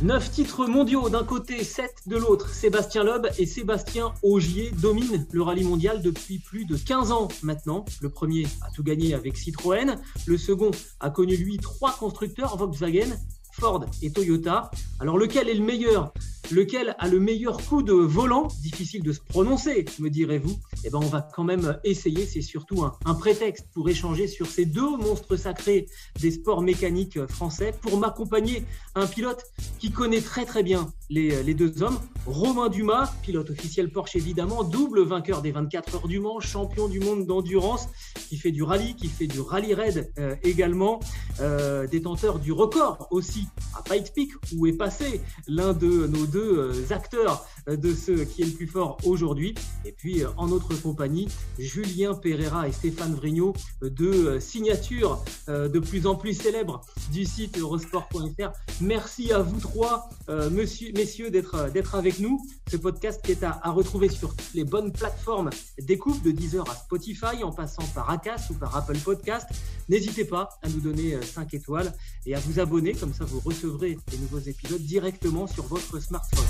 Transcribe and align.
Neuf 0.00 0.30
titres 0.30 0.66
mondiaux 0.66 1.08
d'un 1.08 1.24
côté, 1.24 1.64
sept 1.64 2.02
de 2.06 2.16
l'autre. 2.16 2.50
Sébastien 2.50 3.02
Loeb 3.02 3.26
et 3.36 3.46
Sébastien 3.46 4.14
Augier 4.22 4.70
dominent 4.80 5.26
le 5.32 5.42
rallye 5.42 5.64
mondial 5.64 6.02
depuis 6.02 6.38
plus 6.38 6.64
de 6.64 6.76
15 6.76 7.10
ans 7.10 7.26
maintenant. 7.42 7.84
Le 8.00 8.08
premier 8.08 8.46
a 8.62 8.70
tout 8.70 8.84
gagné 8.84 9.14
avec 9.14 9.36
Citroën. 9.36 9.96
Le 10.26 10.38
second 10.38 10.70
a 11.00 11.10
connu 11.10 11.36
lui 11.36 11.56
trois 11.56 11.96
constructeurs 11.96 12.56
Volkswagen, 12.56 13.10
Ford 13.58 13.84
et 14.02 14.10
Toyota. 14.10 14.70
Alors 15.00 15.18
lequel 15.18 15.48
est 15.48 15.54
le 15.54 15.64
meilleur? 15.64 16.12
Lequel 16.50 16.96
a 16.98 17.08
le 17.08 17.20
meilleur 17.20 17.58
coup 17.66 17.82
de 17.82 17.92
volant? 17.92 18.48
Difficile 18.62 19.02
de 19.02 19.12
se 19.12 19.20
prononcer, 19.20 19.84
me 19.98 20.08
direz-vous. 20.08 20.56
Eh 20.84 20.90
ben, 20.90 20.98
on 20.98 21.06
va 21.06 21.28
quand 21.34 21.44
même 21.44 21.78
essayer. 21.84 22.24
C'est 22.24 22.40
surtout 22.40 22.84
un, 22.84 23.14
prétexte 23.14 23.66
pour 23.74 23.88
échanger 23.88 24.26
sur 24.26 24.46
ces 24.46 24.64
deux 24.64 24.96
monstres 24.96 25.36
sacrés 25.36 25.86
des 26.20 26.30
sports 26.30 26.62
mécaniques 26.62 27.18
français. 27.26 27.74
Pour 27.82 27.98
m'accompagner, 27.98 28.64
un 28.94 29.06
pilote 29.06 29.44
qui 29.78 29.90
connaît 29.90 30.22
très 30.22 30.46
très 30.46 30.62
bien 30.62 30.90
les, 31.10 31.42
les, 31.42 31.54
deux 31.54 31.82
hommes. 31.82 31.98
Romain 32.26 32.68
Dumas, 32.68 33.12
pilote 33.22 33.50
officiel 33.50 33.90
Porsche 33.90 34.16
évidemment, 34.16 34.64
double 34.64 35.02
vainqueur 35.02 35.42
des 35.42 35.52
24 35.52 35.94
heures 35.94 36.08
du 36.08 36.20
Mans, 36.20 36.40
champion 36.40 36.88
du 36.88 37.00
monde 37.00 37.26
d'endurance, 37.26 37.88
qui 38.28 38.36
fait 38.36 38.50
du 38.50 38.62
rallye, 38.62 38.94
qui 38.94 39.08
fait 39.08 39.26
du 39.26 39.40
rallye 39.40 39.74
raid 39.74 40.10
euh, 40.18 40.36
également, 40.42 41.00
euh, 41.40 41.86
détenteur 41.86 42.38
du 42.38 42.52
record 42.52 43.08
aussi 43.10 43.46
à 43.76 43.82
Pikes 43.82 44.12
Peak, 44.14 44.30
où 44.56 44.66
est 44.66 44.72
passé 44.76 45.20
l'un 45.46 45.72
de 45.72 46.06
nos 46.06 46.26
deux 46.26 46.58
euh, 46.58 46.92
acteurs 46.94 47.46
euh, 47.57 47.57
de 47.76 47.94
ce 47.94 48.12
qui 48.24 48.42
est 48.42 48.46
le 48.46 48.52
plus 48.52 48.66
fort 48.66 48.98
aujourd'hui. 49.04 49.54
Et 49.84 49.92
puis 49.92 50.22
euh, 50.22 50.28
en 50.36 50.48
notre 50.48 50.74
compagnie, 50.80 51.28
Julien 51.58 52.14
Pereira 52.14 52.68
et 52.68 52.72
Stéphane 52.72 53.14
Vrignot, 53.14 53.54
deux 53.82 54.40
signatures 54.40 55.22
de 55.48 55.78
plus 55.78 56.06
en 56.06 56.14
plus 56.14 56.34
célèbres 56.34 56.80
du 57.12 57.24
site 57.24 57.58
eurosport.fr. 57.58 58.50
Merci 58.80 59.32
à 59.32 59.40
vous 59.40 59.60
trois, 59.60 60.08
messieurs, 60.50 61.30
d'être 61.30 61.70
d'être 61.70 61.94
avec 61.94 62.18
nous. 62.18 62.40
Ce 62.70 62.76
podcast 62.76 63.20
qui 63.24 63.32
est 63.32 63.42
à, 63.42 63.58
à 63.62 63.70
retrouver 63.70 64.08
sur 64.08 64.34
toutes 64.34 64.54
les 64.54 64.64
bonnes 64.64 64.92
plateformes 64.92 65.50
d'écoute 65.80 66.22
de 66.22 66.30
Deezer 66.30 66.68
à 66.70 66.74
Spotify, 66.74 67.42
en 67.42 67.52
passant 67.52 67.84
par 67.94 68.10
Acast 68.10 68.50
ou 68.50 68.54
par 68.54 68.76
Apple 68.76 68.98
Podcast. 68.98 69.46
N'hésitez 69.88 70.24
pas 70.24 70.58
à 70.62 70.68
nous 70.68 70.80
donner 70.80 71.20
5 71.22 71.54
étoiles 71.54 71.92
et 72.26 72.34
à 72.34 72.40
vous 72.40 72.60
abonner, 72.60 72.92
comme 72.94 73.14
ça 73.14 73.24
vous 73.24 73.40
recevrez 73.40 73.98
les 74.12 74.18
nouveaux 74.18 74.38
épisodes 74.38 74.82
directement 74.82 75.46
sur 75.46 75.64
votre 75.64 76.00
smartphone. 76.00 76.44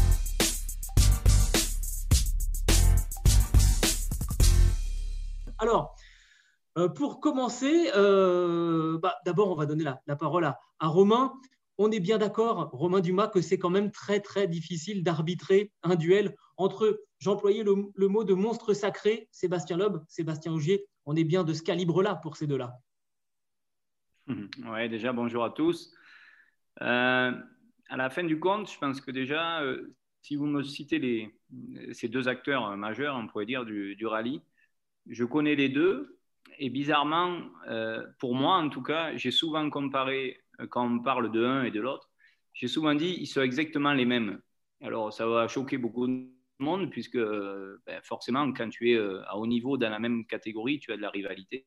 Alors, 5.58 5.96
euh, 6.78 6.88
pour 6.88 7.20
commencer, 7.20 7.90
euh, 7.96 8.98
bah, 8.98 9.16
d'abord, 9.24 9.50
on 9.50 9.56
va 9.56 9.66
donner 9.66 9.84
la, 9.84 10.16
parole 10.16 10.44
à, 10.44 10.58
Romain. 10.80 11.32
On 11.76 11.90
est 11.90 12.00
bien 12.00 12.18
d'accord, 12.18 12.70
Romain 12.72 13.00
Dumas, 13.00 13.28
que 13.28 13.40
c'est 13.40 13.58
quand 13.58 13.70
même 13.70 13.90
très, 13.90 14.20
très 14.20 14.46
difficile 14.48 15.02
d'arbitrer 15.02 15.72
un 15.82 15.96
duel 15.96 16.36
entre, 16.56 17.00
j'employais 17.18 17.64
le, 17.64 18.08
mot 18.08 18.24
de 18.24 18.34
monstre 18.34 18.74
sacré, 18.74 19.28
Sébastien 19.30 19.76
Loeb, 19.76 19.98
Sébastien 20.08 20.52
Augier. 20.52 20.86
On 21.06 21.16
est 21.16 21.24
bien 21.24 21.44
de 21.44 21.52
ce 21.52 21.62
calibre-là 21.62 22.16
pour 22.16 22.36
ces 22.36 22.46
deux-là. 22.46 22.78
Oui, 24.70 24.88
déjà, 24.90 25.12
bonjour 25.12 25.42
à 25.42 25.50
tous. 25.50 25.90
Euh, 26.82 27.32
à 27.88 27.96
la 27.96 28.10
fin 28.10 28.24
du 28.24 28.38
compte, 28.38 28.70
je 28.70 28.78
pense 28.78 29.00
que 29.00 29.10
déjà, 29.10 29.62
si 30.20 30.36
vous 30.36 30.46
me 30.46 30.62
citez 30.62 30.98
les, 30.98 31.34
ces 31.92 32.08
deux 32.08 32.28
acteurs 32.28 32.76
majeurs, 32.76 33.16
on 33.16 33.26
pourrait 33.26 33.46
dire, 33.46 33.64
du, 33.64 34.06
rallye, 34.06 34.42
je 35.08 35.24
connais 35.24 35.54
les 35.54 35.68
deux. 35.68 36.18
Et 36.58 36.70
bizarrement, 36.70 37.40
euh, 37.68 38.04
pour 38.18 38.34
moi 38.34 38.56
en 38.56 38.68
tout 38.68 38.82
cas, 38.82 39.16
j'ai 39.16 39.30
souvent 39.30 39.68
comparé, 39.70 40.40
euh, 40.60 40.66
quand 40.66 40.86
on 40.86 41.00
parle 41.00 41.30
de 41.30 41.40
l'un 41.40 41.64
et 41.64 41.70
de 41.70 41.80
l'autre, 41.80 42.10
j'ai 42.52 42.68
souvent 42.68 42.94
dit 42.94 43.16
ils 43.18 43.26
sont 43.26 43.42
exactement 43.42 43.92
les 43.92 44.04
mêmes. 44.04 44.40
Alors 44.80 45.12
ça 45.12 45.26
va 45.26 45.46
choquer 45.48 45.78
beaucoup 45.78 46.06
de 46.06 46.26
monde, 46.58 46.90
puisque 46.90 47.18
ben, 47.18 48.00
forcément, 48.02 48.52
quand 48.52 48.68
tu 48.68 48.92
es 48.92 48.98
à 48.98 49.36
haut 49.36 49.46
niveau 49.46 49.76
dans 49.76 49.90
la 49.90 49.98
même 49.98 50.26
catégorie, 50.26 50.80
tu 50.80 50.92
as 50.92 50.96
de 50.96 51.02
la 51.02 51.10
rivalité. 51.10 51.66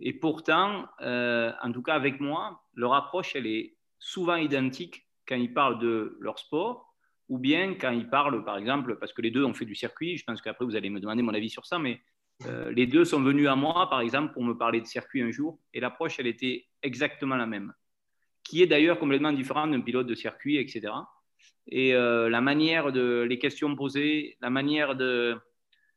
Et 0.00 0.14
pourtant, 0.14 0.86
en 1.00 1.72
tout 1.72 1.82
cas 1.82 1.94
avec 1.94 2.20
moi, 2.20 2.62
leur 2.74 2.94
approche, 2.94 3.36
elle 3.36 3.46
est 3.46 3.76
souvent 3.98 4.36
identiques 4.36 5.06
quand 5.26 5.36
ils 5.36 5.52
parlent 5.52 5.78
de 5.78 6.16
leur 6.20 6.38
sport 6.38 6.94
ou 7.28 7.38
bien 7.38 7.74
quand 7.74 7.90
ils 7.90 8.08
parlent, 8.08 8.44
par 8.44 8.58
exemple, 8.58 8.96
parce 8.98 9.12
que 9.12 9.22
les 9.22 9.30
deux 9.30 9.44
ont 9.44 9.54
fait 9.54 9.64
du 9.64 9.74
circuit, 9.74 10.16
je 10.16 10.24
pense 10.24 10.42
qu'après 10.42 10.64
vous 10.64 10.76
allez 10.76 10.90
me 10.90 11.00
demander 11.00 11.22
mon 11.22 11.34
avis 11.34 11.50
sur 11.50 11.66
ça, 11.66 11.78
mais 11.78 12.00
euh, 12.46 12.72
les 12.72 12.86
deux 12.86 13.04
sont 13.04 13.22
venus 13.22 13.48
à 13.48 13.56
moi, 13.56 13.88
par 13.88 14.00
exemple, 14.00 14.32
pour 14.32 14.44
me 14.44 14.54
parler 14.54 14.80
de 14.80 14.86
circuit 14.86 15.22
un 15.22 15.30
jour, 15.30 15.58
et 15.72 15.80
l'approche, 15.80 16.18
elle 16.18 16.26
était 16.26 16.66
exactement 16.82 17.36
la 17.36 17.46
même, 17.46 17.72
qui 18.42 18.62
est 18.62 18.66
d'ailleurs 18.66 18.98
complètement 18.98 19.32
différente 19.32 19.70
d'un 19.70 19.80
pilote 19.80 20.06
de 20.06 20.14
circuit, 20.14 20.56
etc. 20.56 20.92
Et 21.66 21.94
euh, 21.94 22.28
la 22.28 22.40
manière 22.40 22.92
de, 22.92 23.24
les 23.28 23.38
questions 23.38 23.74
posées, 23.76 24.36
la 24.40 24.50
manière 24.50 24.96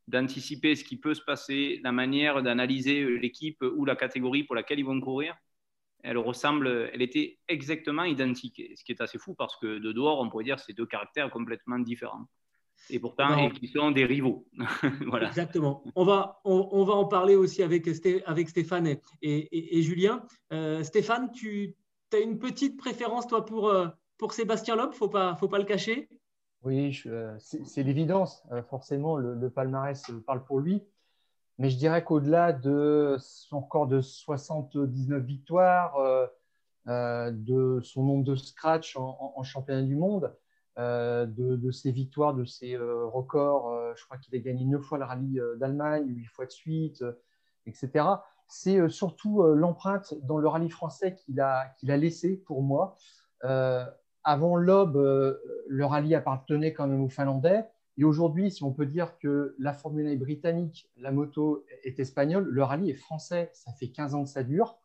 d'anticiper 0.07 0.75
ce 0.75 0.83
qui 0.83 0.97
peut 0.97 1.13
se 1.13 1.21
passer, 1.21 1.81
la 1.83 1.91
manière 1.91 2.41
d'analyser 2.43 3.17
l'équipe 3.17 3.61
ou 3.61 3.83
la 3.85 3.95
catégorie 3.95 4.43
pour 4.43 4.55
laquelle 4.55 4.79
ils 4.79 4.85
vont 4.85 5.01
courir, 5.01 5.35
elle 6.03 6.17
ressemble, 6.17 6.89
elle 6.93 7.01
était 7.01 7.39
exactement 7.47 8.03
identique. 8.03 8.61
Ce 8.75 8.83
qui 8.83 8.91
est 8.93 9.01
assez 9.01 9.17
fou 9.17 9.33
parce 9.35 9.57
que 9.57 9.79
de 9.79 9.91
dehors, 9.91 10.21
on 10.21 10.29
pourrait 10.29 10.45
dire 10.45 10.59
c'est 10.59 10.73
deux 10.73 10.85
caractères 10.85 11.29
complètement 11.29 11.79
différents. 11.79 12.27
Et 12.89 12.99
pourtant, 12.99 13.38
ils 13.38 13.53
qui 13.53 13.67
sont 13.67 13.91
des 13.91 14.05
rivaux. 14.05 14.45
voilà. 15.07 15.27
Exactement. 15.27 15.83
On 15.95 16.05
va, 16.05 16.39
on, 16.45 16.83
va 16.83 16.93
en 16.93 17.05
parler 17.05 17.35
aussi 17.35 17.63
avec, 17.63 17.88
avec 18.25 18.49
Stéphane 18.49 18.97
et, 19.21 19.81
Julien. 19.81 20.23
Euh, 20.53 20.83
Stéphane, 20.83 21.31
tu 21.31 21.75
as 22.13 22.17
une 22.17 22.39
petite 22.39 22.77
préférence, 22.77 23.27
toi, 23.27 23.45
pour, 23.45 23.69
euh, 23.69 23.88
pour 24.17 24.33
Sébastien 24.33 24.75
Loeb? 24.75 24.89
Il 24.91 24.93
ne 24.93 24.97
faut 24.97 25.09
pas, 25.09 25.35
faut 25.35 25.49
pas 25.49 25.59
le 25.59 25.65
cacher 25.65 26.09
Oui, 26.63 27.01
euh, 27.07 27.35
c'est 27.39 27.83
l'évidence. 27.83 28.43
forcément, 28.69 29.17
le, 29.17 29.49
palmarès 29.49 30.03
parle 30.25 30.44
pour 30.44 30.59
lui. 30.59 30.81
Mais 31.57 31.69
je 31.69 31.77
dirais 31.77 32.03
qu'au-delà 32.03 32.53
de 32.53 33.17
son 33.19 33.61
record 33.61 33.88
de 33.88 34.01
79 34.01 35.23
victoires, 35.23 35.97
euh, 35.97 36.27
euh, 36.88 37.31
de 37.31 37.81
son 37.83 38.03
nombre 38.03 38.23
de 38.23 38.35
scratch 38.35 38.95
en, 38.95 39.44
championnat 39.44 39.81
du 39.81 39.95
monde, 39.95 40.35
euh, 40.77 41.25
de, 41.25 41.71
ses 41.71 41.91
victoires, 41.91 42.33
de 42.33 42.45
ses 42.45 42.77
records, 42.77 43.95
je 43.95 44.05
crois 44.05 44.17
qu'il 44.17 44.35
a 44.35 44.39
gagné 44.39 44.65
9 44.65 44.81
fois 44.81 44.97
le 44.97 45.05
rallye 45.05 45.39
d'Allemagne, 45.57 46.05
8 46.07 46.25
fois 46.25 46.45
de 46.45 46.51
suite, 46.51 47.03
etc. 47.65 48.05
C'est 48.47 48.88
surtout 48.89 49.43
l'empreinte 49.43 50.13
dans 50.23 50.38
le 50.38 50.47
rallye 50.47 50.69
français 50.69 51.15
qu'il 51.15 51.39
a, 51.41 51.73
qu'il 51.77 51.91
a 51.91 51.97
laissé 51.97 52.38
pour 52.38 52.61
moi. 52.61 52.95
avant 54.23 54.55
l'Aube, 54.55 54.97
le 55.67 55.85
rallye 55.85 56.15
appartenait 56.15 56.73
quand 56.73 56.88
même 56.88 57.01
aux 57.01 57.09
Finlandais. 57.09 57.65
Et 57.97 58.03
aujourd'hui, 58.03 58.51
si 58.51 58.63
on 58.63 58.71
peut 58.71 58.85
dire 58.85 59.17
que 59.17 59.55
la 59.57 59.73
Formule 59.73 60.07
1 60.07 60.11
est 60.11 60.17
britannique, 60.17 60.89
la 60.97 61.11
moto 61.11 61.65
est 61.83 61.99
espagnole, 61.99 62.47
le 62.47 62.63
rallye 62.63 62.91
est 62.91 62.95
français. 62.95 63.49
Ça 63.53 63.71
fait 63.73 63.88
15 63.88 64.13
ans 64.13 64.23
que 64.23 64.29
ça 64.29 64.44
dure. 64.44 64.77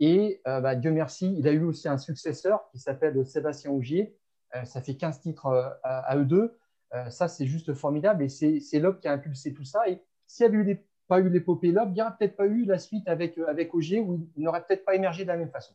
Et 0.00 0.40
euh, 0.46 0.60
bah, 0.60 0.74
Dieu 0.74 0.90
merci, 0.90 1.34
il 1.38 1.46
a 1.46 1.52
eu 1.52 1.62
aussi 1.62 1.88
un 1.88 1.98
successeur 1.98 2.66
qui 2.70 2.78
s'appelle 2.78 3.24
Sébastien 3.26 3.70
Augier. 3.70 4.16
Euh, 4.54 4.64
ça 4.64 4.80
fait 4.80 4.96
15 4.96 5.20
titres 5.20 5.46
euh, 5.46 5.68
à, 5.82 6.16
eux 6.16 6.24
deux. 6.24 6.56
ça, 7.10 7.28
c'est 7.28 7.46
juste 7.46 7.74
formidable. 7.74 8.22
Et 8.24 8.28
c'est 8.28 8.78
Loeb 8.78 9.00
qui 9.00 9.08
a 9.08 9.12
impulsé 9.12 9.52
tout 9.52 9.64
ça. 9.64 9.88
Et 9.88 10.00
s'il 10.26 10.50
n'y 10.50 10.56
avait 10.56 10.84
pas 11.08 11.20
eu 11.20 11.28
l'épopée 11.28 11.72
Loeb, 11.72 11.90
il 11.90 11.94
n'y 11.94 12.02
aurait 12.02 12.16
peut-être 12.18 12.36
pas 12.36 12.46
eu 12.46 12.64
la 12.64 12.78
suite 12.78 13.08
avec, 13.08 13.38
Augier, 13.72 14.00
où 14.00 14.28
il 14.36 14.44
n'aurait 14.44 14.64
peut-être 14.64 14.84
pas 14.84 14.94
émergé 14.94 15.24
de 15.24 15.28
la 15.28 15.36
même 15.36 15.50
façon. 15.50 15.74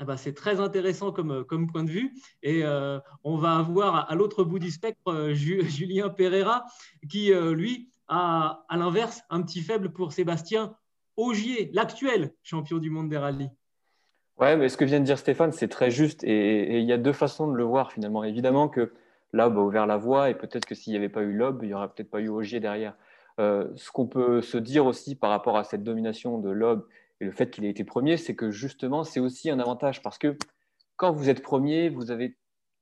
Bah, 0.00 0.16
c'est 0.16 0.34
très 0.34 0.60
intéressant 0.60 1.12
comme, 1.12 1.30
euh, 1.30 1.44
point 1.44 1.84
de 1.84 1.90
vue. 1.90 2.14
Et 2.42 2.64
euh, 2.64 2.98
on 3.22 3.36
va 3.36 3.56
avoir 3.56 4.10
à, 4.10 4.14
l'autre 4.14 4.42
bout 4.42 4.58
du 4.58 4.70
spectre 4.70 5.12
euh, 5.12 5.34
Julien 5.34 6.10
Pereira, 6.10 6.64
qui, 7.08 7.32
lui, 7.32 7.90
a 8.08 8.64
à 8.68 8.76
l'inverse 8.76 9.22
un 9.30 9.42
petit 9.42 9.60
faible 9.60 9.92
pour 9.92 10.12
Sébastien 10.12 10.76
Augier, 11.16 11.70
l'actuel 11.72 12.34
champion 12.42 12.78
du 12.78 12.90
monde 12.90 13.08
des 13.08 13.18
rallyes. 13.18 13.50
Ouais, 14.38 14.56
mais 14.56 14.68
ce 14.68 14.76
que 14.76 14.84
vient 14.84 15.00
de 15.00 15.04
dire 15.04 15.18
Stéphane, 15.18 15.52
c'est 15.52 15.68
très 15.68 15.90
juste. 15.90 16.24
Et, 16.24 16.78
il 16.80 16.84
y 16.84 16.92
a 16.92 16.98
deux 16.98 17.12
façons 17.12 17.48
de 17.48 17.56
le 17.56 17.64
voir 17.64 17.92
finalement. 17.92 18.24
Évidemment 18.24 18.68
que 18.68 18.92
Lob 19.32 19.56
a 19.56 19.60
ouvert 19.60 19.86
la 19.86 19.96
voie 19.96 20.30
et 20.30 20.34
peut-être 20.34 20.64
que 20.66 20.74
s'il 20.74 20.92
n'y 20.92 20.96
avait 20.96 21.08
pas 21.08 21.22
eu 21.22 21.32
Lob, 21.32 21.60
il 21.62 21.68
n'y 21.68 21.74
aurait 21.74 21.88
peut-être 21.88 22.10
pas 22.10 22.20
eu 22.20 22.28
Augier 22.28 22.60
derrière. 22.60 22.94
ce 23.38 23.90
qu'on 23.92 24.06
peut 24.06 24.42
se 24.42 24.58
dire 24.58 24.86
aussi 24.86 25.14
par 25.14 25.30
rapport 25.30 25.56
à 25.56 25.64
cette 25.64 25.82
domination 25.84 26.38
de 26.38 26.50
Lob 26.50 26.86
et 27.20 27.24
le 27.24 27.32
fait 27.32 27.50
qu'il 27.50 27.64
ait 27.64 27.70
été 27.70 27.84
premier, 27.84 28.16
c'est 28.16 28.34
que 28.34 28.50
justement, 28.50 29.04
c'est 29.04 29.20
aussi 29.20 29.50
un 29.50 29.58
avantage 29.60 30.02
parce 30.02 30.18
que 30.18 30.36
quand 30.96 31.12
vous 31.12 31.28
êtes 31.28 31.42
premier, 31.42 31.88
vous 31.88 32.10
avez 32.10 32.36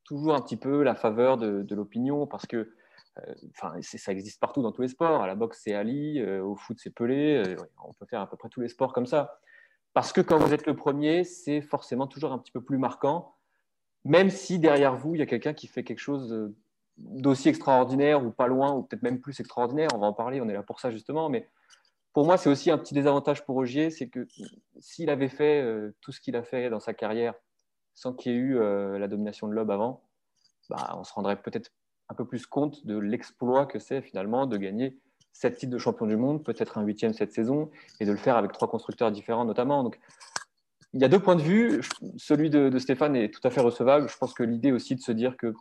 toujours 0.04 0.34
un 0.34 0.40
petit 0.40 0.56
peu 0.56 0.82
la 0.82 0.94
faveur 0.94 1.36
de, 1.36 1.74
l'opinion 1.74 2.26
parce 2.26 2.46
que 2.46 2.74
euh, 3.18 3.34
enfin, 3.50 3.74
ça 3.82 4.12
existe 4.12 4.40
partout 4.40 4.62
dans 4.62 4.72
tous 4.72 4.82
les 4.82 4.88
sports. 4.88 5.22
À 5.22 5.26
la 5.26 5.34
boxe, 5.34 5.60
c'est 5.62 5.74
Ali, 5.74 6.18
euh, 6.20 6.42
au 6.42 6.56
foot, 6.56 6.78
c'est 6.80 6.94
Pelé. 6.94 7.42
Euh, 7.46 7.56
on 7.84 7.92
peut 7.92 8.06
faire 8.06 8.20
à 8.20 8.28
peu 8.28 8.36
près 8.36 8.48
tous 8.48 8.60
les 8.60 8.68
sports 8.68 8.92
comme 8.92 9.06
ça. 9.06 9.38
Parce 9.94 10.12
que 10.12 10.20
quand 10.20 10.38
vous 10.38 10.54
êtes 10.54 10.66
le 10.66 10.74
premier, 10.74 11.24
c'est 11.24 11.60
forcément 11.60 12.06
toujours 12.06 12.32
un 12.32 12.38
petit 12.38 12.52
peu 12.52 12.62
plus 12.62 12.78
marquant, 12.78 13.36
même 14.04 14.30
si 14.30 14.58
derrière 14.58 14.96
vous, 14.96 15.14
il 15.14 15.18
y 15.18 15.22
a 15.22 15.26
quelqu'un 15.26 15.54
qui 15.54 15.66
fait 15.66 15.84
quelque 15.84 16.00
chose 16.00 16.52
d'aussi 16.96 17.48
extraordinaire 17.48 18.24
ou 18.24 18.30
pas 18.30 18.46
loin, 18.46 18.72
ou 18.72 18.82
peut-être 18.82 19.02
même 19.02 19.20
plus 19.20 19.38
extraordinaire. 19.40 19.88
On 19.94 19.98
va 19.98 20.06
en 20.06 20.12
parler, 20.12 20.40
on 20.40 20.48
est 20.48 20.54
là 20.54 20.62
pour 20.62 20.80
ça 20.80 20.90
justement. 20.90 21.28
Mais 21.28 21.48
pour 22.12 22.26
moi, 22.26 22.36
c'est 22.36 22.50
aussi 22.50 22.70
un 22.70 22.78
petit 22.78 22.94
désavantage 22.94 23.44
pour 23.44 23.56
Ogier, 23.56 23.90
c'est 23.90 24.08
que 24.08 24.26
s'il 24.80 25.10
avait 25.10 25.28
fait 25.28 25.64
tout 26.00 26.12
ce 26.12 26.20
qu'il 26.20 26.36
a 26.36 26.42
fait 26.42 26.70
dans 26.70 26.80
sa 26.80 26.94
carrière 26.94 27.34
sans 27.94 28.12
qu'il 28.12 28.32
y 28.32 28.34
ait 28.34 28.38
eu 28.38 28.58
euh, 28.58 28.98
la 28.98 29.08
domination 29.08 29.48
de 29.48 29.52
Loeb 29.52 29.70
avant, 29.70 30.02
bah, 30.70 30.94
on 30.96 31.04
se 31.04 31.12
rendrait 31.12 31.40
peut-être 31.40 31.70
un 32.08 32.14
peu 32.14 32.26
plus 32.26 32.46
compte 32.46 32.86
de 32.86 32.96
l'exploit 32.96 33.66
que 33.66 33.78
c'est 33.78 34.02
finalement 34.02 34.46
de 34.46 34.56
gagner 34.56 34.98
sept 35.32 35.56
titres 35.56 35.72
de 35.72 35.78
champion 35.78 36.06
du 36.06 36.16
monde, 36.16 36.44
peut-être 36.44 36.78
un 36.78 36.82
huitième 36.82 37.12
cette 37.12 37.32
saison, 37.32 37.70
et 38.00 38.06
de 38.06 38.10
le 38.10 38.16
faire 38.16 38.36
avec 38.36 38.52
trois 38.52 38.68
constructeurs 38.68 39.10
différents 39.10 39.44
notamment. 39.44 39.90
Il 40.94 41.00
y 41.00 41.04
a 41.04 41.08
deux 41.08 41.20
points 41.20 41.36
de 41.36 41.42
vue. 41.42 41.80
Celui 42.16 42.50
de, 42.50 42.78
Stéphane 42.78 43.16
est 43.16 43.32
tout 43.32 43.40
à 43.44 43.50
fait 43.50 43.62
recevable. 43.62 44.08
Je 44.08 44.16
pense 44.18 44.34
que 44.34 44.42
l'idée 44.42 44.72
aussi 44.72 44.94
de 44.94 45.00
se 45.00 45.12
dire 45.12 45.36
que 45.36 45.54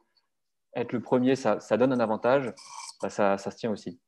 être 0.75 0.91
le 0.91 1.01
premier, 1.01 1.35
ça, 1.35 1.57
donne 1.77 1.94
un 1.94 2.00
avantage, 2.00 2.53
bah, 3.01 3.09
ça 3.09 3.38
se 3.38 3.50
tient 3.50 3.71
aussi 3.71 4.00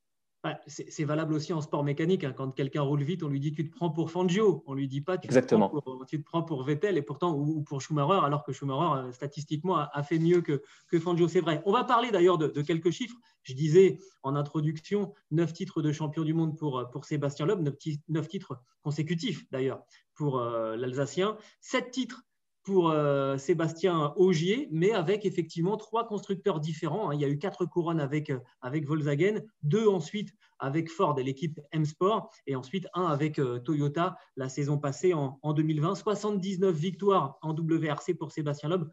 c'est 0.67 1.05
valable 1.05 1.33
aussi 1.33 1.53
en 1.53 1.61
sport 1.61 1.83
mécanique. 1.83 2.23
Hein. 2.23 2.33
Quand 2.35 2.51
quelqu'un 2.51 2.81
roule 2.81 3.01
vite, 3.01 3.23
on 3.23 3.29
lui 3.29 3.39
dit 3.39 3.53
tu 3.53 3.69
te 3.69 3.73
prends 3.73 3.89
pour 3.89 4.11
Fangio. 4.11 4.63
On 4.67 4.73
lui 4.73 4.87
dit 4.87 5.01
pas 5.01 5.17
tu, 5.17 5.27
Exactement. 5.27 5.69
Te, 5.69 5.71
prends 5.71 5.81
pour, 5.81 6.05
tu 6.05 6.19
te 6.19 6.25
prends 6.25 6.43
pour 6.43 6.63
Vettel 6.63 6.97
et 6.97 7.01
pourtant 7.01 7.33
ou, 7.33 7.61
pour 7.63 7.81
Schumacher, 7.81 8.25
alors 8.25 8.43
que 8.43 8.51
Schumacher 8.51 9.07
euh, 9.07 9.11
statistiquement 9.11 9.77
a, 9.77 10.03
fait 10.03 10.19
mieux 10.19 10.41
que, 10.41 10.61
que 10.89 10.99
Fangio. 10.99 11.27
C'est 11.27 11.39
vrai. 11.39 11.61
On 11.65 11.71
va 11.71 11.85
parler 11.85 12.11
d'ailleurs 12.11 12.37
de, 12.37 12.61
quelques 12.61 12.91
chiffres. 12.91 13.15
Je 13.43 13.53
disais 13.53 13.99
en 14.21 14.35
introduction 14.35 15.13
9 15.31 15.53
titres 15.53 15.81
de 15.81 15.91
champion 15.91 16.23
du 16.23 16.33
monde 16.33 16.57
pour, 16.57 16.89
pour 16.91 17.05
Sébastien 17.05 17.45
Loeb, 17.45 17.61
9, 18.09 18.27
titres 18.27 18.61
consécutifs 18.81 19.49
d'ailleurs 19.51 19.83
pour 20.15 20.39
euh, 20.39 20.75
l'Alsacien, 20.75 21.37
7 21.61 21.91
titres 21.91 22.23
pour 22.63 22.91
euh, 22.91 23.37
Sébastien 23.37 24.13
Augier, 24.15 24.69
mais 24.71 24.91
avec 24.91 25.25
effectivement 25.25 25.75
trois 25.75 26.07
constructeurs 26.07 26.61
différents. 26.61 27.09
Hein. 27.09 27.15
Il 27.15 27.21
y 27.21 27.25
a 27.25 27.27
eu 27.27 27.37
quatre 27.37 27.65
couronnes 27.65 27.99
avec, 27.99 28.29
euh, 28.29 28.39
avec 28.61 28.87
Volkswagen, 28.87 29.41
deux 29.63 29.87
ensuite 29.87 30.33
avec 30.59 30.89
Ford 30.89 31.19
et 31.19 31.23
l'équipe 31.23 31.59
M-Sport, 31.71 32.29
et 32.47 32.55
ensuite 32.55 32.87
un 32.93 33.05
avec 33.05 33.37
euh, 33.37 33.59
Toyota 33.59 34.17
la 34.37 34.47
saison 34.47 34.77
passée 34.77 35.13
en, 35.13 35.37
2020. 35.53 35.95
79 35.95 36.73
victoires 36.73 37.37
en 37.41 37.53
WRC 37.53 38.13
pour 38.17 38.31
Sébastien 38.31 38.69
Loeb, 38.69 38.85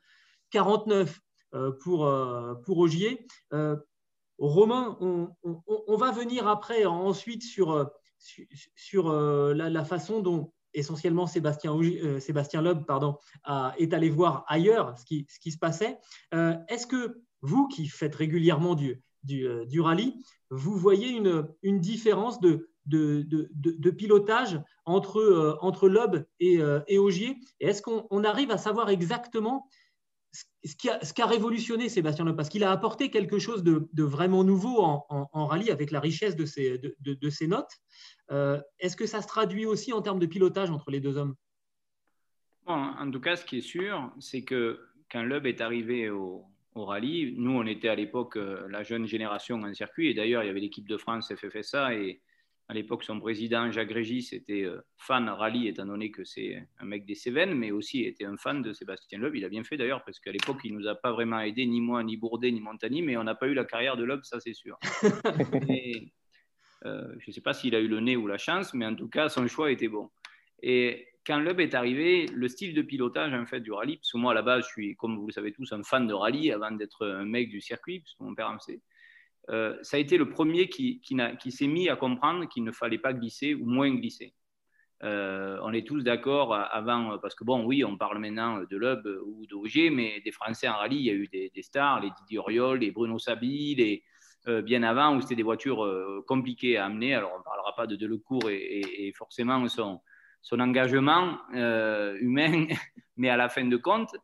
49 0.50 1.20
pour, 1.80 2.08
pour 2.64 2.78
Augier. 2.78 3.26
Romain, 4.38 4.96
on, 5.00 5.96
va 5.96 6.12
venir 6.12 6.46
après 6.46 6.84
ensuite 6.84 7.42
sur, 7.42 7.90
sur, 8.18 9.12
la, 9.12 9.84
façon 9.84 10.20
dont 10.20 10.52
essentiellement 10.74 11.26
Sébastien, 11.26 11.74
euh, 11.76 12.20
Sébastien 12.20 12.62
Loeb 12.62 12.84
est 13.78 13.92
allé 13.92 14.10
voir 14.10 14.44
ailleurs 14.48 14.96
ce 14.98 15.04
qui, 15.04 15.26
se 15.50 15.58
passait. 15.58 15.98
Euh, 16.34 16.54
est-ce 16.68 16.86
que 16.86 17.20
vous, 17.42 17.68
qui 17.68 17.88
faites 17.88 18.14
régulièrement 18.14 18.74
du, 18.74 19.02
euh, 19.30 19.64
rallye, 19.82 20.22
vous 20.50 20.76
voyez 20.76 21.10
une, 21.10 21.80
différence 21.80 22.40
de, 22.40 22.68
pilotage 23.96 24.60
entre, 24.84 25.58
entre 25.60 25.88
Loeb 25.88 26.24
et, 26.40 26.60
et 26.88 26.98
Augier? 26.98 27.38
Est-ce 27.60 27.82
qu'on 27.82 28.24
arrive 28.24 28.50
à 28.50 28.58
savoir 28.58 28.90
exactement 28.90 29.68
ce 30.32 30.76
qui, 30.76 30.88
a, 31.22 31.26
révolutionné 31.26 31.88
Sébastien 31.88 32.24
Loeb 32.24 32.36
Parce 32.36 32.48
qu'il 32.48 32.64
a 32.64 32.70
apporté 32.70 33.10
quelque 33.10 33.38
chose 33.38 33.62
de, 33.62 34.02
vraiment 34.02 34.44
nouveau 34.44 34.80
en, 34.80 35.46
rallye 35.46 35.70
avec 35.70 35.90
la 35.90 36.00
richesse 36.00 36.36
de 36.36 36.44
ses, 36.44 37.46
notes. 37.46 37.72
Euh, 38.30 38.60
est-ce 38.78 38.96
que 38.96 39.06
ça 39.06 39.22
se 39.22 39.26
traduit 39.26 39.66
aussi 39.66 39.92
en 39.92 40.02
termes 40.02 40.18
de 40.18 40.26
pilotage 40.26 40.70
entre 40.70 40.90
les 40.90 41.00
deux 41.00 41.16
hommes? 41.16 41.34
En 42.66 43.10
tout 43.10 43.20
cas, 43.20 43.34
ce 43.34 43.44
qui 43.44 43.58
est 43.58 43.62
sûr, 43.62 44.12
c'est 44.20 44.42
que 44.42 44.80
quand 45.10 45.22
Loeb 45.22 45.46
est 45.46 45.60
arrivé 45.60 46.08
au, 46.10 46.46
rallye, 46.76 47.34
nous, 47.36 47.52
on 47.52 47.66
était 47.66 47.88
à 47.88 47.94
l'époque 47.96 48.36
euh, 48.36 48.66
la 48.68 48.82
jeune 48.84 49.06
génération 49.06 49.56
en 49.56 49.74
circuit, 49.74 50.08
et 50.08 50.14
d'ailleurs, 50.14 50.44
il 50.44 50.46
y 50.46 50.50
avait 50.50 50.60
l'équipe 50.60 50.88
de 50.88 50.96
France 50.96 51.34
FFSA, 51.34 51.94
et 51.94 52.22
à 52.70 52.72
l'époque, 52.72 53.02
son 53.02 53.18
président, 53.18 53.68
Jacques 53.72 53.90
Régis, 53.90 54.32
était 54.32 54.62
euh, 54.62 54.80
fan 54.96 55.28
rallye, 55.28 55.66
étant 55.66 55.86
donné 55.86 56.12
que 56.12 56.22
c'est 56.22 56.68
un 56.78 56.84
mec 56.84 57.04
des 57.04 57.16
Cévennes, 57.16 57.52
mais 57.52 57.72
aussi 57.72 58.04
était 58.04 58.26
un 58.26 58.36
fan 58.36 58.62
de 58.62 58.72
Sébastien 58.72 59.18
Loeb. 59.18 59.34
Il 59.34 59.44
a 59.44 59.48
bien 59.48 59.64
fait 59.64 59.76
d'ailleurs, 59.76 60.04
parce 60.04 60.20
qu'à 60.20 60.30
l'époque, 60.30 60.58
il 60.62 60.74
ne 60.74 60.78
nous 60.78 60.86
a 60.86 60.94
pas 60.94 61.10
vraiment 61.10 61.40
aidé, 61.40 61.66
ni 61.66 61.80
moi, 61.80 62.04
ni 62.04 62.16
Bourdet, 62.16 62.52
ni 62.52 62.60
Montagny, 62.60 63.02
mais 63.02 63.16
on 63.16 63.24
n'a 63.24 63.34
pas 63.34 63.48
eu 63.48 63.54
la 63.54 63.64
carrière 63.64 63.96
de 63.96 64.04
Loeb, 64.04 64.20
ça 64.22 64.38
c'est 64.38 64.54
sûr. 64.54 64.78
Euh, 66.86 67.14
je 67.18 67.28
ne 67.28 67.34
sais 67.34 67.42
pas 67.42 67.52
s'il 67.52 67.74
a 67.74 67.78
eu 67.78 67.88
le 67.88 68.00
nez 68.00 68.16
ou 68.16 68.26
la 68.26 68.38
chance, 68.38 68.72
mais 68.72 68.86
en 68.86 68.94
tout 68.94 69.10
cas, 69.10 69.28
son 69.28 69.46
choix 69.46 69.70
était 69.70 69.88
bon. 69.88 70.08
Et 70.62 71.08
quand 71.26 71.38
Loeb 71.38 71.60
est 71.60 71.74
arrivé, 71.74 72.24
le 72.32 72.48
style 72.48 72.72
de 72.72 72.80
pilotage 72.80 73.34
en 73.34 73.44
fait, 73.44 73.60
du 73.60 73.70
rallye, 73.70 73.98
parce 73.98 74.12
que 74.12 74.16
moi 74.16 74.32
à 74.32 74.34
la 74.34 74.40
base, 74.40 74.64
je 74.64 74.70
suis, 74.70 74.96
comme 74.96 75.18
vous 75.18 75.26
le 75.26 75.32
savez 75.34 75.52
tous, 75.52 75.70
un 75.72 75.82
fan 75.82 76.06
de 76.06 76.14
rallye 76.14 76.50
avant 76.52 76.70
d'être 76.70 77.06
un 77.06 77.26
mec 77.26 77.50
du 77.50 77.60
circuit, 77.60 78.00
puisque 78.00 78.20
mon 78.20 78.34
père 78.34 78.48
en 78.48 78.58
sait. 78.58 78.80
Euh, 79.50 79.76
ça 79.82 79.96
a 79.96 80.00
été 80.00 80.16
le 80.16 80.28
premier 80.28 80.68
qui, 80.68 81.02
s'est 81.50 81.66
mis 81.66 81.88
à 81.88 81.96
comprendre 81.96 82.48
qu'il 82.48 82.62
ne 82.64 82.72
fallait 82.72 82.98
pas 82.98 83.12
glisser 83.12 83.54
ou 83.54 83.66
moins 83.66 83.92
glisser. 83.92 84.34
Euh, 85.02 85.58
on 85.62 85.72
est 85.72 85.86
tous 85.86 86.02
d'accord 86.02 86.54
avant, 86.54 87.18
parce 87.18 87.34
que 87.34 87.42
bon, 87.42 87.64
oui, 87.64 87.84
on 87.84 87.96
parle 87.96 88.18
maintenant 88.18 88.60
de 88.60 88.76
Loeb 88.76 89.06
ou 89.24 89.46
d'Auger, 89.46 89.90
mais 89.90 90.20
des 90.20 90.30
Français 90.30 90.68
en 90.68 90.76
rallye, 90.76 90.98
il 90.98 91.04
y 91.04 91.10
a 91.10 91.14
eu 91.14 91.26
des, 91.28 91.62
stars, 91.62 92.00
les 92.00 92.10
Didier 92.20 92.38
Auriol, 92.38 92.78
les 92.80 92.90
Bruno 92.90 93.18
Sabi, 93.18 93.74
les, 93.74 94.04
euh, 94.46 94.62
bien 94.62 94.82
avant, 94.82 95.16
où 95.16 95.20
c'était 95.20 95.36
des 95.36 95.42
voitures 95.42 95.88
compliquées 96.26 96.76
à 96.76 96.84
amener. 96.84 97.14
Alors, 97.14 97.32
on 97.34 97.38
ne 97.38 97.44
parlera 97.44 97.74
pas 97.74 97.86
de 97.86 97.96
Delecourt 97.96 98.50
et, 98.50 99.12
forcément 99.16 99.66
son, 99.68 100.00
engagement 100.52 101.38
humain, 101.52 102.66
mais 103.16 103.30
à 103.30 103.36
la 103.36 103.48
fin 103.48 103.64
de 103.64 103.76
compte, 103.76 104.14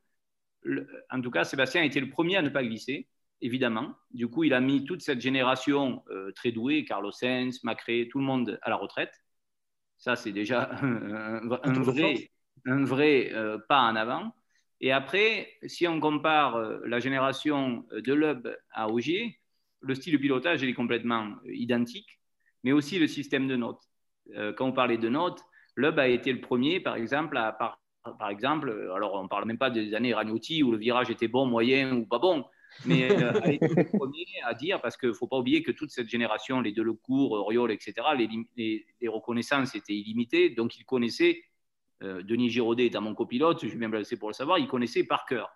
en 1.10 1.20
tout 1.20 1.30
cas, 1.30 1.44
Sébastien 1.44 1.82
a 1.82 1.84
été 1.84 2.00
le 2.00 2.10
premier 2.10 2.36
à 2.36 2.42
ne 2.42 2.48
pas 2.48 2.62
glisser, 2.62 3.08
évidemment. 3.40 3.94
Du 4.10 4.28
coup, 4.28 4.44
il 4.44 4.54
a 4.54 4.60
mis 4.60 4.84
toute 4.84 5.02
cette 5.02 5.20
génération 5.20 6.04
très 6.34 6.52
douée, 6.52 6.84
Carlos 6.84 7.12
Sainz, 7.12 7.62
Macré, 7.64 8.08
tout 8.10 8.18
le 8.18 8.24
monde 8.24 8.58
à 8.62 8.70
la 8.70 8.76
retraite. 8.76 9.12
Ça, 9.98 10.16
c'est 10.16 10.32
déjà 10.32 10.70
un, 10.82 11.40
vrai, 11.82 12.30
un 12.64 12.84
vrai 12.84 13.32
pas 13.68 13.80
en 13.80 13.96
avant. 13.96 14.34
Et 14.80 14.92
après, 14.92 15.48
si 15.66 15.86
on 15.86 16.00
compare 16.00 16.58
la 16.84 17.00
génération 17.00 17.84
de 17.92 18.12
Loeb 18.12 18.48
à 18.72 18.88
Augier, 18.88 19.38
le 19.86 19.94
style 19.94 20.12
de 20.14 20.18
pilotage 20.18 20.62
est 20.62 20.74
complètement 20.74 21.28
euh, 21.46 21.54
identique, 21.54 22.20
mais 22.64 22.72
aussi 22.72 22.98
le 22.98 23.06
système 23.06 23.46
de 23.46 23.56
notes. 23.56 23.82
Euh, 24.34 24.52
quand 24.52 24.66
on 24.66 24.72
parlait 24.72 24.98
de 24.98 25.08
notes, 25.08 25.42
Loeb 25.76 25.98
a 25.98 26.08
été 26.08 26.32
le 26.32 26.40
premier, 26.40 26.80
par 26.80 26.96
exemple, 26.96 27.36
à, 27.36 27.52
par, 27.52 28.30
exemple, 28.30 28.70
alors 28.94 29.14
on 29.14 29.24
ne 29.24 29.28
parle 29.28 29.46
même 29.46 29.58
pas 29.58 29.70
des 29.70 29.94
années 29.94 30.14
Ragnotti 30.14 30.62
où 30.62 30.70
le 30.70 30.78
virage 30.78 31.10
était 31.10 31.28
bon, 31.28 31.46
moyen 31.46 31.96
ou 31.96 32.06
pas 32.06 32.18
bon, 32.18 32.44
mais 32.84 33.10
euh, 33.10 33.40
a 33.42 33.52
été 33.52 33.68
le 33.68 33.84
premier 33.84 34.26
à 34.44 34.54
dire, 34.54 34.80
parce 34.80 34.96
qu'il 34.96 35.10
ne 35.10 35.14
faut 35.14 35.26
pas 35.26 35.38
oublier 35.38 35.62
que 35.62 35.72
toute 35.72 35.90
cette 35.90 36.08
génération, 36.08 36.60
les 36.60 36.72
Delecourt, 36.72 37.32
Oriol, 37.32 37.72
etc., 37.72 37.94
les, 38.16 38.84
les, 39.00 39.08
reconnaissances 39.08 39.74
étaient 39.74 39.94
illimitées, 39.94 40.50
donc 40.50 40.76
il 40.78 40.84
connaissait, 40.84 41.42
Denis 42.02 42.50
Giraudet 42.50 42.86
étant 42.86 43.00
mon 43.00 43.14
copilote, 43.14 43.64
je 43.64 43.68
vais 43.68 43.78
bien 43.78 43.88
blessé 43.88 44.18
pour 44.18 44.28
le 44.28 44.34
savoir, 44.34 44.58
il 44.58 44.68
connaissait 44.68 45.04
par 45.04 45.24
cœur. 45.24 45.50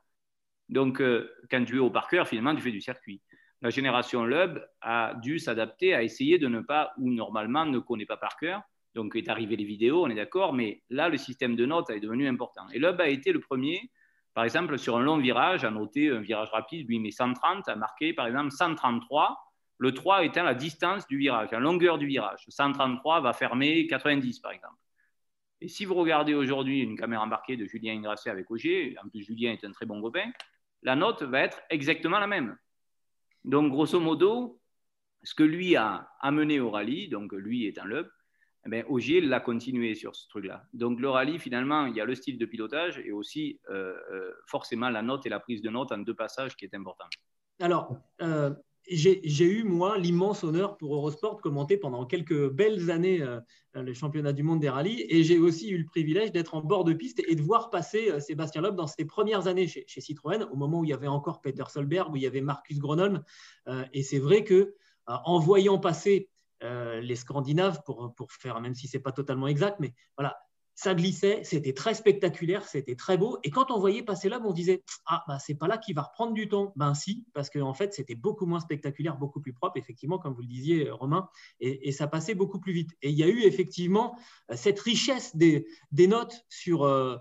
Donc, 0.70 1.02
quand 1.50 1.64
tu 1.64 1.76
es 1.76 1.78
au 1.78 1.90
par 1.90 2.08
cœur, 2.08 2.26
finalement, 2.26 2.54
tu 2.54 2.62
fais 2.62 2.70
du 2.70 2.80
circuit 2.80 3.20
la 3.62 3.70
génération 3.70 4.24
Loeb 4.24 4.58
a 4.80 5.14
dû 5.22 5.38
s'adapter 5.38 5.94
à 5.94 6.02
essayer 6.02 6.38
de 6.38 6.48
ne 6.48 6.60
pas, 6.60 6.92
ou 6.98 7.10
normalement 7.10 7.66
ne 7.66 7.78
connaît 7.78 8.06
pas 8.06 8.16
par 8.16 8.36
cœur. 8.36 8.62
Donc, 8.94 9.14
est 9.14 9.28
arrivé 9.28 9.56
les 9.56 9.64
vidéos, 9.64 10.04
on 10.04 10.08
est 10.08 10.14
d'accord, 10.14 10.52
mais 10.52 10.82
là, 10.90 11.08
le 11.08 11.16
système 11.16 11.54
de 11.56 11.66
notes 11.66 11.90
est 11.90 12.00
devenu 12.00 12.26
important. 12.26 12.68
Et 12.72 12.78
Loeb 12.78 13.00
a 13.00 13.08
été 13.08 13.32
le 13.32 13.40
premier, 13.40 13.90
par 14.34 14.44
exemple, 14.44 14.78
sur 14.78 14.96
un 14.96 15.00
long 15.00 15.18
virage, 15.18 15.64
à 15.64 15.70
noter 15.70 16.10
un 16.10 16.20
virage 16.20 16.50
rapide, 16.50 16.88
lui, 16.88 16.98
mais 16.98 17.10
130, 17.10 17.68
a 17.68 17.76
marqué, 17.76 18.12
par 18.12 18.26
exemple, 18.26 18.50
133, 18.50 19.38
le 19.78 19.92
3 19.92 20.24
étant 20.24 20.44
la 20.44 20.54
distance 20.54 21.06
du 21.06 21.16
virage, 21.16 21.50
la 21.50 21.58
longueur 21.58 21.98
du 21.98 22.06
virage. 22.06 22.44
133 22.48 23.20
va 23.20 23.32
fermer 23.32 23.86
90, 23.86 24.38
par 24.40 24.52
exemple. 24.52 24.74
Et 25.62 25.68
si 25.68 25.84
vous 25.84 25.94
regardez 25.94 26.34
aujourd'hui 26.34 26.80
une 26.80 26.96
caméra 26.96 27.22
embarquée 27.22 27.56
de 27.56 27.66
Julien 27.66 27.94
Ingrasset 27.94 28.30
avec 28.30 28.50
Auger, 28.50 28.96
en 29.02 29.08
plus 29.08 29.22
Julien 29.22 29.52
est 29.52 29.64
un 29.64 29.72
très 29.72 29.86
bon 29.86 30.00
copain, 30.00 30.30
la 30.82 30.96
note 30.96 31.22
va 31.22 31.40
être 31.40 31.60
exactement 31.70 32.18
la 32.18 32.26
même. 32.26 32.56
Donc, 33.44 33.70
grosso 33.70 33.98
modo, 34.00 34.60
ce 35.22 35.34
que 35.34 35.42
lui 35.42 35.76
a 35.76 36.10
amené 36.20 36.60
au 36.60 36.70
rallye, 36.70 37.08
donc 37.08 37.32
lui 37.32 37.72
un 37.78 37.84
Loeb, 37.84 38.06
eh 38.66 38.68
bien, 38.68 38.84
Ogier 38.88 39.20
l'a 39.22 39.40
continué 39.40 39.94
sur 39.94 40.14
ce 40.14 40.28
truc-là. 40.28 40.64
Donc, 40.74 41.00
le 41.00 41.08
rallye, 41.08 41.38
finalement, 41.38 41.86
il 41.86 41.96
y 41.96 42.00
a 42.00 42.04
le 42.04 42.14
style 42.14 42.38
de 42.38 42.44
pilotage 42.44 42.98
et 42.98 43.10
aussi 43.10 43.58
euh, 43.70 43.94
euh, 44.12 44.32
forcément 44.46 44.90
la 44.90 45.02
note 45.02 45.24
et 45.24 45.30
la 45.30 45.40
prise 45.40 45.62
de 45.62 45.70
note 45.70 45.92
en 45.92 45.98
deux 45.98 46.14
passages 46.14 46.56
qui 46.56 46.66
est 46.66 46.74
important. 46.74 47.06
Alors, 47.58 47.96
euh, 48.20 48.50
j'ai 48.86 49.44
eu, 49.44 49.64
moi, 49.64 49.96
l'immense 49.96 50.44
honneur 50.44 50.76
pour 50.76 50.94
Eurosport 50.94 51.36
de 51.36 51.40
commenter 51.40 51.78
pendant 51.78 52.04
quelques 52.04 52.50
belles 52.50 52.90
années 52.90 53.22
euh, 53.22 53.40
les 53.74 53.94
championnats 53.94 54.34
du 54.34 54.42
monde 54.42 54.60
des 54.60 54.68
rallyes. 54.68 55.06
Et 55.08 55.22
j'ai 55.24 55.38
aussi 55.38 55.70
eu 55.70 55.78
le 55.78 55.86
privilège 55.86 56.30
d'être 56.30 56.54
en 56.54 56.60
bord 56.60 56.84
de 56.84 56.92
piste 56.92 57.22
et 57.26 57.34
de 57.34 57.42
voir 57.42 57.70
passer 57.70 58.20
Sébastien 58.20 58.60
Loeb 58.60 58.76
dans 58.76 58.86
ses 58.86 59.06
premières 59.06 59.46
années 59.46 59.68
chez, 59.68 59.86
Citroën, 59.86 60.42
au 60.52 60.56
moment 60.56 60.80
où 60.80 60.84
il 60.84 60.90
y 60.90 60.94
avait 60.94 61.06
encore 61.06 61.40
Peter 61.40 61.64
Solberg, 61.68 62.12
où 62.12 62.16
il 62.16 62.22
y 62.22 62.26
avait 62.26 62.42
Marcus 62.42 62.78
Gronholm. 62.78 63.22
Et 63.92 64.02
c'est 64.02 64.18
vrai 64.18 64.44
que 64.44 64.74
en 65.06 65.38
voyant 65.38 65.78
passer 65.78 66.28
les 66.62 67.16
Scandinaves, 67.16 67.82
pour, 67.84 68.14
pour 68.14 68.32
faire, 68.32 68.60
même 68.60 68.74
si 68.74 68.88
ce 68.88 68.96
n'est 68.96 69.02
pas 69.02 69.12
totalement 69.12 69.48
exact, 69.48 69.80
mais 69.80 69.94
voilà, 70.16 70.36
ça 70.80 70.94
glissait, 70.94 71.42
c'était 71.44 71.74
très 71.74 71.92
spectaculaire, 71.92 72.66
c'était 72.66 72.94
très 72.94 73.18
beau. 73.18 73.38
Et 73.44 73.50
quand 73.50 73.70
on 73.70 73.78
voyait 73.78 74.02
passer 74.02 74.30
là, 74.30 74.40
on 74.42 74.52
disait 74.54 74.82
Ah, 75.04 75.22
bah, 75.28 75.38
c'est 75.38 75.54
pas 75.54 75.68
là 75.68 75.76
qu'il 75.76 75.94
va 75.94 76.00
reprendre 76.00 76.32
du 76.32 76.48
temps. 76.48 76.72
Ben 76.74 76.94
si, 76.94 77.26
parce 77.34 77.50
qu'en 77.50 77.68
en 77.68 77.74
fait, 77.74 77.92
c'était 77.92 78.14
beaucoup 78.14 78.46
moins 78.46 78.60
spectaculaire, 78.60 79.18
beaucoup 79.18 79.42
plus 79.42 79.52
propre, 79.52 79.76
effectivement, 79.76 80.18
comme 80.18 80.32
vous 80.32 80.40
le 80.40 80.46
disiez, 80.46 80.90
Romain, 80.90 81.28
et, 81.60 81.92
ça 81.92 82.06
passait 82.06 82.34
beaucoup 82.34 82.60
plus 82.60 82.72
vite. 82.72 82.92
Et 83.02 83.10
il 83.10 83.18
y 83.18 83.22
a 83.22 83.28
eu 83.28 83.42
effectivement 83.42 84.16
cette 84.54 84.80
richesse 84.80 85.36
des, 85.36 85.66
notes 85.92 86.46
sur. 86.48 86.84
Euh, 86.84 87.18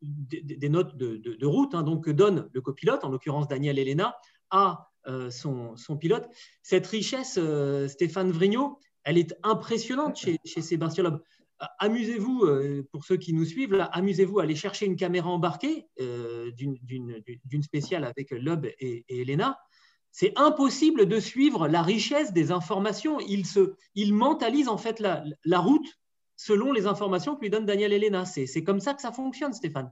des, 0.00 0.68
notes 0.70 0.96
de, 0.96 1.46
route 1.46 1.74
hein, 1.74 1.82
donc 1.82 2.06
que 2.06 2.10
donne 2.10 2.48
le 2.54 2.62
copilote, 2.62 3.04
en 3.04 3.10
l'occurrence 3.10 3.48
Daniel 3.48 3.78
Elena, 3.78 4.16
à 4.48 4.91
euh, 5.06 5.30
son, 5.30 5.96
pilote. 5.98 6.28
Cette 6.62 6.86
richesse, 6.86 7.38
euh, 7.38 7.88
Stéphane 7.88 8.30
Vrignot, 8.30 8.78
elle 9.04 9.18
est 9.18 9.34
impressionnante 9.42 10.16
chez, 10.16 10.38
chez 10.44 10.62
Sébastien 10.62 11.04
Loeb 11.04 11.20
amusez-vous, 11.78 12.44
euh, 12.44 12.86
pour 12.90 13.04
ceux 13.04 13.16
qui 13.16 13.32
nous 13.32 13.44
suivent, 13.44 13.88
amusez-vous 13.92 14.40
à 14.40 14.44
aller 14.44 14.56
chercher 14.56 14.86
une 14.86 14.96
caméra 14.96 15.30
embarquée 15.30 15.86
euh, 16.00 16.50
d'une 16.52 17.62
spéciale 17.62 18.04
avec 18.04 18.30
Loeb 18.30 18.66
et, 18.78 19.04
Elena. 19.08 19.58
C'est 20.10 20.32
impossible 20.36 21.06
de 21.06 21.20
suivre 21.20 21.68
la 21.68 21.82
richesse 21.82 22.32
des 22.32 22.52
informations. 22.52 23.18
Il, 23.20 23.46
se, 23.46 23.74
il 23.94 24.12
mentalise 24.12 24.68
en 24.68 24.76
fait 24.76 25.00
la, 25.00 25.58
route 25.58 25.86
selon 26.36 26.72
les 26.72 26.86
informations 26.86 27.34
que 27.34 27.40
lui 27.40 27.50
donne 27.50 27.64
Daniel 27.64 27.92
Elena. 27.92 28.26
C'est 28.26 28.64
comme 28.64 28.80
ça 28.80 28.94
que 28.94 29.00
ça 29.00 29.12
fonctionne, 29.12 29.54
Stéphane. 29.54 29.90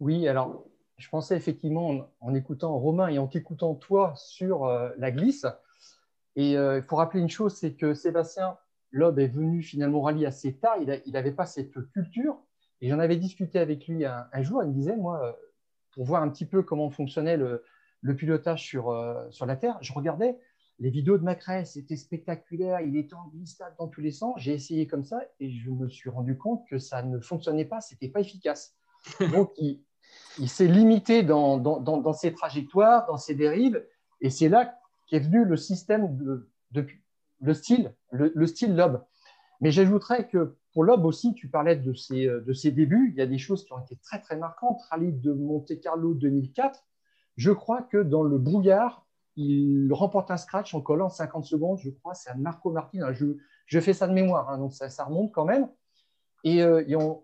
Oui, 0.00 0.26
alors 0.28 0.66
je 1.02 1.08
pensais 1.08 1.36
effectivement 1.36 2.08
en, 2.20 2.34
écoutant 2.34 2.78
Romain 2.78 3.08
et 3.08 3.18
en 3.18 3.26
t'écoutant 3.26 3.74
toi 3.74 4.14
sur 4.16 4.66
euh, 4.66 4.90
la 4.98 5.10
glisse. 5.10 5.46
Et 6.36 6.52
il 6.52 6.82
faut 6.88 6.96
rappeler 6.96 7.20
une 7.20 7.28
chose, 7.28 7.54
c'est 7.54 7.74
que 7.74 7.92
Sébastien, 7.92 8.56
Loeb 8.90 9.18
est 9.18 9.26
venu 9.26 9.62
finalement 9.62 9.98
au 9.98 10.02
rallye 10.02 10.24
assez 10.24 10.54
tard, 10.54 10.76
il 10.78 11.12
n'avait 11.12 11.32
pas 11.32 11.44
cette 11.44 11.72
culture. 11.92 12.38
Et 12.80 12.88
j'en 12.88 12.98
avais 12.98 13.16
discuté 13.16 13.58
avec 13.58 13.86
lui 13.86 14.04
un, 14.04 14.42
jour, 14.42 14.62
il 14.62 14.70
me 14.70 14.74
disait, 14.74 14.96
moi, 14.96 15.22
euh, 15.22 15.32
pour 15.92 16.04
voir 16.04 16.22
un 16.22 16.30
petit 16.30 16.46
peu 16.46 16.62
comment 16.62 16.88
fonctionnait 16.88 17.36
le, 17.36 17.64
pilotage 18.16 18.64
sur, 18.64 18.90
euh, 18.90 19.28
sur 19.30 19.44
la 19.44 19.56
Terre, 19.56 19.78
je 19.82 19.92
regardais 19.92 20.38
les 20.78 20.90
vidéos 20.90 21.18
de 21.18 21.22
Macrae, 21.22 21.64
c'était 21.64 21.96
spectaculaire, 21.96 22.80
il 22.80 22.96
était 22.96 23.14
en 23.14 23.28
glissade 23.28 23.74
dans 23.78 23.88
tous 23.88 24.00
les 24.00 24.10
sens. 24.10 24.34
J'ai 24.38 24.52
essayé 24.52 24.86
comme 24.86 25.04
ça 25.04 25.20
et 25.38 25.50
je 25.50 25.70
me 25.70 25.88
suis 25.88 26.10
rendu 26.10 26.36
compte 26.36 26.66
que 26.68 26.78
ça 26.78 27.02
ne 27.02 27.20
fonctionnait 27.20 27.64
pas, 27.64 27.80
ce 27.80 27.94
n'était 27.94 28.08
pas 28.08 28.20
efficace. 28.20 28.74
Donc, 29.32 29.52
il, 29.58 29.84
s'est 30.48 30.66
limité 30.66 31.22
dans, 31.22 32.12
ses 32.12 32.32
trajectoires, 32.32 33.06
dans 33.06 33.18
ses 33.18 33.34
dérives, 33.34 33.84
et 34.20 34.30
c'est 34.30 34.48
là 34.48 34.78
qu'est 35.06 35.20
venu 35.20 35.44
le 35.44 35.56
système 35.56 36.16
le 37.42 37.54
style, 37.54 37.92
le, 38.12 38.46
style 38.46 38.76
Lob. 38.76 39.04
Mais 39.60 39.70
j'ajouterais 39.70 40.28
que 40.28 40.56
pour 40.72 40.84
Lob 40.84 41.04
aussi, 41.04 41.34
tu 41.34 41.48
parlais 41.48 41.76
de 41.76 41.92
ses, 41.92 42.26
de 42.26 42.52
ses 42.52 42.70
débuts. 42.70 43.10
Il 43.12 43.18
y 43.18 43.22
a 43.22 43.26
des 43.26 43.38
choses 43.38 43.64
qui 43.64 43.72
ont 43.72 43.80
été 43.80 43.96
très, 43.96 44.20
très 44.20 44.36
marquantes. 44.36 44.80
Rallye 44.90 45.12
de 45.12 45.32
Monte 45.32 45.80
Carlo 45.80 46.14
2004. 46.14 46.84
Je 47.36 47.50
crois 47.50 47.82
que 47.82 47.98
dans 47.98 48.22
le 48.22 48.38
brouillard, 48.38 49.06
il 49.36 49.92
remporte 49.92 50.30
un 50.30 50.36
scratch 50.36 50.74
en 50.74 50.80
collant 50.80 51.08
50 51.08 51.44
secondes. 51.44 51.78
Je 51.78 51.90
crois 51.90 52.14
c'est 52.14 52.30
à 52.30 52.34
Marco 52.34 52.70
Martin. 52.70 53.12
Je, 53.12 53.80
fais 53.80 53.92
ça 53.92 54.06
de 54.06 54.12
mémoire, 54.12 54.50
hein, 54.50 54.58
donc 54.58 54.72
ça, 54.72 54.88
ça, 54.88 55.04
remonte 55.04 55.32
quand 55.32 55.44
même. 55.44 55.68
Et, 56.44 56.62
euh, 56.62 56.84
on, 56.98 57.22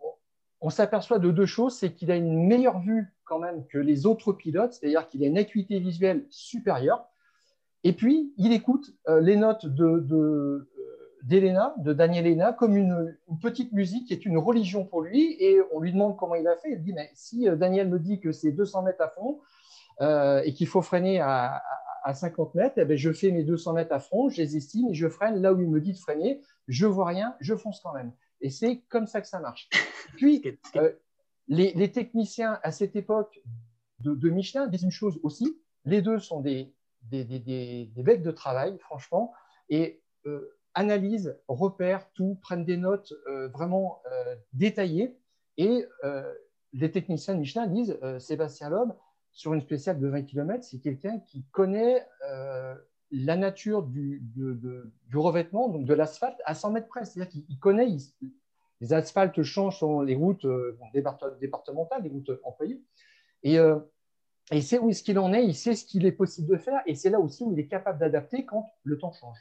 on 0.60 0.70
s'aperçoit 0.70 1.18
de 1.18 1.30
deux 1.30 1.46
choses 1.46 1.76
c'est 1.76 1.92
qu'il 1.92 2.10
a 2.10 2.16
une 2.16 2.46
meilleure 2.46 2.80
vue 2.80 3.14
quand 3.24 3.38
même 3.38 3.66
que 3.66 3.78
les 3.78 4.06
autres 4.06 4.32
pilotes, 4.32 4.72
c'est-à-dire 4.72 5.06
qu'il 5.06 5.22
a 5.22 5.26
une 5.26 5.38
acuité 5.38 5.78
visuelle 5.78 6.26
supérieure. 6.30 7.06
Et 7.84 7.92
puis, 7.92 8.32
il 8.38 8.52
écoute 8.52 8.90
euh, 9.08 9.20
les 9.20 9.36
notes 9.36 9.66
de, 9.66 10.68
d'Elena, 11.22 11.74
de, 11.78 11.92
Daniel 11.92 12.26
Elena, 12.26 12.52
comme 12.52 12.76
une, 12.76 13.16
petite 13.40 13.72
musique 13.72 14.08
qui 14.08 14.14
est 14.14 14.26
une 14.26 14.38
religion 14.38 14.84
pour 14.84 15.02
lui. 15.02 15.36
Et 15.38 15.60
on 15.72 15.80
lui 15.80 15.92
demande 15.92 16.16
comment 16.16 16.34
il 16.34 16.48
a 16.48 16.56
fait. 16.56 16.72
Il 16.72 16.82
dit 16.82 16.92
Mais 16.92 17.10
si 17.14 17.48
euh, 17.48 17.54
Daniel 17.54 17.88
me 17.88 17.98
dit 17.98 18.18
que 18.18 18.32
c'est 18.32 18.50
200 18.50 18.82
mètres 18.82 19.02
à 19.02 19.08
fond 19.08 19.40
euh, 20.00 20.42
et 20.44 20.54
qu'il 20.54 20.66
faut 20.66 20.82
freiner 20.82 21.20
à, 21.20 21.62
50 22.10 22.54
mètres, 22.54 22.76
eh 22.78 22.86
bien, 22.86 22.96
je 22.96 23.12
fais 23.12 23.30
mes 23.30 23.44
200 23.44 23.74
mètres 23.74 23.92
à 23.92 24.00
fond, 24.00 24.30
je 24.30 24.38
les 24.38 24.56
estime 24.56 24.88
et 24.88 24.94
je 24.94 25.08
freine 25.08 25.42
là 25.42 25.52
où 25.52 25.60
il 25.60 25.68
me 25.68 25.78
dit 25.78 25.92
de 25.92 25.98
freiner. 25.98 26.40
Je 26.66 26.86
vois 26.86 27.04
rien, 27.04 27.34
je 27.38 27.54
fonce 27.54 27.80
quand 27.80 27.92
même. 27.92 28.12
Et 28.40 28.50
c'est 28.50 28.80
comme 28.88 29.06
ça 29.06 29.20
que 29.20 29.26
ça 29.26 29.40
marche. 29.40 29.68
Puis, 30.16 30.42
les, 31.48 31.92
techniciens 31.92 32.58
à 32.62 32.70
cette 32.70 32.96
époque 32.96 33.40
de, 34.00 34.14
de 34.14 34.30
Michelin 34.30 34.66
disent 34.66 34.82
une 34.82 34.90
chose 34.90 35.18
aussi 35.22 35.58
les 35.88 36.02
deux 36.02 36.18
sont 36.18 36.40
des, 36.40 36.72
des, 37.02 37.24
des, 37.24 38.02
becs 38.02 38.22
de 38.22 38.30
travail, 38.30 38.78
franchement, 38.78 39.32
et 39.68 40.02
euh, 40.26 40.56
analysent, 40.74 41.36
repèrent 41.48 42.10
tout, 42.12 42.38
prennent 42.42 42.64
des 42.64 42.76
notes 42.76 43.12
euh, 43.26 43.48
vraiment 43.48 44.02
euh, 44.12 44.36
détaillées. 44.52 45.18
Et 45.56 45.84
les 46.72 46.92
techniciens 46.92 47.34
de 47.34 47.40
Michelin 47.40 47.66
disent 47.66 47.98
Sébastien 48.20 48.70
Loeb, 48.70 48.92
sur 49.32 49.54
une 49.54 49.60
spéciale 49.60 49.98
de 49.98 50.06
20 50.06 50.22
km, 50.22 50.62
c'est 50.62 50.78
quelqu'un 50.78 51.18
qui 51.18 51.44
connaît 51.50 52.06
la 53.10 53.36
nature 53.36 53.82
du, 53.82 54.22
revêtement, 55.14 55.68
donc 55.68 55.84
de 55.84 55.94
l'asphalte, 55.94 56.40
à 56.44 56.54
100 56.54 56.72
mètres 56.72 56.88
près. 56.88 57.04
C'est-à-dire 57.04 57.30
qu'il 57.30 57.58
connaît, 57.58 57.88
les 58.80 58.92
asphaltes 58.92 59.42
changent 59.42 59.78
sur 59.78 60.02
les 60.02 60.14
routes 60.14 60.46
départementales, 61.40 62.02
les 62.02 62.10
routes 62.10 62.30
employées. 62.44 62.82
Et 63.42 63.58
et 64.50 64.56
il 64.56 64.62
sait 64.62 64.78
où 64.78 64.88
est-ce 64.88 65.02
qu'il 65.02 65.18
en 65.18 65.32
est, 65.32 65.44
il 65.44 65.54
sait 65.54 65.74
ce 65.74 65.84
qu'il 65.84 66.06
est 66.06 66.12
possible 66.12 66.48
de 66.48 66.56
faire, 66.56 66.80
et 66.86 66.94
c'est 66.94 67.10
là 67.10 67.20
aussi 67.20 67.44
où 67.44 67.52
il 67.52 67.58
est 67.58 67.66
capable 67.66 67.98
d'adapter 67.98 68.44
quand 68.46 68.66
le 68.82 68.96
temps 68.96 69.12
change. 69.12 69.38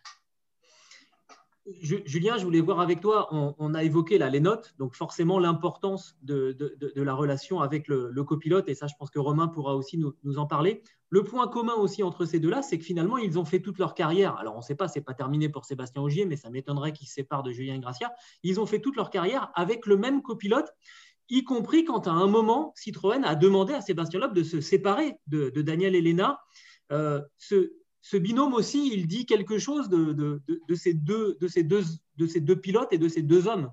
Julien, 1.81 2.37
je 2.37 2.45
voulais 2.45 2.61
voir 2.61 2.79
avec 2.79 3.01
toi, 3.01 3.27
on, 3.31 3.73
a 3.73 3.83
évoqué 3.83 4.17
là, 4.17 4.29
les 4.29 4.39
notes, 4.39 4.73
donc 4.79 4.95
forcément 4.95 5.37
l'importance 5.37 6.15
de, 6.21 6.55
la 6.95 7.13
relation 7.13 7.59
avec 7.59 7.87
le, 7.89 8.23
copilote, 8.23 8.69
et 8.69 8.75
ça 8.75 8.87
je 8.87 8.93
pense 8.97 9.09
que 9.09 9.19
Romain 9.19 9.47
pourra 9.49 9.75
aussi 9.75 9.97
nous, 9.97 10.37
en 10.37 10.45
parler. 10.45 10.81
Le 11.09 11.23
point 11.23 11.47
commun 11.47 11.73
aussi 11.73 12.03
entre 12.03 12.25
ces 12.25 12.39
deux-là, 12.39 12.61
c'est 12.61 12.77
que 12.77 12.85
finalement 12.85 13.17
ils 13.17 13.37
ont 13.37 13.43
fait 13.43 13.59
toute 13.59 13.79
leur 13.79 13.95
carrière, 13.95 14.37
alors 14.37 14.55
on 14.55 14.59
ne 14.59 14.63
sait 14.63 14.75
pas, 14.75 14.87
ce 14.87 14.99
n'est 14.99 15.03
pas 15.03 15.13
terminé 15.13 15.49
pour 15.49 15.65
Sébastien 15.65 16.01
Augier, 16.01 16.25
mais 16.25 16.37
ça 16.37 16.49
m'étonnerait 16.49 16.93
qu'il 16.93 17.07
se 17.07 17.13
sépare 17.13 17.43
de 17.43 17.51
Julien 17.51 17.79
Gracia, 17.79 18.13
ils 18.43 18.61
ont 18.61 18.65
fait 18.65 18.79
toute 18.79 18.95
leur 18.95 19.09
carrière 19.09 19.51
avec 19.53 19.87
le 19.87 19.97
même 19.97 20.21
copilote, 20.21 20.69
y 21.29 21.43
compris 21.43 21.83
quand 21.83 22.07
à 22.07 22.11
un 22.11 22.27
moment, 22.27 22.73
Citroën 22.77 23.25
a 23.25 23.35
demandé 23.35 23.73
à 23.73 23.81
Sébastien 23.81 24.21
Loeb 24.21 24.33
de 24.33 24.43
se 24.43 24.61
séparer 24.61 25.15
de, 25.27 25.49
Daniel 25.49 25.95
Elena. 25.95 26.39
Euh, 26.93 27.21
binôme 28.15 28.53
aussi, 28.53 28.89
il 28.93 29.07
dit 29.07 29.25
quelque 29.25 29.57
chose 29.57 29.89
de, 29.89 30.41
ces 30.75 30.93
deux, 30.93 31.35
pilotes 32.61 32.93
et 32.93 32.97
de 32.97 33.07
ces 33.09 33.21
deux 33.21 33.47
hommes. 33.47 33.71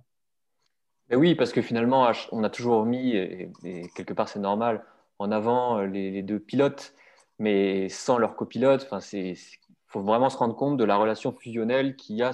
Ben 1.09 1.19
oui, 1.19 1.35
parce 1.35 1.53
que 1.53 1.63
finalement, 1.63 2.11
on 2.33 2.43
a 2.43 2.51
toujours 2.51 2.85
mis, 2.87 3.15
et, 3.15 3.53
quelque 3.95 4.15
part 4.15 4.29
c'est 4.29 4.41
normal, 4.41 4.85
en 5.19 5.31
avant 5.31 5.79
euh, 5.79 5.87
les, 5.87 6.23
deux 6.23 6.41
pilotes, 6.41 6.95
mais 7.39 7.89
sans 7.89 8.19
leur 8.19 8.37
copilote. 8.37 8.89
Il 9.13 9.37
faut 9.87 10.03
vraiment 10.03 10.31
se 10.31 10.37
rendre 10.37 10.57
compte 10.57 10.77
de 10.77 10.85
la 10.85 10.97
relation 10.97 11.33
fusionnelle 11.33 11.97
qu'il 11.97 12.17
y 12.17 12.23
a 12.23 12.33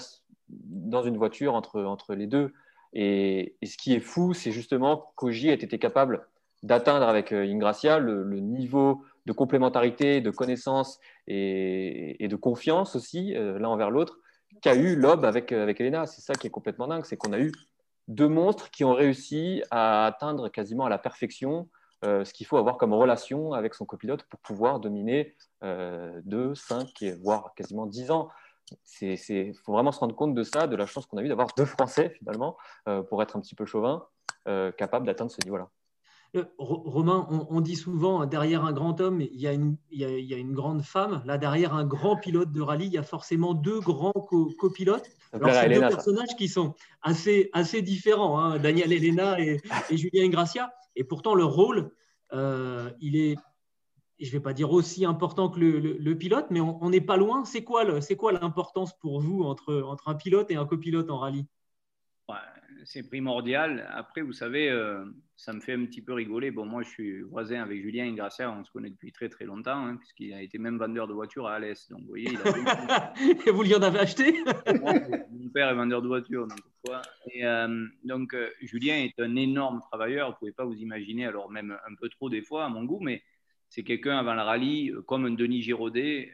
dans 0.48 1.02
une 1.02 1.16
voiture 1.16 1.54
entre, 1.54 2.14
les 2.14 2.26
deux. 2.26 2.52
Et, 2.92 3.56
ce 3.62 3.76
qui 3.76 3.94
est 3.94 4.00
fou, 4.00 4.34
c'est 4.34 4.52
justement 4.52 5.12
qu'Oji 5.16 5.48
ait 5.48 5.54
été 5.54 5.78
capable 5.78 6.26
d'atteindre 6.62 7.06
avec 7.06 7.32
euh, 7.32 7.44
Ingracia 7.44 7.98
le, 7.98 8.24
niveau 8.40 9.02
de 9.26 9.32
complémentarité, 9.32 10.20
de 10.20 10.30
connaissance 10.30 10.98
et, 11.26 12.26
de 12.28 12.36
confiance 12.36 12.96
aussi 12.96 13.36
euh, 13.36 13.58
l'un 13.58 13.68
envers 13.68 13.90
l'autre 13.90 14.18
qu'a 14.62 14.74
eu 14.74 14.96
Lob 14.96 15.24
avec, 15.24 15.52
euh, 15.52 15.62
avec 15.62 15.80
Elena. 15.80 16.06
C'est 16.06 16.20
ça 16.20 16.34
qui 16.34 16.46
est 16.46 16.50
complètement 16.50 16.88
dingue, 16.88 17.04
c'est 17.04 17.16
qu'on 17.16 17.32
a 17.32 17.38
eu 17.38 17.52
deux 18.08 18.28
monstres 18.28 18.70
qui 18.70 18.84
ont 18.84 18.94
réussi 18.94 19.62
à 19.70 20.06
atteindre 20.06 20.48
quasiment 20.48 20.86
à 20.86 20.88
la 20.88 20.98
perfection 20.98 21.68
ce 22.02 22.32
qu'il 22.32 22.46
faut 22.46 22.56
avoir 22.56 22.78
comme 22.78 22.94
relation 22.94 23.52
avec 23.52 23.74
son 23.74 23.84
copilote 23.84 24.22
pour 24.22 24.40
pouvoir 24.40 24.80
dominer 24.80 25.36
deux, 26.24 26.54
cinq, 26.54 27.04
voire 27.22 27.52
quasiment 27.54 27.84
dix 27.84 28.10
ans 28.10 28.30
il 29.00 29.54
faut 29.54 29.72
vraiment 29.72 29.92
se 29.92 29.98
rendre 29.98 30.14
compte 30.14 30.34
de 30.34 30.42
ça, 30.42 30.66
de 30.66 30.76
la 30.76 30.86
chance 30.86 31.06
qu'on 31.06 31.18
a 31.18 31.22
eu 31.22 31.28
d'avoir 31.28 31.48
deux 31.56 31.64
Français 31.64 32.10
finalement, 32.10 32.56
euh, 32.88 33.02
pour 33.02 33.22
être 33.22 33.36
un 33.36 33.40
petit 33.40 33.54
peu 33.54 33.66
chauvin, 33.66 34.06
euh, 34.48 34.72
capables 34.72 35.06
d'atteindre 35.06 35.30
ce 35.30 35.38
niveau-là. 35.44 35.68
Euh, 36.36 36.44
Romain, 36.58 37.26
on, 37.50 37.60
dit 37.60 37.74
souvent 37.74 38.24
derrière 38.24 38.64
un 38.64 38.72
grand 38.72 39.00
homme, 39.00 39.20
il 39.20 39.40
y, 39.40 39.48
a 39.48 39.52
une, 39.52 39.76
il, 39.90 40.00
y 40.00 40.34
a, 40.34 40.36
une, 40.36 40.52
grande 40.52 40.82
femme. 40.82 41.22
Là, 41.26 41.38
derrière 41.38 41.74
un 41.74 41.84
grand 41.84 42.16
pilote 42.16 42.52
de 42.52 42.60
rallye, 42.60 42.86
il 42.86 42.92
y 42.92 42.98
a 42.98 43.02
forcément 43.02 43.54
deux 43.54 43.80
grands 43.80 44.12
copilotes. 44.58 45.10
Alors, 45.32 45.50
c'est 45.52 45.68
deux 45.68 45.80
personnages 45.80 46.36
qui 46.38 46.48
sont 46.48 46.74
assez, 47.02 47.50
assez 47.52 47.82
différents, 47.82 48.38
hein, 48.38 48.58
Daniel 48.58 48.92
Elena 48.92 49.40
et, 49.40 49.60
et 49.90 49.96
Julien 49.96 50.28
Gracia. 50.28 50.72
Et 50.94 51.04
pourtant, 51.04 51.34
leur 51.34 51.52
rôle, 51.52 51.90
il 52.32 53.16
est 53.16 53.36
je 54.20 54.26
ne 54.26 54.32
vais 54.32 54.40
pas 54.40 54.52
dire 54.52 54.70
aussi 54.70 55.04
important 55.04 55.48
que 55.48 55.58
le, 55.58 56.18
pilote, 56.18 56.46
mais 56.50 56.60
on 56.60 56.90
n'est 56.90 57.00
pas 57.00 57.16
loin. 57.16 57.44
C'est 57.44 57.62
quoi 57.62 57.84
l'importance 57.84 58.96
pour 58.98 59.20
vous 59.20 59.42
entre, 59.42 59.82
entre 59.82 60.08
un 60.08 60.14
pilote 60.14 60.50
et 60.50 60.56
un 60.56 60.66
copilote 60.66 61.10
en 61.10 61.18
rallye? 61.18 61.46
C'est 62.84 63.02
primordial. 63.06 63.86
Après, 63.90 64.22
vous 64.22 64.32
savez, 64.32 64.70
euh, 64.70 65.04
ça 65.36 65.52
me 65.52 65.60
fait 65.60 65.74
un 65.74 65.84
petit 65.84 66.02
peu 66.02 66.12
rigoler. 66.12 66.50
Bon, 66.50 66.64
moi, 66.66 66.82
je 66.82 66.88
suis 66.88 67.20
voisin 67.22 67.62
avec 67.62 67.82
Julien 67.82 68.06
Ingrassia, 68.06 68.50
on 68.50 68.64
se 68.64 68.70
connaît 68.70 68.90
depuis 68.90 69.12
très 69.12 69.28
très 69.28 69.44
longtemps, 69.44 69.86
hein, 69.86 69.96
puisqu'il 69.96 70.32
a 70.32 70.42
été 70.42 70.58
même 70.58 70.78
vendeur 70.78 71.06
de 71.06 71.12
voitures 71.12 71.46
à 71.46 71.54
Alès. 71.54 71.88
Donc, 71.90 72.00
vous 72.00 72.08
voyez, 72.08 72.30
il 72.30 72.38
a 72.38 73.12
Et 73.46 73.50
vous 73.50 73.62
lui 73.62 73.74
en 73.74 73.82
avez 73.82 74.00
acheté? 74.00 74.42
Mon 75.30 75.48
père 75.48 75.68
est 75.70 75.74
vendeur 75.74 76.02
de 76.02 76.08
voitures. 76.08 76.46
Donc, 76.46 76.58
Et, 77.32 77.44
euh, 77.44 77.86
donc 78.04 78.34
euh, 78.34 78.48
Julien 78.60 78.96
est 78.96 79.18
un 79.20 79.36
énorme 79.36 79.80
travailleur. 79.90 80.28
Vous 80.28 80.32
ne 80.34 80.38
pouvez 80.38 80.52
pas 80.52 80.64
vous 80.64 80.76
imaginer, 80.76 81.26
alors 81.26 81.50
même 81.50 81.76
un 81.88 81.94
peu 81.94 82.08
trop 82.08 82.30
des 82.30 82.42
fois 82.42 82.64
à 82.64 82.68
mon 82.68 82.84
goût, 82.84 83.00
mais 83.00 83.22
c'est 83.68 83.82
quelqu'un 83.82 84.18
avant 84.18 84.34
le 84.34 84.42
rallye, 84.42 84.92
comme 85.06 85.26
un 85.26 85.30
Denis 85.30 85.62
Giraudet, 85.62 86.32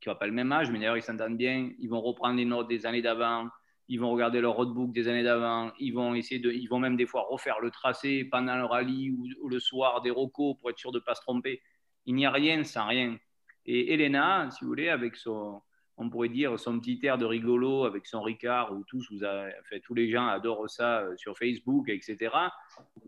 qui 0.00 0.08
n'a 0.08 0.14
pas 0.14 0.26
le 0.26 0.32
même 0.32 0.52
âge, 0.52 0.70
mais 0.70 0.78
d'ailleurs, 0.78 0.96
ils 0.96 1.02
s'entendent 1.02 1.36
bien. 1.36 1.70
Ils 1.78 1.88
vont 1.88 2.00
reprendre 2.00 2.36
les 2.36 2.44
notes 2.44 2.68
des 2.68 2.86
années 2.86 3.02
d'avant 3.02 3.48
ils 3.88 4.00
vont 4.00 4.10
regarder 4.10 4.40
leur 4.40 4.54
roadbook 4.54 4.92
des 4.92 5.08
années 5.08 5.22
d'avant, 5.22 5.72
ils 5.78 5.92
vont 5.92 6.14
essayer 6.14 6.40
de, 6.40 6.50
ils 6.50 6.66
vont 6.66 6.78
même 6.78 6.96
des 6.96 7.06
fois 7.06 7.26
refaire 7.28 7.60
le 7.60 7.70
tracé 7.70 8.24
pendant 8.24 8.56
le 8.56 8.64
rallye 8.64 9.10
ou, 9.10 9.48
le 9.48 9.60
soir 9.60 10.02
des 10.02 10.10
rocos 10.10 10.54
pour 10.54 10.70
être 10.70 10.78
sûr 10.78 10.92
de 10.92 10.98
ne 10.98 11.04
pas 11.04 11.14
se 11.14 11.20
tromper. 11.20 11.62
Il 12.04 12.14
n'y 12.14 12.26
a 12.26 12.30
rien 12.30 12.64
sans 12.64 12.86
rien. 12.86 13.16
Et 13.64 13.94
Elena, 13.94 14.48
si 14.50 14.64
vous 14.64 14.68
voulez, 14.68 14.88
avec 14.88 15.16
son, 15.16 15.60
on 15.98 16.10
pourrait 16.10 16.28
dire 16.28 16.58
son 16.58 16.78
petit 16.78 16.98
air 17.04 17.18
de 17.18 17.24
rigolo, 17.24 17.84
avec 17.84 18.06
son 18.06 18.22
Ricard, 18.22 18.72
où 18.72 18.84
tous, 18.84 19.06
vous 19.10 19.24
avez, 19.24 19.52
tous 19.82 19.94
les 19.94 20.10
gens 20.10 20.26
adorent 20.26 20.68
ça 20.68 21.00
euh, 21.00 21.16
sur 21.16 21.36
Facebook, 21.38 21.88
etc. 21.88 22.34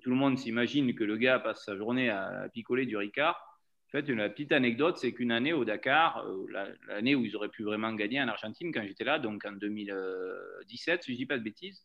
Tout 0.03 0.11
le 0.11 0.17
monde 0.17 0.39
s'imagine 0.39 0.95
que 0.95 1.05
le 1.05 1.17
gars 1.17 1.39
passe 1.39 1.65
sa 1.65 1.77
journée 1.77 2.11
à 2.11 2.49
picoler 2.53 2.87
du 2.87 2.97
Ricard. 2.97 3.48
En 3.89 3.91
fait, 3.91 4.09
une 4.09 4.29
petite 4.29 4.53
anecdote, 4.53 4.99
c'est 4.99 5.13
qu'une 5.13 5.33
année 5.33 5.55
au 5.55 5.65
Dakar, 5.65 6.23
euh, 6.27 6.47
l'année 6.89 7.15
où 7.15 7.25
ils 7.25 7.35
auraient 7.35 7.49
pu 7.49 7.63
vraiment 7.63 7.91
gagner 7.95 8.21
en 8.21 8.29
Argentine, 8.29 8.71
quand 8.71 8.83
j'étais 8.87 9.05
là, 9.05 9.19
donc 9.19 9.47
en 9.47 9.53
2017, 9.53 11.05
si 11.05 11.13
je 11.13 11.15
ne 11.15 11.17
dis 11.17 11.25
pas 11.25 11.39
de 11.39 11.43
bêtises, 11.43 11.83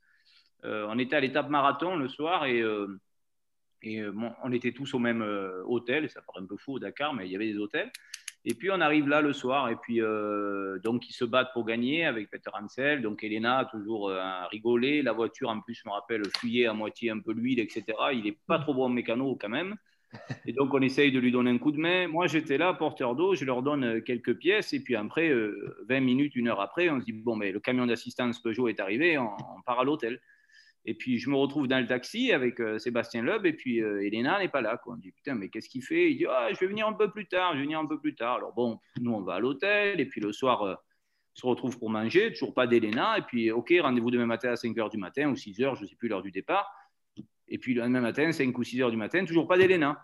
euh, 0.66 0.86
on 0.90 1.00
était 1.00 1.16
à 1.16 1.22
l'étape 1.22 1.50
marathon 1.50 1.96
le 1.96 2.10
soir 2.10 2.46
et, 2.46 2.60
euh, 2.60 3.00
et 3.84 4.04
on 4.44 4.52
était 4.52 4.74
tous 4.74 4.94
au 4.94 5.00
même 5.00 5.22
hôtel. 5.66 6.10
Ça 6.10 6.22
paraît 6.22 6.42
un 6.42 6.46
peu 6.46 6.58
fou 6.58 6.74
au 6.74 6.80
Dakar, 6.80 7.14
mais 7.14 7.26
il 7.26 7.32
y 7.32 7.36
avait 7.36 7.52
des 7.52 7.58
hôtels. 7.58 7.92
Et 8.46 8.54
puis 8.54 8.70
on 8.72 8.82
arrive 8.82 9.08
là 9.08 9.22
le 9.22 9.32
soir 9.32 9.70
et 9.70 9.76
puis 9.78 10.00
donc 10.84 11.10
ils 11.10 11.14
se 11.14 11.26
battent 11.26 11.52
pour 11.52 11.66
gagner 11.66 12.06
avec 12.06 12.30
Peter 12.30 12.50
Hansel. 12.54 13.02
Donc 13.02 13.26
Elena 13.26 13.68
toujours 13.72 14.12
à 14.12 14.48
rigoler. 14.48 15.02
La 15.02 15.12
voiture 15.12 15.50
en 15.50 15.60
plus, 15.60 15.74
je 15.74 15.84
me 15.86 15.92
rappelle, 15.92 16.24
fuyait 16.38 16.68
à 16.68 16.74
moitié 16.74 17.10
un 17.10 17.20
peu 17.20 17.34
l'huile, 17.34 17.60
etc. 17.60 17.84
Il 18.14 18.24
n'est 18.24 18.38
pas 18.48 18.60
trop 18.60 18.74
bon 18.74 18.88
mécano 18.88 19.38
quand 19.40 19.50
même. 19.50 19.76
Et 20.46 20.54
donc, 20.54 20.74
on 20.74 20.82
essaye 20.82 21.12
de 21.12 21.20
lui 21.20 21.32
donner 21.32 21.52
un 21.52 21.58
coup 21.58 21.72
de 21.72 21.80
main. 21.80 22.08
Moi, 22.08 22.28
j'étais 22.28 22.58
là, 22.58 22.74
porteur 22.74 23.16
d'eau, 23.16 23.36
je 23.36 23.46
leur 23.46 23.62
donne 23.62 23.84
euh, 23.84 24.02
quelques 24.02 24.36
pièces. 24.36 24.74
Et 24.74 24.82
puis 24.82 24.96
après, 24.96 25.30
20 25.30 25.36
euh, 25.36 26.00
minutes, 26.02 26.36
une 26.36 26.48
heure 26.48 26.62
après, 26.62 26.90
on 26.90 27.00
se 27.00 27.06
dit 27.06 27.14
Bon, 27.14 27.36
mais 27.36 27.52
le 27.52 27.60
camion 27.60 27.86
d'assistance 27.86 28.42
Peugeot 28.42 28.68
est 28.68 28.80
arrivé, 28.80 29.18
on, 29.18 29.30
part 29.66 29.80
à 29.80 29.84
l'hôtel. 29.84 30.20
Et 30.86 30.96
puis, 30.96 31.18
je 31.18 31.30
me 31.30 31.36
retrouve 31.36 31.68
dans 31.68 31.80
le 31.80 31.88
taxi 31.88 32.34
avec 32.34 32.60
euh, 32.60 32.78
Sébastien 32.78 33.22
Loeb. 33.22 33.46
Et 33.46 33.54
puis, 33.54 33.78
Elena 33.80 34.40
n'est 34.40 34.50
pas 34.50 34.62
là. 34.62 34.78
Quoi. 34.78 34.96
On 34.96 34.98
dit 34.98 35.12
Putain, 35.12 35.36
mais 35.36 35.50
qu'est-ce 35.50 35.70
qu'il 35.70 35.84
fait? 35.84 36.12
Il 36.12 36.18
dit 36.18 36.26
ah, 36.30 36.50
Je 36.52 36.60
vais 36.60 36.68
venir 36.68 36.88
un 36.88 36.94
peu 36.94 37.10
plus 37.10 37.26
tard, 37.26 37.54
je 37.54 37.60
vais 37.60 37.64
venir 37.64 37.80
un 37.80 37.86
peu 37.86 38.00
plus 38.00 38.16
tard. 38.16 38.36
Alors, 38.36 38.54
bon, 38.54 38.80
nous, 39.00 39.14
on 39.14 39.22
va 39.22 39.36
à 39.36 39.40
l'hôtel. 39.40 40.02
Et 40.02 40.06
puis, 40.06 40.20
le 40.20 40.34
soir, 40.34 40.78
se 41.34 41.46
retrouve 41.46 41.78
pour 41.80 41.90
manger. 41.90 42.32
Toujours 42.32 42.54
pas 42.54 42.68
d'Elena. 42.68 43.18
Et 43.18 43.22
puis, 43.22 43.52
OK, 43.52 43.74
rendez-vous 43.82 44.12
demain 44.12 44.26
matin 44.26 44.52
à 44.52 44.56
5 44.56 44.76
h 44.76 44.92
du 44.92 44.98
matin 44.98 45.30
ou 45.30 45.36
6 45.36 45.60
h, 45.60 45.76
je 45.76 45.82
ne 45.82 45.88
sais 45.88 45.96
plus 45.96 46.08
l'heure 46.08 46.22
du 46.22 46.32
départ. 46.32 46.72
Et 47.54 47.60
puis, 47.60 47.76
le 47.76 47.82
lendemain 47.82 48.02
matin, 48.02 48.32
5 48.32 48.58
ou 48.58 48.64
6 48.64 48.80
h 48.80 48.90
du 48.90 48.98
matin, 48.98 49.24
toujours 49.26 49.48
pas 49.48 49.60
d'Elena. 49.60 50.04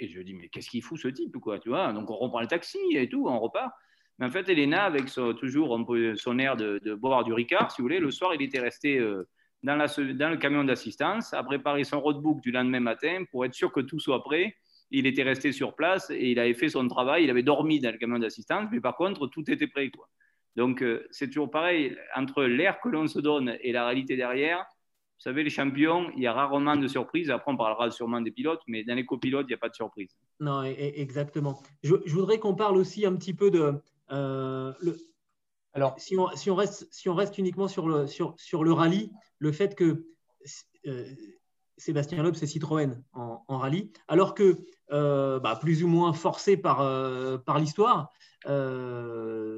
Et 0.00 0.08
je 0.08 0.20
dis, 0.22 0.34
mais 0.34 0.48
qu'est-ce 0.48 0.68
qu'il 0.68 0.82
fout 0.82 0.98
ce 0.98 1.06
type 1.06 1.38
quoi, 1.38 1.60
tu 1.60 1.68
vois? 1.68 1.92
Donc 1.92 2.10
on 2.10 2.16
reprend 2.16 2.40
le 2.40 2.48
taxi 2.48 2.78
et 2.94 3.08
tout, 3.08 3.28
on 3.28 3.38
repart. 3.38 3.70
Mais 4.18 4.26
en 4.26 4.30
fait, 4.30 4.48
Elena, 4.48 4.84
avec 4.84 5.04
toujours 5.38 5.78
son 6.16 6.38
air 6.40 6.56
de, 6.56 6.94
boire 6.94 7.22
du 7.22 7.32
Ricard, 7.32 7.70
si 7.70 7.80
vous 7.80 7.84
voulez, 7.84 8.00
le 8.00 8.10
soir, 8.10 8.34
il 8.34 8.42
était 8.42 8.58
resté 8.58 8.98
euh, 8.98 9.28
dans, 9.62 9.76
le 9.76 10.36
camion 10.36 10.64
d'assistance 10.64 11.32
à 11.32 11.44
préparer 11.44 11.84
son 11.84 12.00
roadbook 12.00 12.40
du 12.40 12.50
lendemain 12.50 12.80
matin 12.80 13.22
pour 13.30 13.44
être 13.44 13.54
sûr 13.54 13.70
que 13.70 13.80
tout 13.80 14.00
soit 14.00 14.24
prêt. 14.24 14.56
Il 14.90 15.06
était 15.06 15.22
resté 15.22 15.52
sur 15.52 15.76
place 15.76 16.10
et 16.10 16.32
il 16.32 16.40
avait 16.40 16.54
fait 16.54 16.70
son 16.70 16.88
travail. 16.88 17.22
Il 17.22 17.30
avait 17.30 17.44
dormi 17.44 17.78
dans 17.78 17.92
le 17.92 17.98
camion 17.98 18.18
d'assistance, 18.18 18.68
mais 18.72 18.80
par 18.80 18.96
contre, 18.96 19.28
tout 19.28 19.48
était 19.48 19.68
prêt. 19.68 19.92
Donc, 20.56 20.82
euh, 20.82 21.06
c'est 21.12 21.28
toujours 21.28 21.50
pareil. 21.50 21.96
Entre 22.16 22.42
l'air 22.42 22.80
que 22.80 22.88
l'on 22.88 23.06
se 23.06 23.20
donne 23.20 23.56
et 23.60 23.70
la 23.70 23.86
réalité 23.86 24.16
derrière, 24.16 24.66
vous 25.20 25.24
savez, 25.24 25.44
les 25.44 25.50
champions, 25.50 26.10
il 26.16 26.22
y 26.22 26.26
a 26.26 26.32
rarement 26.32 26.76
de 26.76 26.88
surprises. 26.88 27.30
Après, 27.30 27.52
on 27.52 27.56
parlera 27.58 27.90
sûrement 27.90 28.22
des 28.22 28.30
pilotes, 28.30 28.62
mais 28.66 28.84
dans 28.84 28.94
les 28.94 29.04
copilotes, 29.04 29.44
il 29.48 29.50
n'y 29.50 29.54
a 29.54 29.58
pas 29.58 29.68
de 29.68 29.74
surprise. 29.74 30.16
Non, 30.40 30.62
exactement. 30.62 31.62
Je, 31.82 31.94
voudrais 32.06 32.38
qu'on 32.38 32.54
parle 32.54 32.78
aussi 32.78 33.04
un 33.04 33.14
petit 33.16 33.34
peu 33.34 33.50
de. 33.50 33.74
Euh, 34.12 34.72
le, 34.80 34.96
alors, 35.74 36.00
si 36.00 36.16
on, 36.16 36.34
si 36.36 36.50
on, 36.50 36.54
reste, 36.54 36.88
si 36.90 37.10
on 37.10 37.14
reste 37.14 37.36
uniquement 37.36 37.68
sur 37.68 37.86
le, 37.86 38.06
sur, 38.06 38.34
sur 38.38 38.64
le 38.64 38.72
rallye, 38.72 39.12
le 39.38 39.52
fait 39.52 39.74
que 39.74 40.06
euh, 40.86 41.04
Sébastien 41.76 42.22
Loeb, 42.22 42.34
c'est 42.34 42.46
Citroën 42.46 43.02
en, 43.12 43.58
rallye, 43.58 43.92
alors 44.08 44.34
que, 44.34 44.42
euh, 44.42 44.56
bah, 44.90 45.58
plus 45.60 45.82
ou 45.84 45.88
moins 45.88 46.12
forcé 46.12 46.56
par, 46.56 46.78
par 47.44 47.58
l'histoire, 47.58 48.12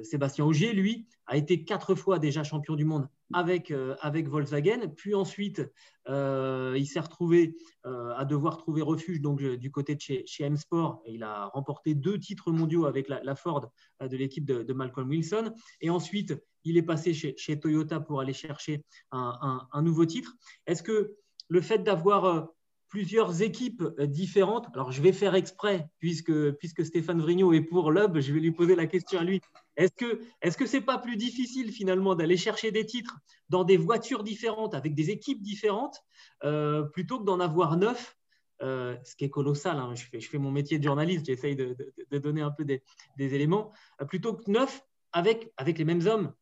Sébastien 0.03 0.45
Augier, 0.45 0.73
lui, 0.73 1.07
a 1.27 1.37
été 1.37 1.65
quatre 1.65 1.95
fois 1.95 2.19
déjà 2.19 2.45
champion 2.45 2.75
du 2.75 2.85
monde 2.85 3.09
avec, 3.33 3.71
euh, 3.71 3.97
avec 4.01 4.29
Volkswagen. 4.29 4.89
Puis 4.97 5.15
ensuite, 5.15 5.63
euh, 6.09 6.75
il 6.77 6.87
s'est 6.87 7.01
retrouvé 7.01 7.57
euh, 7.87 8.13
à 8.17 8.25
devoir 8.25 8.59
trouver 8.59 8.83
refuge 8.83 9.21
donc, 9.21 9.43
du 9.43 9.71
côté 9.71 9.95
de 9.95 10.01
chez, 10.01 10.25
chez 10.27 10.45
M-Sport. 10.45 11.03
Il 11.07 11.23
a 11.23 11.47
remporté 11.47 11.95
deux 11.95 12.19
titres 12.19 12.51
mondiaux 12.53 12.87
avec 12.87 13.09
la, 13.09 13.35
Ford 13.35 13.73
de 14.01 14.17
l'équipe 14.17 14.45
de, 14.45 14.73
Malcolm 14.73 15.09
Wilson. 15.09 15.53
Et 15.81 15.91
ensuite, 15.91 16.35
il 16.65 16.77
est 16.77 16.83
passé 16.83 17.15
chez, 17.15 17.35
chez 17.37 17.59
Toyota 17.59 18.01
pour 18.01 18.21
aller 18.21 18.35
chercher 18.35 18.85
un 19.11 19.83
nouveau 19.83 20.05
titre. 20.05 20.35
Est-ce 20.67 20.83
que 20.83 21.17
le 21.49 21.61
fait 21.61 21.79
d'avoir 21.79 22.49
plusieurs 22.93 23.41
équipes 23.41 23.83
euh, 23.99 24.07
différentes. 24.07 24.67
Alors, 24.75 24.93
je 24.93 25.01
vais 25.01 25.13
faire 25.13 25.35
exprès, 25.35 25.89
puisque, 25.99 26.51
puisque 26.59 26.85
Stéphane 26.85 27.23
Vrignot 27.23 27.55
est 27.55 27.63
pour 27.63 27.91
l'UB, 27.91 28.21
je 28.21 28.35
vais 28.35 28.41
lui 28.41 28.53
poser 28.53 28.77
la 28.77 28.87
question 28.87 29.19
à 29.19 29.25
lui. 29.25 29.41
Est-ce 29.79 29.93
que 29.93 30.21
est-ce 30.43 30.59
que 30.59 30.67
c'est 30.67 30.83
pas 30.83 30.99
plus 30.99 31.17
difficile 31.17 31.73
finalement 31.73 32.15
d'aller 32.15 32.37
chercher 32.37 32.71
des 32.71 32.85
titres 32.85 33.17
dans 33.49 33.65
des 33.65 33.79
voitures 33.79 34.23
différentes, 34.23 34.75
avec 34.75 34.95
des 34.95 35.09
équipes 35.09 35.41
différentes, 35.41 36.05
euh, 36.45 36.83
plutôt 36.83 37.19
que 37.19 37.25
d'en 37.25 37.41
avoir 37.41 37.79
neuf? 37.79 38.15
Euh, 38.61 38.95
ce 39.05 39.17
qui 39.17 39.25
est 39.25 39.31
colossal, 39.31 39.79
hein. 39.79 39.95
je, 39.95 40.05
fais, 40.05 40.39
mon 40.39 40.51
métier 40.53 40.79
de 40.79 40.85
journaliste, 40.85 41.25
j'essaye 41.25 41.57
de, 41.57 41.75
donner 42.19 42.43
un 42.43 42.51
peu 42.51 42.65
des, 42.65 42.83
éléments, 43.19 43.73
plutôt 44.07 44.35
que 44.35 44.49
neuf 44.51 44.83
avec, 45.13 45.51
avec 45.57 45.79
les 45.79 45.85
mêmes 45.87 46.07
hommes? 46.07 46.33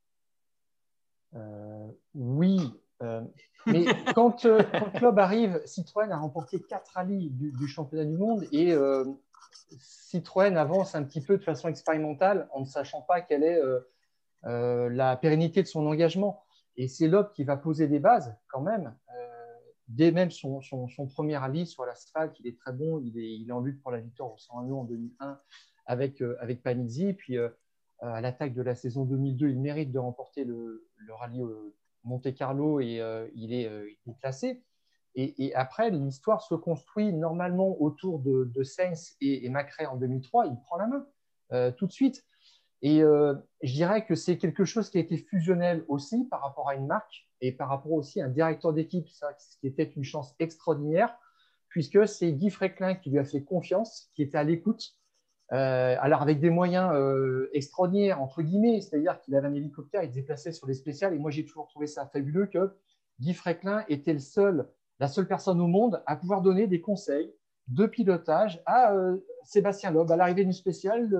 Oui, 2.13 2.59
mais 3.67 3.85
quand, 4.15 4.45
euh, 4.45 4.63
quand, 4.99 5.17
arrive, 5.19 5.61
Citroën 5.67 6.11
a 6.11 6.17
remporté 6.17 6.61
quatre 6.61 6.93
rallyes 6.93 7.31
du, 7.31 7.69
championnat 7.69 8.05
du 8.05 8.17
monde 8.17 8.47
et 8.53 8.73
euh, 8.73 9.05
Citroën 9.79 10.57
avance 10.57 10.95
un 10.95 11.05
petit 11.05 11.21
peu 11.21 11.39
de 11.39 11.45
façon 11.45 11.69
expérimentale 11.69 12.49
en 12.53 12.61
ne 12.61 12.65
sachant 12.65 13.03
pas 13.03 13.21
quelle 13.21 13.45
est 13.45 13.61
la 14.43 15.17
pérennité 15.17 15.63
de 15.63 15.69
son 15.69 15.87
engagement. 15.87 16.43
Et 16.77 16.89
c'est 16.89 17.09
Loeb 17.09 17.33
qui 17.33 17.45
va 17.45 17.57
poser 17.57 17.89
des 17.89 17.99
bases 17.99 18.35
quand 18.49 18.63
même. 18.63 18.95
dès 19.89 20.11
même 20.13 20.31
son, 20.31 20.61
son, 20.63 21.07
premier 21.07 21.37
rallye 21.37 21.67
sur 21.67 21.85
l'asphalte, 21.85 22.39
il 22.41 22.47
est 22.47 22.59
très 22.59 22.73
bon. 22.73 23.01
Il 23.05 23.19
est, 23.19 23.33
il 23.39 23.49
est 23.49 23.53
en 23.53 23.61
lutte 23.61 23.81
pour 23.83 23.91
la 23.93 24.01
victoire 24.01 24.33
au 24.33 24.39
101 24.39 24.73
en 24.73 24.85
2001 24.85 25.39
avec, 25.87 26.23
avec 26.41 26.63
Panizzi. 26.63 27.13
Puis 27.13 27.37
à 28.01 28.21
l'attaque 28.21 28.55
de 28.55 28.63
la 28.63 28.75
saison 28.75 29.05
2002, 29.05 29.51
il 29.51 29.61
mérite 29.61 29.93
de 29.93 29.99
remporter 29.99 30.45
le, 30.45 30.89
le 30.97 31.15
rallye 31.15 31.43
Monte 32.05 32.35
Carlo 32.35 32.81
et 32.81 33.01
euh, 33.01 33.29
il, 33.35 33.53
est, 33.53 33.67
euh, 33.67 33.89
il, 34.07 34.13
est, 34.13 34.19
classé. 34.21 34.63
Et, 35.17 35.53
après, 35.55 35.91
l'histoire 35.91 36.41
se 36.41 36.55
construit 36.55 37.13
normalement 37.13 37.81
autour 37.83 38.21
de, 38.21 38.45
de 38.45 38.63
Sainz 38.63 39.17
et, 39.21 39.45
et 39.45 39.87
en 39.87 39.97
2003. 39.97 40.47
Il 40.47 40.57
prend 40.65 40.77
la 40.77 40.87
main 40.87 41.07
euh, 41.53 41.73
tout 41.73 41.87
de 41.87 41.93
suite. 41.93 42.25
Et 42.83 43.01
je 43.01 43.73
dirais 43.75 44.07
que 44.07 44.15
c'est 44.15 44.39
quelque 44.39 44.65
chose 44.65 44.89
qui 44.89 44.97
a 44.97 45.03
été 45.03 45.19
fusionnel 45.19 45.85
aussi 45.89 46.25
par 46.31 46.41
rapport 46.41 46.71
à 46.71 46.77
une 46.77 46.87
marque 46.87 47.29
et 47.43 47.53
par 47.53 47.69
rapport 47.69 47.93
aussi 47.93 48.23
à 48.23 48.25
un 48.25 48.29
directeur 48.29 48.73
d'équipe, 48.73 49.07
ce 49.09 49.59
qui 49.59 49.67
était 49.67 49.83
une 49.83 50.05
chance 50.05 50.35
extraordinaire, 50.39 51.15
puisque 51.69 52.09
c'est 52.09 52.33
Guy 52.33 52.49
Fréclin 52.49 52.95
qui 52.95 53.11
lui 53.11 53.19
a 53.19 53.25
fait 53.25 53.43
confiance, 53.43 54.11
qui 54.15 54.23
était 54.23 54.39
à 54.39 54.45
l'écoute 54.45 54.95
euh, 55.53 55.97
alors 56.01 56.23
avec 56.23 56.39
des 56.39 56.51
moyens 56.51 56.93
euh, 56.95 57.51
extraordinaires, 57.53 58.23
entre 58.23 58.43
guillemets, 58.43 58.81
c'est-à-dire 58.81 59.21
qu'il 59.21 59.35
avait 59.35 59.49
un 59.49 59.55
hélicoptère, 59.55 60.05
il 60.05 60.11
se 60.11 60.15
déplaçait 60.15 60.53
sur 60.53 60.67
les 60.69 60.75
spéciales, 60.75 61.13
et 61.13 61.19
moi 61.19 61.31
j'ai 61.33 61.45
toujours 61.45 61.67
trouvé 61.67 61.89
ça 61.89 62.07
fabuleux 62.07 62.47
que 62.47 62.73
Guy 63.19 63.35
Fréclin 63.35 63.85
était 63.89 64.13
le 64.13 64.21
seul, 64.21 64.69
la 65.01 65.09
seule 65.09 65.27
personne 65.27 65.61
au 65.61 65.67
monde 65.67 66.03
à 66.07 66.15
pouvoir 66.15 66.43
donner 66.43 66.69
des 66.69 66.81
conseils 66.81 67.35
de 67.67 67.87
pilotage 67.87 68.63
à 68.65 68.93
euh, 68.95 69.17
Sébastien 69.43 69.91
Loeb 69.91 70.11
à 70.13 70.17
l'arrivée 70.17 70.45
d'une 70.45 70.53
spéciale, 70.53 71.11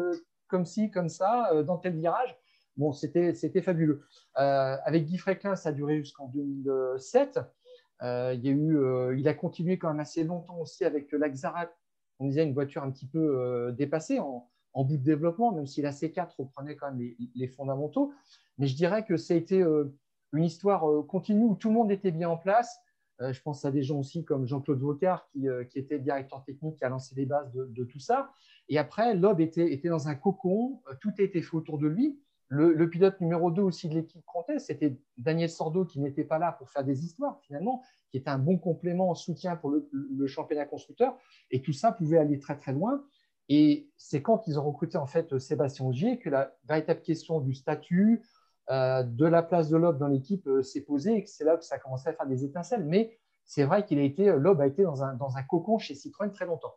comme 0.47 0.65
ci, 0.65 0.91
comme 0.91 1.09
ça, 1.09 1.51
dans 1.65 1.79
tel 1.79 1.97
virage. 1.97 2.37
Bon, 2.77 2.93
c'était 2.93 3.63
fabuleux. 3.63 4.03
avec 4.35 5.07
Guy 5.07 5.17
Fréclin, 5.17 5.57
ça 5.57 5.71
a 5.71 5.73
duré 5.73 5.99
jusqu'en 5.99 6.29
2007. 6.29 7.41
il, 8.03 8.05
a 8.05 9.13
il 9.13 9.29
a 9.29 9.35
continué 9.35 9.79
quand 9.79 9.89
même 9.89 10.01
assez 10.01 10.23
longtemps 10.23 10.59
aussi 10.59 10.85
avec 10.85 11.11
l'Axara 11.13 11.69
on 12.21 12.27
disait 12.27 12.45
une 12.45 12.55
voiture 12.55 12.83
un 12.83 12.91
petit 12.91 13.07
peu 13.07 13.73
dépassée 13.77 14.21
en, 14.21 14.47
bout 14.75 14.97
de 14.97 15.03
développement, 15.03 15.53
même 15.53 15.67
si 15.67 15.83
la 15.83 15.91
C4 15.91 16.37
reprenait 16.39 16.77
quand 16.77 16.93
même 16.93 17.15
les, 17.35 17.49
fondamentaux. 17.49 18.13
Mais 18.59 18.67
je 18.67 18.77
dirais 18.77 19.05
que 19.05 19.17
ça 19.17 19.35
a 19.35 19.37
été 19.37 19.65
une 20.33 20.45
histoire 20.45 20.85
continue 21.09 21.45
où 21.45 21.55
tout 21.57 21.69
le 21.69 21.75
monde 21.75 21.91
était 21.91 22.13
bien 22.13 22.29
en 22.29 22.37
place. 22.37 22.79
je 23.21 23.41
pense 23.41 23.65
à 23.65 23.71
des 23.71 23.83
gens 23.83 23.99
aussi 23.99 24.25
comme 24.25 24.47
Jean-Claude 24.47 24.81
Vocard, 24.81 25.29
qui, 25.33 25.49
était 25.75 25.99
directeur 25.99 26.45
technique, 26.45 26.77
qui 26.77 26.85
a 26.85 26.89
lancé 26.91 27.15
les 27.17 27.27
bases 27.27 27.51
de, 27.53 27.85
tout 27.85 27.99
ça. 28.01 28.31
Et 28.69 28.79
après, 28.79 29.19
était, 29.39 29.73
était, 29.73 29.89
dans 29.89 30.09
un 30.09 30.15
cocon, 30.15 30.81
tout 31.01 31.13
était 31.19 31.43
fait 31.43 31.57
autour 31.57 31.79
de 31.79 31.89
lui. 31.89 32.21
Le, 32.53 32.91
pilote 32.91 33.21
numéro 33.21 33.53
2 33.53 33.63
aussi 33.63 33.89
de 33.89 33.95
l'équipe 33.95 34.25
comptait, 34.27 34.59
c'était 34.59 34.99
Daniel 35.17 35.49
Sordo 35.49 35.85
qui 35.85 36.01
n'était 36.01 36.25
pas 36.25 36.41
là 36.41 36.51
pour 36.51 36.69
faire 36.69 36.83
des 36.83 37.05
histoires 37.05 37.39
finalement, 37.43 37.81
qui 38.11 38.17
était 38.17 38.29
un 38.29 38.41
bon 38.41 38.59
complément 38.59 39.09
en 39.11 39.15
soutien 39.15 39.55
pour 39.55 39.71
le, 39.71 40.27
championnat 40.27 40.67
constructeur. 40.67 41.17
Et 41.53 41.63
tout 41.63 41.73
ça 41.73 41.93
pouvait 41.93 42.19
aller 42.19 42.41
très 42.41 42.59
très 42.59 42.73
loin. 42.73 43.05
Et 43.49 43.89
c'est 43.97 44.21
quand 44.21 44.49
ils 44.49 44.59
ont 44.59 44.65
recruté 44.65 44.99
en 44.99 45.07
fait 45.07 45.39
Sébastien 45.39 45.87
Ogier 45.87 46.19
que 46.19 46.29
la 46.29 46.53
véritable 46.65 47.03
question 47.03 47.39
du 47.39 47.55
statut, 47.55 48.25
euh, 48.69 49.05
de 49.05 49.27
la 49.27 49.45
place 49.45 49.69
de 49.69 49.77
Loeb 49.77 49.99
dans 49.99 50.09
l'équipe 50.09 50.47
euh, 50.49 50.63
s'est 50.63 50.83
posée 50.83 51.17
et 51.17 51.23
que 51.23 51.31
c'est 51.31 51.45
là 51.45 51.57
que 51.57 51.65
ça 51.65 51.77
a 51.77 51.79
commencé 51.79 52.09
à 52.09 52.15
faire 52.15 52.27
des 52.27 52.45
étincelles. 52.45 52.85
Mais 52.85 53.17
c'est 53.45 53.63
vrai 53.63 53.85
qu'il 53.85 54.01
a 54.01 54.03
été, 54.03 54.27
Loeb 54.27 54.61
a 54.61 54.67
été 54.67 54.83
dans 54.83 55.03
un 55.03 55.43
cocon 55.45 55.79
chez 55.79 55.95
Citroën 55.95 56.33
très 56.33 56.47
longtemps. 56.47 56.75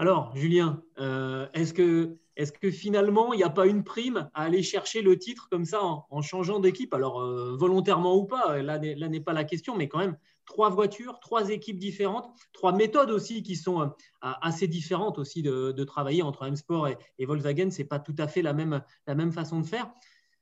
Alors, 0.00 0.30
Julien, 0.36 0.80
euh, 1.00 1.48
est-ce 1.54 1.72
que, 1.74 2.70
finalement, 2.70 3.32
il 3.32 3.38
n'y 3.38 3.42
a 3.42 3.50
pas 3.50 3.66
une 3.66 3.82
prime 3.82 4.30
à 4.32 4.44
aller 4.44 4.62
chercher 4.62 5.02
le 5.02 5.18
titre 5.18 5.48
comme 5.50 5.64
ça 5.64 5.80
en, 5.82 6.22
changeant 6.22 6.60
d'équipe? 6.60 6.94
Alors, 6.94 7.20
euh, 7.20 7.56
volontairement 7.56 8.16
ou 8.16 8.24
pas, 8.24 8.62
là, 8.62 8.78
n'est 8.78 9.20
pas 9.20 9.32
la 9.32 9.42
question, 9.42 9.76
mais 9.76 9.88
quand 9.88 9.98
même, 9.98 10.16
trois 10.46 10.70
voitures, 10.70 11.18
trois 11.18 11.50
équipes 11.50 11.80
différentes, 11.80 12.30
trois 12.52 12.72
méthodes 12.72 13.10
aussi 13.10 13.42
qui 13.42 13.56
sont 13.56 13.82
euh, 13.82 13.86
assez 14.20 14.68
différentes 14.68 15.18
aussi 15.18 15.42
de, 15.42 15.84
travailler 15.84 16.22
entre 16.22 16.46
M-Sport 16.46 16.86
et, 16.86 16.98
et 17.18 17.26
Volkswagen. 17.26 17.72
Ce 17.72 17.78
n'est 17.78 17.88
pas 17.88 17.98
tout 17.98 18.14
à 18.18 18.28
fait 18.28 18.42
la 18.42 18.52
même, 18.52 18.80
la 19.08 19.16
même 19.16 19.32
façon 19.32 19.58
de 19.58 19.66
faire. 19.66 19.90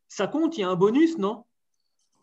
Ça 0.07 0.27
compte, 0.27 0.59
il 0.59 0.61
y 0.61 0.65
a 0.65 0.69
un 0.69 0.77
bonus, 0.77 1.17
non? 1.17 1.45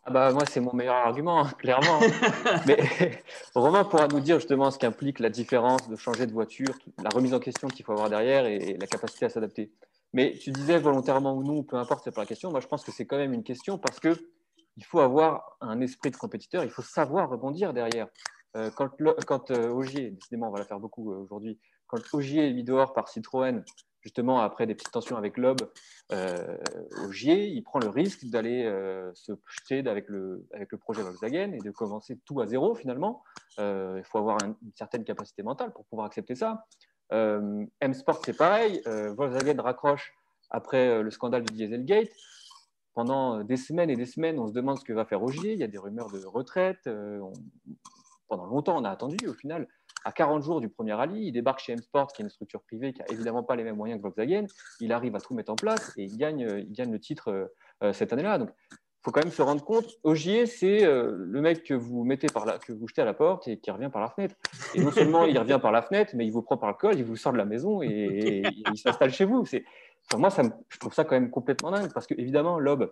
Ah 0.06 0.12
bah, 0.12 0.34
moi, 0.34 0.44
c'est 0.46 0.60
mon 0.60 0.74
meilleur 0.74 0.96
argument, 0.96 1.46
hein, 1.46 1.52
clairement. 1.58 2.00
Mais 2.68 2.78
Romain 3.56 3.86
pourra 3.86 4.08
nous 4.08 4.20
dire 4.20 4.38
justement 4.38 4.70
ce 4.70 4.78
qu'implique 4.78 5.20
la 5.20 5.30
différence 5.30 5.88
de 5.88 5.96
changer 5.96 6.28
de 6.28 6.34
voiture, 6.34 6.74
la 7.02 7.10
remise 7.10 7.34
en 7.34 7.40
question 7.40 7.70
qu'il 7.70 7.86
faut 7.86 7.94
avoir 7.94 8.10
derrière 8.10 8.46
et, 8.46 8.78
la 8.78 8.88
capacité 8.88 9.26
à 9.26 9.30
s'adapter. 9.30 9.72
Mais 10.12 10.34
tu 10.34 10.52
disais 10.52 10.78
volontairement 10.78 11.34
ou 11.34 11.44
non, 11.44 11.64
peu 11.64 11.78
importe, 11.78 12.04
c'est 12.04 12.14
pas 12.14 12.22
la 12.22 12.28
question. 12.28 12.52
Moi, 12.52 12.60
je 12.60 12.68
pense 12.68 12.84
que 12.84 12.92
c'est 12.92 13.06
quand 13.06 13.18
même 13.18 13.34
une 13.34 13.44
question 13.44 13.78
parce 13.78 14.00
que 14.00 14.14
il 14.76 14.84
faut 14.84 15.00
avoir 15.00 15.58
un 15.62 15.80
esprit 15.82 16.12
de 16.12 16.18
compétiteur, 16.18 16.64
il 16.64 16.70
faut 16.70 16.82
savoir 16.82 17.30
rebondir 17.30 17.74
derrière. 17.74 18.08
Euh, 18.58 18.70
quand, 18.76 18.90
quand 19.26 19.52
euh, 19.52 19.70
Ogier, 19.70 20.12
décidément, 20.12 20.50
on 20.50 20.52
va 20.52 20.60
la 20.60 20.66
faire 20.66 20.80
beaucoup 20.80 21.14
euh, 21.14 21.18
aujourd'hui, 21.18 21.60
quand 21.88 22.00
Ogier 22.14 22.50
est 22.50 22.54
mis 22.54 22.64
dehors 22.64 22.94
par 22.94 23.08
Citroën 23.08 23.64
justement, 24.04 24.40
après 24.42 24.68
des 24.68 24.76
petites 24.76 24.92
tensions 24.92 25.18
avec 25.18 25.38
Loeb 25.38 25.62
euh, 26.12 26.58
au 27.06 27.12
GIE, 27.12 27.54
il 27.56 27.62
prend 27.64 27.80
le 27.80 27.88
risque 27.88 28.26
d'aller 28.26 28.66
euh, 28.66 29.12
se 29.14 29.32
projeter 29.32 29.80
avec 29.88 30.08
le, 30.10 30.46
projet 30.80 31.02
Volkswagen 31.02 31.54
et 31.54 31.60
de 31.60 31.72
commencer 31.72 32.20
tout 32.26 32.42
à 32.42 32.48
zéro 32.48 32.76
finalement. 32.76 33.24
Euh, 33.60 33.96
il 33.98 34.04
faut 34.04 34.18
avoir 34.18 34.38
une 34.44 34.56
certaine 34.76 35.04
capacité 35.04 35.42
mentale 35.42 35.72
pour 35.72 35.86
pouvoir 35.86 36.06
accepter 36.08 36.36
ça. 36.36 36.66
M-Sport, 37.12 38.22
c'est 38.26 38.36
pareil. 38.36 38.82
Volkswagen 38.86 39.62
raccroche 39.62 40.14
après 40.50 41.04
le 41.04 41.12
scandale 41.12 41.44
du 41.44 41.54
Dieselgate. 41.54 42.10
Pendant 42.96 43.44
des 43.44 43.58
semaines 43.58 43.90
et 43.92 43.96
des 43.96 44.06
semaines, 44.08 44.40
on 44.40 44.48
se 44.48 44.54
demande 44.54 44.80
ce 44.80 44.84
que 44.84 44.94
va 44.94 45.06
faire 45.06 45.22
Ogier. 45.22 45.54
Il 45.54 45.60
y 45.60 45.64
a 45.64 45.68
des 45.68 45.78
rumeurs 45.78 46.12
de 46.12 46.26
retraite. 46.26 46.90
pendant 48.28 48.46
longtemps, 48.48 48.78
on 48.78 48.84
a 48.84 48.90
attendu. 48.90 49.28
Au 49.28 49.34
final, 49.34 49.68
à 50.06 50.12
40 50.12 50.44
jours 50.44 50.62
du 50.62 50.70
premier 50.70 50.94
rallye, 50.94 51.28
il 51.28 51.32
débarque 51.32 51.60
chez 51.60 51.74
M-Sport, 51.74 52.12
qui 52.12 52.22
est 52.22 52.26
une 52.26 52.30
structure 52.30 52.62
privée 52.62 52.94
qui 52.94 53.00
n'a 53.00 53.08
évidemment 53.10 53.44
pas 53.44 53.56
les 53.56 53.64
mêmes 53.64 53.78
moyens 53.78 54.00
que 54.00 54.04
Volkswagen. 54.04 54.46
Il 54.80 54.92
arrive 54.92 55.16
à 55.16 55.22
tout 55.22 55.34
mettre 55.34 55.52
en 55.52 55.56
place 55.56 55.94
et 55.98 56.04
il 56.04 56.18
gagne, 56.18 56.48
il 56.68 56.74
gagne 56.74 56.92
le 56.92 57.00
titre 57.00 57.30
euh, 57.30 57.46
euh, 57.84 57.94
cette 57.94 58.12
année-là. 58.14 58.38
Donc, 58.38 58.50
il 58.72 59.04
faut 59.04 59.12
quand 59.12 59.24
même 59.24 59.32
se 59.32 59.42
rendre 59.42 59.64
compte, 59.64 59.86
Ogier, 60.04 60.46
c'est 60.46 60.86
euh, 60.86 61.14
le 61.18 61.42
mec 61.42 61.64
que 61.64 61.74
vous 61.74 62.04
mettez 62.04 62.28
par 62.28 62.46
la, 62.46 62.58
que 62.58 62.72
vous 62.72 62.88
jetez 62.88 63.02
à 63.02 63.06
la 63.06 63.14
porte 63.14 63.48
et 63.48 63.60
qui 63.60 63.70
revient 63.72 63.90
par 63.92 64.02
la 64.02 64.10
fenêtre. 64.10 64.36
Et 64.76 64.82
non 64.82 64.92
seulement 64.92 65.26
il 65.26 65.38
revient 65.38 65.60
par 65.62 65.72
la 65.72 65.82
fenêtre, 65.82 66.14
mais 66.16 66.26
il 66.26 66.32
vous 66.32 66.42
prend 66.42 66.58
par 66.58 66.70
le 66.70 66.76
col, 66.76 66.96
il 66.96 67.04
vous 67.04 67.18
sort 67.18 67.34
de 67.34 67.38
la 67.38 67.46
maison 67.46 67.82
et, 67.82 68.44
il 68.46 68.78
s'installe 68.78 69.12
chez 69.12 69.26
vous. 69.26 69.46
Moi, 70.18 70.30
ça 70.30 70.44
je 70.70 70.80
trouve 70.80 70.94
ça 70.94 71.04
quand 71.04 71.16
même 71.16 71.30
complètement 71.30 71.72
dingue 71.72 71.92
parce 71.94 72.08
que 72.08 72.14
évidemment, 72.18 72.60
Loeb, 72.60 72.84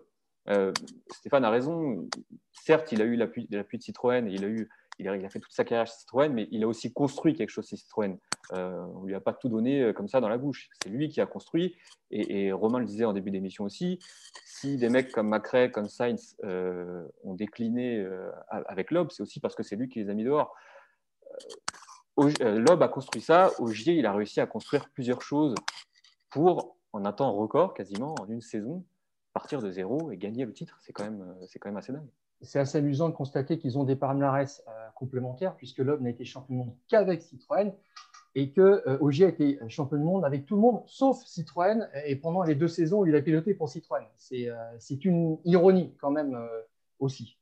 Stéphane 1.10 1.46
a 1.46 1.50
raison. 1.50 2.08
Certes, 2.52 2.92
il 2.92 3.02
a 3.02 3.06
eu 3.06 3.16
l'appui, 3.16 3.48
l'appui 3.50 3.78
de 3.78 3.84
Citroën 3.84 4.28
et 4.28 4.34
il 4.34 4.44
a 4.44 4.48
eu 4.48 4.70
il 5.02 5.26
a, 5.26 5.30
fait 5.30 5.40
toute 5.40 5.52
sa 5.52 5.64
carrière 5.64 5.88
chez 5.88 5.94
Citroën, 5.94 6.32
mais 6.32 6.48
il 6.52 6.64
a 6.64 6.68
aussi 6.68 6.94
construit 6.94 7.34
quelque 7.34 7.50
chose 7.50 7.68
chez 7.68 7.76
Citroën. 7.76 8.18
Euh, 8.54 8.86
on 8.96 9.02
ne 9.02 9.08
lui 9.08 9.16
a 9.16 9.20
pas 9.20 9.34
tout 9.34 9.50
donné 9.50 9.82
euh, 9.82 9.94
comme 9.94 10.08
ça 10.08 10.22
dans 10.22 10.30
la 10.30 10.38
bouche. 10.38 10.70
C'est 10.82 10.90
lui 10.90 11.10
qui 11.10 11.22
a 11.22 11.26
construit. 11.26 11.76
Et, 12.12 12.52
Romain 12.52 12.80
le 12.80 12.86
disait 12.86 13.06
en 13.06 13.14
début 13.14 13.32
d'émission 13.32 13.64
aussi, 13.64 14.00
si 14.46 14.78
des 14.78 14.90
mecs 14.90 15.12
comme 15.12 15.30
Macrae, 15.30 15.70
comme 15.70 15.88
Sainz 15.88 16.36
euh, 16.44 17.08
ont 17.24 17.34
décliné 17.34 18.06
avec 18.50 18.92
Loeb, 18.92 19.10
c'est 19.12 19.24
aussi 19.24 19.40
parce 19.40 19.56
que 19.56 19.64
c'est 19.64 19.76
lui 19.76 19.88
qui 19.88 20.00
les 20.04 20.10
a 20.10 20.14
mis 20.14 20.24
dehors. 20.24 20.54
Loeb 22.18 22.82
a 22.82 22.88
construit 22.88 23.22
ça. 23.22 23.52
Ogier, 23.60 23.96
il 23.96 24.06
a 24.06 24.14
réussi 24.14 24.40
à 24.42 24.46
construire 24.46 24.90
plusieurs 24.90 25.22
choses 25.22 25.56
pour, 26.30 26.78
en 26.94 27.06
un 27.06 27.14
temps 27.14 27.34
record, 27.34 27.74
quasiment 27.74 28.16
en 28.20 28.28
une 28.28 28.42
saison, 28.42 28.84
partir 29.34 29.62
de 29.62 29.72
zéro 29.72 30.12
et 30.12 30.18
gagner 30.18 30.46
le 30.46 30.54
titre. 30.54 30.78
C'est 30.82 30.92
quand, 30.92 31.06
même, 31.06 31.36
quand 31.60 31.70
même 31.70 31.78
assez 31.78 31.94
dingue 31.94 32.10
c'est 32.42 32.60
assez 32.60 32.78
amusant 32.78 33.10
de 33.10 33.14
constater 33.14 33.60
qu'ils 33.60 33.78
ont 33.78 33.84
des 33.84 33.96
palmarès 33.96 34.64
euh, 34.68 34.72
complémentaires, 34.96 35.56
puisque 35.56 35.80
Loeb 35.80 36.02
n'a 36.02 36.10
été 36.10 36.26
champion 36.26 36.54
du 36.54 36.60
monde 36.60 36.76
qu'avec 36.88 37.22
Citroën 37.22 37.74
et 38.34 38.52
que 38.52 38.82
euh, 38.88 39.26
a 39.26 39.30
été 39.30 39.60
champion 39.68 39.98
du 39.98 40.04
monde 40.04 40.26
avec 40.26 40.46
tout 40.46 40.56
le 40.56 40.62
monde, 40.62 40.84
sauf 40.88 41.24
Citroën, 41.26 41.88
et 42.06 42.16
pendant 42.16 42.44
les 42.44 42.56
deux 42.56 42.68
saisons 42.68 43.06
il 43.06 43.16
a 43.16 43.22
piloté 43.22 43.54
pour 43.54 43.70
Citroën. 43.70 44.06
C'est 44.16 44.50
euh, 44.50 44.56
une 45.04 45.38
ironie 45.46 45.94
quand 46.00 46.12
même 46.12 46.38
aussi. 47.00 47.38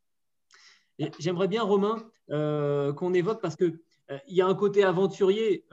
J'aimerais 1.18 1.48
bien, 1.48 1.64
Romain, 1.64 2.04
qu'on 2.28 3.14
évoque, 3.14 3.42
parce 3.42 3.56
qu'il 3.56 3.80
il 4.28 4.36
y 4.36 4.42
a 4.42 4.48
un 4.48 4.56
côté 4.56 4.84
aventurier 4.84 5.66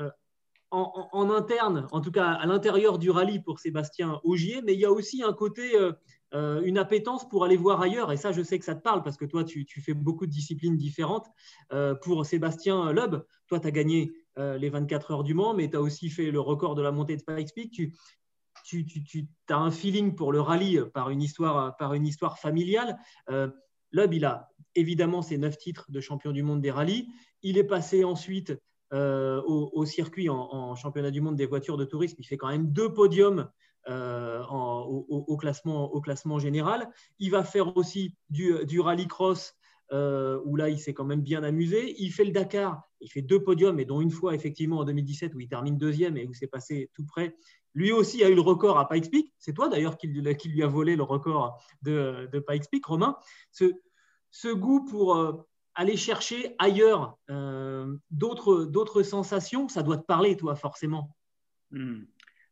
en, 0.70 1.30
interne, 1.30 1.88
en 1.90 2.00
tout 2.00 2.12
cas 2.12 2.32
à 2.32 2.46
l'intérieur 2.46 2.98
du 2.98 3.10
rallye 3.10 3.40
pour 3.40 3.58
Sébastien 3.58 4.20
Ogier, 4.22 4.62
mais 4.62 4.74
il 4.74 4.80
y 4.80 4.84
a 4.84 4.92
aussi 4.92 5.24
un 5.24 5.32
côté 5.32 5.72
euh, 6.36 6.60
une 6.64 6.76
appétence 6.76 7.26
pour 7.26 7.44
aller 7.44 7.56
voir 7.56 7.80
ailleurs. 7.80 8.12
Et 8.12 8.18
ça, 8.18 8.30
je 8.30 8.42
sais 8.42 8.58
que 8.58 8.64
ça 8.64 8.74
te 8.74 8.82
parle 8.82 9.02
parce 9.02 9.16
que 9.16 9.24
toi, 9.24 9.42
tu, 9.42 9.66
fais 9.80 9.94
beaucoup 9.94 10.26
de 10.26 10.30
disciplines 10.30 10.76
différentes. 10.76 11.26
Euh, 11.72 11.94
pour 11.94 12.26
Sébastien 12.26 12.92
Loeb, 12.92 13.16
toi, 13.46 13.58
tu 13.58 13.66
as 13.66 13.70
gagné 13.70 14.12
euh, 14.38 14.58
les 14.58 14.68
24 14.68 15.12
heures 15.12 15.24
du 15.24 15.32
Mans, 15.32 15.54
mais 15.54 15.70
tu 15.70 15.76
as 15.76 15.80
aussi 15.80 16.10
fait 16.10 16.30
le 16.30 16.40
record 16.40 16.74
de 16.74 16.82
la 16.82 16.92
montée 16.92 17.16
de 17.16 17.22
Pikes 17.22 17.54
Peak. 17.54 17.70
Tu, 17.72 19.28
as 19.48 19.56
un 19.56 19.70
feeling 19.70 20.14
pour 20.14 20.30
le 20.30 20.40
rallye 20.40 20.82
par 20.92 21.08
une 21.08 21.22
histoire, 21.22 21.74
par 21.76 21.94
une 21.94 22.06
histoire 22.06 22.38
familiale. 22.38 22.98
Loeb, 23.92 24.12
il 24.12 24.24
a 24.24 24.50
évidemment 24.74 25.22
ses 25.22 25.38
neuf 25.38 25.56
titres 25.56 25.90
de 25.90 26.00
champion 26.00 26.32
du 26.32 26.42
monde 26.42 26.60
des 26.60 26.70
rallyes. 26.70 27.08
Il 27.42 27.56
est 27.56 27.64
passé 27.64 28.04
ensuite 28.04 28.52
au, 28.92 29.84
circuit 29.86 30.28
en, 30.28 30.36
en, 30.36 30.74
championnat 30.74 31.12
du 31.12 31.20
monde 31.20 31.36
des 31.36 31.46
voitures 31.46 31.76
de 31.76 31.84
tourisme. 31.84 32.16
Il 32.18 32.24
fait 32.24 32.36
quand 32.36 32.48
même 32.48 32.72
deux 32.72 32.92
podiums 32.92 33.48
euh, 33.88 34.42
au, 34.48 35.36
classement, 35.36 35.92
au 35.92 36.00
classement 36.00 36.40
général. 36.40 36.90
Il 37.20 37.30
va 37.30 37.44
faire 37.44 37.76
aussi 37.76 38.16
du, 38.30 38.80
rallycross, 38.80 39.54
euh, 39.92 40.40
où 40.44 40.56
là, 40.56 40.68
il 40.68 40.80
s'est 40.80 40.92
quand 40.92 41.04
même 41.04 41.20
bien 41.20 41.44
amusé. 41.44 41.94
Il 42.02 42.10
fait 42.10 42.24
le 42.24 42.32
Dakar, 42.32 42.82
il 43.00 43.08
fait 43.08 43.22
deux 43.22 43.40
podiums, 43.42 43.78
et 43.78 43.84
dont 43.84 44.00
une 44.00 44.10
fois, 44.10 44.34
effectivement, 44.34 44.78
en 44.78 44.84
2017, 44.84 45.34
où 45.34 45.40
il 45.40 45.48
termine 45.48 45.78
deuxième 45.78 46.16
et 46.16 46.26
où 46.26 46.34
c'est 46.34 46.48
passé 46.48 46.90
tout 46.94 47.04
près. 47.06 47.36
Lui 47.74 47.92
aussi 47.92 48.24
a 48.24 48.28
eu 48.28 48.34
le 48.34 48.40
record 48.40 48.78
à 48.78 48.88
Pikes 48.88 49.10
Peak. 49.10 49.32
C'est 49.38 49.52
toi, 49.52 49.68
d'ailleurs, 49.68 49.96
qui, 49.96 50.08
lui 50.08 50.62
a 50.64 50.66
volé 50.66 50.96
le 50.96 51.04
record 51.04 51.62
de, 51.82 52.28
de 52.32 52.40
Pikes 52.40 52.68
Peak, 52.70 52.84
Romain. 52.86 53.16
Ce, 53.52 53.72
ce 54.32 54.48
goût 54.48 54.84
pour 54.84 55.14
euh, 55.14 55.32
aller 55.76 55.96
chercher 55.96 56.56
ailleurs 56.58 57.18
d'autres 58.10 59.02
sensations, 59.04 59.68
ça 59.68 59.84
doit 59.84 59.98
te 59.98 60.06
parler, 60.06 60.36
toi, 60.36 60.56
forcément. 60.56 61.14
Hmm. 61.70 62.04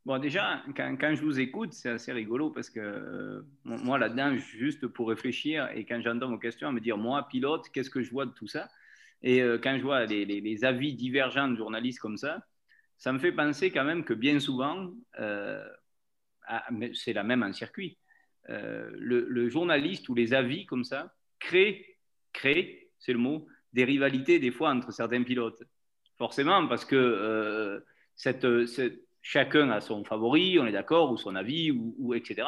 Bon, 0.04 0.18
déjà, 0.18 0.62
quand, 0.76 1.14
je 1.14 1.22
vous 1.22 1.40
écoute, 1.40 1.72
c'est 1.72 1.88
assez 1.88 2.12
rigolo 2.12 2.50
parce 2.50 2.68
que 2.68 2.78
euh, 2.78 3.40
moi, 3.64 3.98
là-dedans, 3.98 4.36
juste 4.36 4.86
pour 4.86 5.08
réfléchir 5.08 5.70
et 5.74 5.86
quand 5.86 5.98
j'entends 6.02 6.28
vos 6.28 6.38
questions, 6.38 6.68
à 6.68 6.72
me 6.72 6.80
dire, 6.80 6.98
moi, 6.98 7.26
pilote, 7.26 7.70
qu'est-ce 7.72 7.88
que 7.88 8.02
je 8.02 8.10
vois 8.10 8.26
de 8.26 8.32
tout 8.32 8.46
ça? 8.46 8.68
Et 9.22 9.40
euh, 9.40 9.58
quand 9.58 9.78
je 9.78 9.82
vois 9.82 10.04
les, 10.04 10.64
avis 10.64 10.92
divergents 10.92 11.48
de 11.48 11.56
journalistes 11.56 12.00
comme 12.00 12.18
ça, 12.18 12.44
ça 12.98 13.12
me 13.12 13.18
fait 13.18 13.32
penser 13.32 13.70
quand 13.70 13.84
même 13.84 14.04
que 14.04 14.12
bien 14.12 14.38
souvent, 14.40 14.92
euh, 15.18 15.66
c'est 16.92 17.14
la 17.14 17.24
même 17.24 17.42
en 17.42 17.54
circuit, 17.54 17.98
le, 18.46 19.26
le, 19.26 19.48
journaliste 19.48 20.06
ou 20.10 20.14
les 20.14 20.34
avis 20.34 20.66
comme 20.66 20.84
ça 20.84 21.14
créent, 21.38 21.96
créent 22.34 22.90
c'est 22.98 23.14
le 23.14 23.18
mot, 23.18 23.46
des 23.72 23.84
rivalités 23.84 24.38
des 24.38 24.50
fois 24.50 24.70
entre 24.70 24.92
certains 24.92 25.22
pilotes. 25.22 25.62
Forcément, 26.18 26.66
parce 26.68 26.84
que 26.84 27.82
cette 28.14 28.44
chacun 29.24 29.70
a 29.70 29.80
son 29.80 30.04
favori, 30.04 30.58
on 30.60 30.66
est 30.66 30.72
d'accord, 30.72 31.10
ou 31.10 31.16
son 31.16 31.34
avis, 31.34 31.72
ou, 31.72 32.14
etc. 32.14 32.46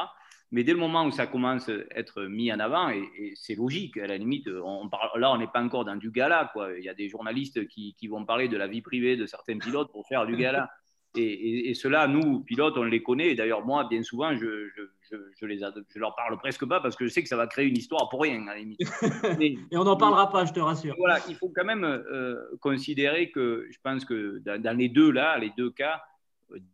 Mais 0.52 0.62
dès 0.62 0.72
le 0.72 0.78
moment 0.78 1.06
où 1.06 1.10
ça 1.10 1.26
commence 1.26 1.70
à 1.70 1.72
être 1.96 2.24
mis 2.24 2.52
en 2.52 2.60
avant, 2.60 2.90
et, 2.90 3.32
c'est 3.34 3.54
logique, 3.54 3.96
à 3.96 4.06
la 4.06 4.18
limite, 4.18 4.48
on 4.62 4.88
parle, 4.88 5.18
là, 5.18 5.32
on 5.32 5.38
n'est 5.38 5.48
pas 5.48 5.62
encore 5.62 5.86
dans 5.86 5.96
du 5.96 6.10
gala. 6.10 6.50
Quoi. 6.52 6.78
Il 6.78 6.84
y 6.84 6.88
a 6.90 6.94
des 6.94 7.08
journalistes 7.08 7.66
qui, 7.66 7.96
qui, 7.98 8.06
vont 8.06 8.24
parler 8.24 8.48
de 8.48 8.58
la 8.58 8.68
vie 8.68 8.82
privée 8.82 9.16
de 9.16 9.24
certains 9.24 9.58
pilotes 9.58 9.90
pour 9.90 10.06
faire 10.06 10.26
du 10.26 10.36
gala. 10.36 10.70
Et, 11.16 11.70
et, 11.70 11.74
ceux-là, 11.74 12.08
nous, 12.08 12.40
pilotes, 12.40 12.76
on 12.76 12.82
les 12.82 13.02
connaît. 13.02 13.34
d'ailleurs, 13.34 13.64
moi, 13.64 13.86
bien 13.88 14.02
souvent, 14.02 14.36
je, 14.36 14.68
je, 14.76 15.16
je, 15.40 15.46
les 15.46 15.60
je 15.60 15.98
leur 15.98 16.14
parle 16.14 16.36
presque 16.36 16.66
pas 16.66 16.80
parce 16.80 16.94
que 16.94 17.06
je 17.06 17.10
sais 17.10 17.22
que 17.22 17.28
ça 17.28 17.38
va 17.38 17.46
créer 17.46 17.66
une 17.66 17.76
histoire 17.78 18.10
pour 18.10 18.20
rien, 18.20 18.46
à 18.48 18.52
la 18.52 18.58
limite. 18.58 18.80
et 19.40 19.58
on 19.72 19.84
n'en 19.84 19.96
parlera 19.96 20.30
pas, 20.30 20.44
je 20.44 20.52
te 20.52 20.60
rassure. 20.60 20.94
Voilà, 20.98 21.20
il 21.26 21.36
faut 21.36 21.50
quand 21.56 21.64
même 21.64 21.84
euh, 21.84 22.36
considérer 22.60 23.30
que 23.30 23.66
je 23.70 23.78
pense 23.82 24.04
que 24.04 24.42
dans, 24.44 24.76
les 24.76 24.90
deux, 24.90 25.10
là, 25.10 25.38
les 25.38 25.52
deux 25.56 25.70
cas, 25.70 26.02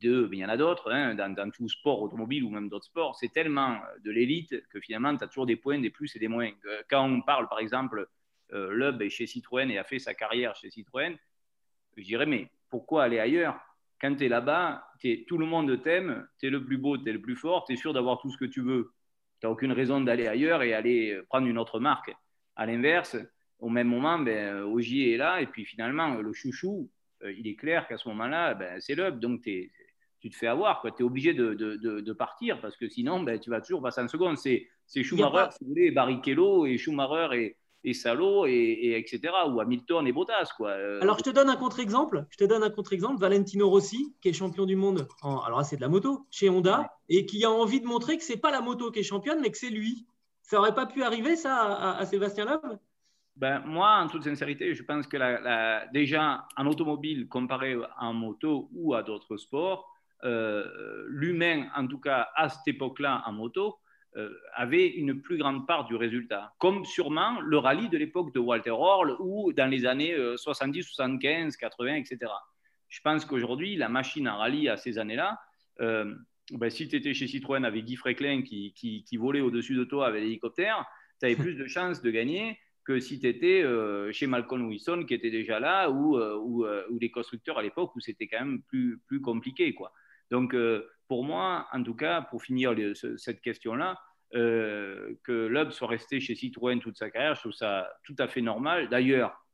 deux, 0.00 0.28
mais 0.28 0.38
il 0.38 0.40
y 0.40 0.44
en 0.44 0.48
a 0.48 0.56
d'autres, 0.56 0.90
hein, 0.90 1.14
dans, 1.14 1.32
dans, 1.34 1.50
tout 1.50 1.68
sport 1.68 2.02
automobile 2.02 2.44
ou 2.44 2.50
même 2.50 2.68
d'autres 2.68 2.86
sports, 2.86 3.16
c'est 3.16 3.32
tellement 3.32 3.78
de 4.04 4.10
l'élite 4.10 4.66
que 4.68 4.80
finalement, 4.80 5.16
tu 5.16 5.24
as 5.24 5.26
toujours 5.26 5.46
des 5.46 5.56
points, 5.56 5.78
des 5.78 5.90
plus 5.90 6.14
et 6.16 6.18
des 6.18 6.28
moins. 6.28 6.50
Euh, 6.66 6.82
quand 6.88 7.04
on 7.08 7.22
parle, 7.22 7.48
par 7.48 7.58
exemple, 7.58 8.06
euh, 8.52 8.72
Lub 8.72 9.00
est 9.02 9.10
chez 9.10 9.26
Citroën 9.26 9.70
et 9.70 9.78
a 9.78 9.84
fait 9.84 9.98
sa 9.98 10.14
carrière 10.14 10.54
chez 10.54 10.70
Citroën, 10.70 11.16
je 11.96 12.02
dirais, 12.02 12.26
mais 12.26 12.50
pourquoi 12.68 13.04
aller 13.04 13.18
ailleurs? 13.18 13.58
Quand 14.00 14.14
tu 14.14 14.24
es 14.24 14.28
là-bas, 14.28 14.84
tout 15.28 15.38
le 15.38 15.46
monde 15.46 15.80
t'aime, 15.82 16.26
tu 16.38 16.46
es 16.46 16.50
le 16.50 16.64
plus 16.64 16.76
beau, 16.76 16.98
tu 16.98 17.08
es 17.08 17.12
le 17.12 17.20
plus 17.20 17.36
fort, 17.36 17.64
tu 17.64 17.74
es 17.74 17.76
sûr 17.76 17.92
d'avoir 17.92 18.18
tout 18.18 18.30
ce 18.30 18.36
que 18.36 18.44
tu 18.44 18.60
veux. 18.60 18.92
Tu 19.40 19.46
n'as 19.46 19.52
aucune 19.52 19.72
raison 19.72 20.00
d'aller 20.00 20.26
ailleurs 20.26 20.62
et 20.62 20.74
aller 20.74 21.20
prendre 21.28 21.46
une 21.46 21.58
autre 21.58 21.78
marque. 21.78 22.12
À 22.56 22.66
l'inverse, 22.66 23.16
au 23.58 23.68
même 23.68 23.88
moment, 23.88 24.18
ben, 24.18 24.62
Ogier 24.62 25.14
est 25.14 25.16
là 25.16 25.40
et 25.40 25.46
puis 25.46 25.64
finalement, 25.64 26.14
le 26.14 26.32
chouchou, 26.32 26.90
euh, 26.90 27.01
il 27.36 27.46
est 27.46 27.56
clair 27.56 27.86
qu'à 27.86 27.96
ce 27.96 28.08
moment-là, 28.08 28.54
ben, 28.54 28.80
c'est 28.80 28.94
l'UB. 28.94 29.18
Donc, 29.18 29.42
tu 29.42 30.30
te 30.30 30.36
fais 30.36 30.46
avoir. 30.46 30.82
Tu 30.82 31.02
es 31.02 31.06
obligé 31.06 31.34
de, 31.34 31.54
de, 31.54 31.76
de, 31.76 32.12
partir 32.12 32.60
parce 32.60 32.76
que 32.76 32.88
sinon, 32.88 33.22
ben, 33.22 33.38
tu 33.38 33.50
vas 33.50 33.60
toujours 33.60 33.82
passer 33.82 34.00
en 34.00 34.08
seconde. 34.08 34.36
C'est 34.38 34.68
Schumacher, 34.86 35.50
si 35.52 35.64
vous 35.64 35.70
voulez, 35.70 35.90
Barrichello 35.90 36.66
et 36.66 36.78
Schumacher 36.78 37.28
et, 37.34 37.56
et 37.84 37.94
Salo 37.94 38.46
et, 38.46 38.94
etc. 38.96 39.32
ou 39.50 39.60
Hamilton 39.60 40.06
et 40.06 40.12
Bottas 40.12 40.50
quoi. 40.56 40.70
Euh, 40.70 41.00
alors 41.00 41.18
je 41.18 41.24
te 41.24 41.30
donne 41.30 41.48
un 41.48 41.56
contre-exemple. 41.56 42.26
Je 42.30 42.36
te 42.36 42.44
donne 42.44 42.62
un 42.62 42.70
contre-exemple. 42.70 43.20
Valentino 43.20 43.68
Rossi, 43.68 44.14
qui 44.20 44.28
est 44.28 44.32
champion 44.32 44.66
du 44.66 44.76
monde. 44.76 45.08
En, 45.22 45.40
alors 45.40 45.64
c'est 45.64 45.76
de 45.76 45.80
la 45.80 45.88
moto 45.88 46.26
chez 46.30 46.48
Honda 46.48 46.92
et 47.08 47.26
qui 47.26 47.44
a 47.44 47.50
envie 47.50 47.80
de 47.80 47.86
montrer 47.86 48.16
que 48.16 48.24
c'est 48.24 48.36
pas 48.36 48.50
la 48.50 48.60
moto 48.60 48.90
qui 48.90 49.00
est 49.00 49.04
championne, 49.04 49.40
mais 49.40 49.50
que 49.50 49.58
c'est 49.58 49.70
lui. 49.70 50.06
Ça 50.42 50.58
aurait 50.58 50.74
pas 50.74 50.86
pu 50.86 51.02
arriver 51.02 51.36
ça 51.36 51.96
à, 51.96 52.04
Sébastien 52.04 52.44
Loeb? 52.44 52.78
Ben, 53.36 53.60
moi, 53.60 53.96
en 53.96 54.08
toute 54.08 54.24
sincérité, 54.24 54.74
je 54.74 54.82
pense 54.82 55.06
que 55.06 55.16
la, 55.16 55.86
déjà 55.88 56.46
en 56.56 56.66
automobile, 56.66 57.28
comparé 57.28 57.76
en 57.98 58.12
moto 58.12 58.68
ou 58.72 58.94
à 58.94 59.02
d'autres 59.02 59.36
sports, 59.36 59.88
euh, 60.24 61.04
l'humain, 61.08 61.68
en 61.74 61.86
tout 61.86 61.98
cas 61.98 62.28
à 62.36 62.48
cette 62.48 62.68
époque-là 62.68 63.22
en 63.26 63.32
moto, 63.32 63.78
euh, 64.16 64.30
avait 64.54 64.86
une 64.86 65.22
plus 65.22 65.38
grande 65.38 65.66
part 65.66 65.86
du 65.86 65.96
résultat, 65.96 66.52
comme 66.58 66.84
sûrement 66.84 67.40
le 67.40 67.56
rallye 67.56 67.88
de 67.88 67.96
l'époque 67.96 68.34
de 68.34 68.38
Walter 68.38 68.70
Orl 68.70 69.16
ou 69.20 69.52
dans 69.54 69.70
les 69.70 69.86
années 69.86 70.14
70, 70.36 70.82
75, 70.82 71.56
80, 71.56 71.94
etc. 71.94 72.30
Je 72.88 73.00
pense 73.00 73.24
qu'aujourd'hui, 73.24 73.74
la 73.76 73.88
machine 73.88 74.26
à 74.26 74.34
rallye 74.34 74.68
à 74.68 74.76
ces 74.76 74.98
années-là, 74.98 75.40
euh, 75.80 76.14
ben, 76.50 76.68
si 76.68 76.88
tu 76.88 76.96
étais 76.96 77.14
chez 77.14 77.26
Citroën 77.26 77.64
avec 77.64 77.86
Guy 77.86 77.96
Fréclin 77.96 78.42
qui, 78.42 78.74
qui, 78.74 79.16
volait 79.16 79.40
au-dessus 79.40 79.74
de 79.74 79.84
toi 79.84 80.06
avec 80.06 80.22
l'hélicoptère, 80.22 80.84
tu 81.18 81.26
avais 81.26 81.36
plus 81.42 81.54
de 81.54 81.66
chances 81.66 82.02
de 82.02 82.10
gagner 82.10 82.58
que 82.84 82.98
si 82.98 83.20
tu 83.20 83.28
étais 83.28 83.62
euh, 83.62 84.10
chez 84.12 84.26
Malcolm 84.26 84.66
Wilson 84.66 85.04
qui 85.06 85.14
était 85.14 85.30
déjà 85.30 85.60
là 85.60 85.88
ou, 85.90 86.18
ou, 86.18 86.66
ou 86.66 86.98
les 86.98 87.10
constructeurs 87.10 87.58
à 87.58 87.62
l'époque 87.62 87.94
où 87.94 88.00
c'était 88.00 88.26
quand 88.26 88.40
même 88.40 88.62
plus, 88.62 89.00
plus 89.06 89.20
compliqué. 89.20 89.74
Quoi. 89.74 89.92
Donc, 90.30 90.56
pour 91.08 91.24
moi, 91.24 91.68
en 91.72 91.82
tout 91.82 91.94
cas, 91.94 92.22
pour 92.22 92.42
finir 92.42 92.74
cette 93.16 93.40
question-là, 93.40 93.98
euh, 94.34 95.14
que 95.24 95.46
Loeb 95.46 95.72
soit 95.72 95.88
resté 95.88 96.18
chez 96.18 96.34
Citroën 96.34 96.80
toute 96.80 96.96
sa 96.96 97.10
carrière, 97.10 97.34
je 97.34 97.40
trouve 97.40 97.52
ça 97.52 97.92
tout 98.04 98.14
à 98.18 98.28
fait 98.28 98.40
normal. 98.40 98.88
D'ailleurs, 98.88 99.44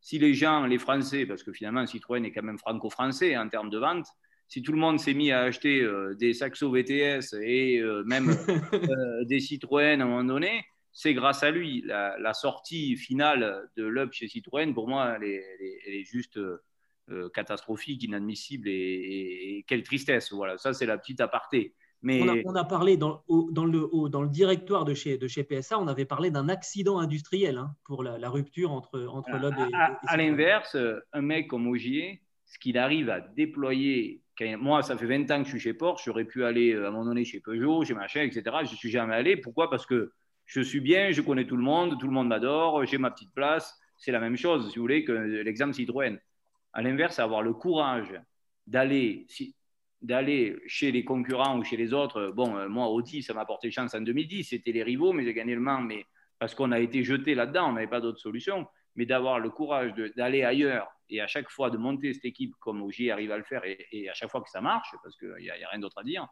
si 0.00 0.20
les 0.20 0.32
gens, 0.32 0.64
les 0.64 0.78
Français, 0.78 1.26
parce 1.26 1.42
que 1.42 1.52
finalement 1.52 1.84
Citroën 1.84 2.24
est 2.24 2.30
quand 2.30 2.44
même 2.44 2.58
franco-français 2.58 3.36
en 3.36 3.48
termes 3.48 3.68
de 3.68 3.78
vente, 3.78 4.06
si 4.46 4.62
tout 4.62 4.70
le 4.70 4.78
monde 4.78 5.00
s'est 5.00 5.12
mis 5.12 5.32
à 5.32 5.40
acheter 5.40 5.82
euh, 5.82 6.14
des 6.14 6.34
Saxo 6.34 6.70
VTS 6.70 7.34
et 7.42 7.80
euh, 7.80 8.04
même 8.04 8.28
des 9.26 9.40
Citroën 9.40 10.00
à 10.00 10.04
un 10.04 10.06
moment 10.06 10.22
donné, 10.22 10.64
c'est 10.98 11.14
grâce 11.14 11.44
à 11.44 11.52
lui. 11.52 11.80
La, 11.86 12.34
sortie 12.34 12.96
finale 12.96 13.70
de 13.76 13.84
Loeb 13.84 14.10
chez 14.10 14.26
Citroën, 14.26 14.74
pour 14.74 14.88
moi, 14.88 15.14
elle 15.14 15.22
est, 15.22 16.02
juste 16.02 16.40
catastrophique, 17.32 18.02
inadmissible 18.02 18.68
et, 18.68 18.72
et, 19.58 19.64
quelle 19.68 19.84
tristesse. 19.84 20.32
Voilà, 20.32 20.58
ça 20.58 20.74
c'est 20.74 20.86
la 20.86 20.98
petite 20.98 21.20
aparté. 21.20 21.76
Mais... 22.02 22.20
On, 22.44 22.54
a, 22.56 22.64
parlé 22.64 22.96
dans, 22.96 23.22
dans, 23.28 23.64
le, 23.64 24.08
dans 24.08 24.22
le 24.22 24.28
directoire 24.28 24.84
de 24.84 24.94
chez, 24.94 25.18
de 25.18 25.28
chez 25.28 25.44
PSA, 25.44 25.78
on 25.78 25.86
avait 25.86 26.04
parlé 26.04 26.32
d'un 26.32 26.48
accident 26.48 26.98
industriel 26.98 27.58
hein, 27.58 27.76
pour 27.84 28.02
la, 28.02 28.28
rupture 28.28 28.72
entre, 28.72 29.06
entre 29.06 29.36
Loeb 29.38 29.54
et. 29.56 29.74
À, 29.74 30.00
à, 30.04 30.16
l'inverse, 30.16 30.76
un 31.12 31.22
mec 31.22 31.46
comme 31.46 31.68
Ogier, 31.68 32.22
ce 32.44 32.58
qu'il 32.58 32.76
arrive 32.76 33.08
à 33.08 33.20
déployer. 33.20 34.24
Moi, 34.58 34.82
ça 34.82 34.96
fait 34.96 35.06
20 35.06 35.30
ans 35.30 35.38
que 35.38 35.44
je 35.44 35.50
suis 35.50 35.60
chez 35.60 35.74
Porsche, 35.74 36.06
j'aurais 36.06 36.24
pu 36.24 36.44
aller 36.44 36.72
euh, 36.72 36.86
à 36.86 36.88
un 36.88 36.90
moment 36.90 37.04
donné 37.04 37.24
chez 37.24 37.38
Peugeot, 37.38 37.84
chez 37.84 37.94
machin, 37.94 38.22
etc. 38.22 38.42
Je 38.64 38.72
ne 38.72 38.76
suis 38.76 38.90
jamais 38.90 39.14
allé. 39.14 39.36
Pourquoi? 39.36 39.70
Parce 39.70 39.86
que 39.86 40.12
je 40.48 40.62
suis 40.62 40.80
bien, 40.80 41.12
je 41.12 41.20
connais 41.20 41.46
tout 41.46 41.56
le 41.56 41.62
monde, 41.62 42.00
tout 42.00 42.06
le 42.06 42.12
monde 42.12 42.28
m'adore, 42.28 42.84
j'ai 42.86 42.96
ma 42.96 43.10
petite 43.10 43.32
place. 43.34 43.78
C'est 43.98 44.12
la 44.12 44.18
même 44.18 44.36
chose, 44.36 44.70
si 44.70 44.76
vous 44.76 44.82
voulez, 44.82 45.04
que 45.04 45.12
l'exemple 45.12 45.74
Citroën. 45.74 46.18
À 46.72 46.82
l'inverse, 46.82 47.18
avoir 47.18 47.42
le 47.42 47.52
courage 47.52 48.18
d'aller, 48.66 49.26
chez 50.66 50.90
les 50.90 51.04
concurrents 51.04 51.58
ou 51.58 51.64
chez 51.64 51.76
les 51.76 51.92
autres. 51.92 52.32
Bon, 52.34 52.56
euh, 52.56 52.68
moi, 52.68 52.88
Audi, 52.88 53.22
ça 53.22 53.34
m'a 53.34 53.42
apporté 53.42 53.70
chance 53.70 53.94
en 53.94 54.00
2010. 54.00 54.44
C'était 54.44 54.72
les 54.72 54.82
rivaux, 54.82 55.12
mais 55.12 55.24
j'ai 55.24 55.34
gagné 55.34 55.54
le 55.54 55.60
Mans, 55.60 55.82
mais 55.82 56.06
parce 56.38 56.54
qu'on 56.54 56.72
a 56.72 56.78
été 56.78 57.04
jeté 57.04 57.34
là-dedans, 57.34 57.68
on 57.68 57.72
n'avait 57.72 57.86
pas 57.86 58.00
d'autre 58.00 58.18
solution. 58.18 58.66
Mais 58.96 59.04
d'avoir 59.04 59.40
le 59.40 59.50
courage 59.50 59.92
d'aller 60.16 60.44
ailleurs 60.44 60.88
et 61.10 61.20
à 61.20 61.26
chaque 61.26 61.50
fois 61.50 61.68
de 61.68 61.76
monter 61.76 62.14
cette 62.14 62.24
équipe 62.24 62.54
comme 62.58 62.82
Ogier 62.82 63.12
arrive 63.12 63.32
à 63.32 63.36
le 63.36 63.44
faire 63.44 63.62
et, 63.64 64.08
à 64.08 64.14
chaque 64.14 64.30
fois 64.30 64.40
que 64.40 64.50
ça 64.50 64.60
marche, 64.62 64.94
parce 65.02 65.16
qu'il 65.18 65.34
n'y 65.40 65.50
a, 65.50 65.68
rien 65.68 65.78
d'autre 65.78 65.98
à 65.98 66.04
dire, 66.04 66.26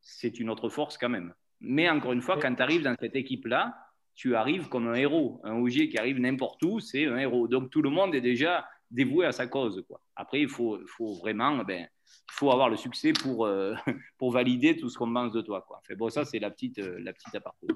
c'est 0.00 0.40
une 0.40 0.48
autre 0.48 0.70
force 0.70 0.96
quand 0.96 1.10
même. 1.10 1.34
Mais 1.60 1.88
encore 1.88 2.12
une 2.12 2.22
fois, 2.22 2.38
quand 2.38 2.54
tu 2.54 2.62
arrives 2.62 2.82
dans 2.82 2.96
cette 2.98 3.16
équipe-là, 3.16 3.74
tu 4.14 4.34
arrives 4.34 4.68
comme 4.68 4.88
un 4.88 4.94
héros. 4.94 5.40
Un 5.44 5.56
Ogier 5.56 5.88
qui 5.88 5.98
arrive 5.98 6.18
n'importe 6.20 6.62
où, 6.62 6.80
c'est 6.80 7.06
un 7.06 7.16
héros. 7.16 7.48
Donc 7.48 7.70
tout 7.70 7.82
le 7.82 7.90
monde 7.90 8.14
est 8.14 8.20
déjà 8.20 8.66
dévoué 8.90 9.26
à 9.26 9.32
sa 9.32 9.46
cause. 9.46 9.84
Quoi. 9.86 10.00
Après, 10.16 10.40
il 10.40 10.48
faut, 10.48 10.78
faut 10.86 11.14
vraiment 11.14 11.56
ben, 11.64 11.88
faut 12.30 12.50
avoir 12.50 12.68
le 12.68 12.76
succès 12.76 13.12
pour, 13.12 13.46
euh, 13.46 13.74
pour 14.18 14.32
valider 14.32 14.76
tout 14.76 14.88
ce 14.88 14.98
qu'on 14.98 15.12
pense 15.12 15.32
de 15.32 15.40
toi. 15.40 15.64
Quoi. 15.66 15.80
Bon, 15.96 16.10
ça, 16.10 16.24
c'est 16.24 16.38
la 16.38 16.50
petite, 16.50 16.78
euh, 16.78 16.98
la 17.00 17.12
petite 17.12 17.34
aparté. 17.34 17.68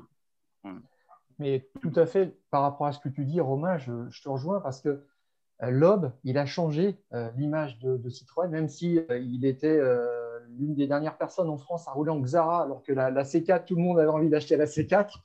Mais 1.38 1.68
tout 1.82 1.92
à 1.96 2.06
fait, 2.06 2.36
par 2.50 2.62
rapport 2.62 2.86
à 2.86 2.92
ce 2.92 3.00
que 3.00 3.08
tu 3.08 3.24
dis, 3.24 3.40
Romain, 3.40 3.76
je, 3.78 4.22
te 4.22 4.28
rejoins 4.28 4.60
parce 4.60 4.80
que 4.80 5.04
euh, 5.62 5.70
Loeb, 5.70 6.12
il 6.22 6.38
a 6.38 6.46
changé 6.46 6.96
l'image 7.36 7.78
de, 7.80 8.08
Citroën, 8.08 8.48
même 8.48 8.68
si 8.68 8.98
il 9.10 9.44
était 9.44 9.80
l'une 10.58 10.74
des 10.74 10.86
dernières 10.86 11.16
personnes 11.16 11.48
en 11.48 11.58
France 11.58 11.88
à 11.88 11.92
rouler 11.92 12.10
en 12.10 12.20
Xara, 12.20 12.62
alors 12.62 12.82
que 12.82 12.92
la, 12.92 13.10
la 13.10 13.22
C4, 13.22 13.64
tout 13.64 13.76
le 13.76 13.82
monde 13.82 13.98
avait 13.98 14.08
envie 14.08 14.28
d'acheter 14.28 14.56
la 14.56 14.66
C4. 14.66 15.20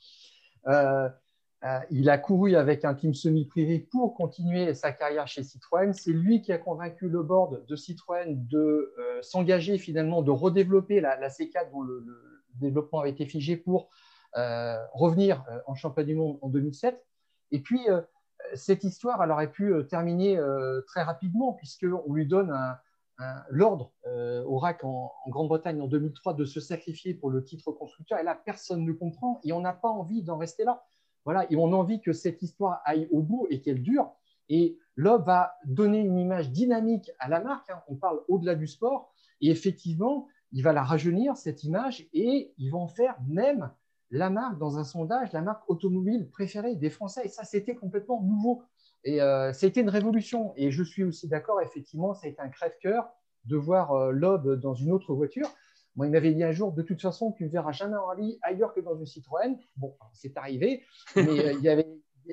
Euh, 1.66 1.80
il 1.90 2.10
a 2.10 2.18
couru 2.18 2.56
avec 2.56 2.86
un 2.86 2.94
team 2.94 3.14
semi-privé 3.14 3.80
pour 3.80 4.16
continuer 4.16 4.74
sa 4.74 4.94
carrière 4.94 5.28
chez 5.28 5.44
Citroën. 5.44 5.92
C'est 5.94 6.14
lui 6.14 6.42
qui 6.42 6.54
a 6.54 6.58
convaincu 6.58 7.10
le 7.10 7.22
board 7.22 7.66
de 7.66 7.76
Citroën 7.76 8.48
de 8.48 8.94
euh, 8.98 9.22
s'engager 9.22 9.78
finalement, 9.78 10.22
de 10.22 10.32
redévelopper 10.32 11.02
la, 11.02 11.28
C4 11.28 11.72
dont 11.72 11.82
le, 11.82 12.06
développement 12.56 13.02
avait 13.02 13.12
été 13.12 13.26
figé 13.26 13.58
pour 13.58 13.90
euh, 14.38 14.78
revenir 14.94 15.46
en 15.66 15.76
championnat 15.76 16.08
du 16.08 16.16
monde 16.16 16.40
en 16.42 16.50
2007. 16.50 17.06
Et 17.52 17.60
puis, 17.60 17.88
cette 18.54 18.84
histoire, 18.84 19.24
elle 19.24 19.32
aurait 19.32 19.52
pu 19.52 19.74
terminer 19.90 20.40
très 20.88 21.04
rapidement 21.04 21.54
puisqu'on 21.54 22.14
lui 22.14 22.28
donne 22.28 22.54
l'ordre 23.50 23.92
au 24.46 24.58
RAC 24.58 24.84
en, 24.84 25.12
Grande-Bretagne 25.28 25.82
en 25.82 25.88
2003 25.88 26.34
de 26.34 26.46
se 26.46 26.60
sacrifier 26.60 27.14
pour 27.14 27.30
le 27.30 27.44
titre 27.44 27.72
constructeur. 27.72 28.20
Et 28.20 28.24
là, 28.24 28.36
personne 28.36 28.86
ne 28.86 28.92
comprend 28.92 29.40
et 29.44 29.52
on 29.54 29.62
n'a 29.62 29.74
pas 29.74 29.90
envie 29.90 30.24
d'en 30.24 30.38
rester 30.38 30.64
là. 30.64 30.84
Voilà, 31.26 31.46
et 31.52 31.56
on 31.56 31.74
a 31.74 31.76
envie 31.76 32.02
que 32.02 32.14
cette 32.14 32.42
histoire 32.42 32.82
aille 32.86 33.08
au 33.12 33.22
bout 33.22 33.46
et 33.50 33.62
qu'elle 33.62 33.82
dure. 33.82 34.12
Et 34.48 34.80
Loeb 34.96 35.26
va 35.26 35.54
donner 35.66 36.00
une 36.00 36.18
image 36.18 36.52
dynamique 36.52 37.12
à 37.20 37.30
la 37.30 37.40
marque. 37.40 37.70
Hein. 37.70 37.82
On 37.88 37.96
parle 37.96 38.22
au-delà 38.28 38.56
du 38.56 38.68
sport. 38.68 39.14
Et 39.42 39.50
effectivement, 39.50 40.28
il 40.52 40.64
va 40.64 40.74
la 40.74 40.84
rajeunir, 40.84 41.38
cette 41.38 41.64
image, 41.64 42.08
et 42.14 42.54
ils 42.58 42.70
vont 42.70 42.88
faire 42.88 43.16
même 43.28 43.72
la 44.12 44.30
marque, 44.30 44.58
dans 44.58 44.80
un 44.80 44.84
sondage, 44.84 45.32
la 45.34 45.42
marque 45.42 45.70
automobile 45.70 46.28
préférée 46.30 46.76
des 46.76 46.90
Français. 46.90 47.22
Et 47.26 47.30
ça, 47.30 47.44
c'était 47.44 47.76
complètement 47.76 48.22
nouveau. 48.22 48.64
Et 49.04 49.22
euh, 49.22 49.54
c'était 49.54 49.82
une 49.82 49.90
révolution. 49.90 50.54
Et 50.56 50.72
je 50.72 50.84
suis 50.84 51.04
aussi 51.04 51.28
d'accord, 51.28 51.62
effectivement, 51.62 52.14
ça 52.14 52.28
a 52.28 52.30
été 52.30 52.42
un 52.42 52.50
crève-cœur 52.50 53.10
de 53.46 53.58
voir 53.58 53.94
euh, 53.94 54.12
Loeb 54.12 54.48
dans 54.60 54.74
une 54.74 54.92
autre 54.92 55.14
voiture. 55.14 55.48
Moi, 55.96 56.08
il 56.08 56.12
m'avait 56.12 56.34
dit 56.34 56.44
un 56.44 56.52
jour, 56.52 56.72
de 56.72 56.82
toute 56.82 57.02
façon, 57.02 57.32
tu 57.32 57.44
ne 57.44 57.50
verras 57.50 57.72
jamais 57.72 57.96
en 57.96 58.06
rallye 58.06 58.40
ailleurs 58.42 58.74
que 58.74 58.80
dans 58.80 58.96
une 58.96 59.06
Citroën. 59.06 59.58
Bon, 59.76 59.96
c'est 60.14 60.38
arrivé, 60.38 60.84
mais 61.16 61.68
euh, 61.68 61.84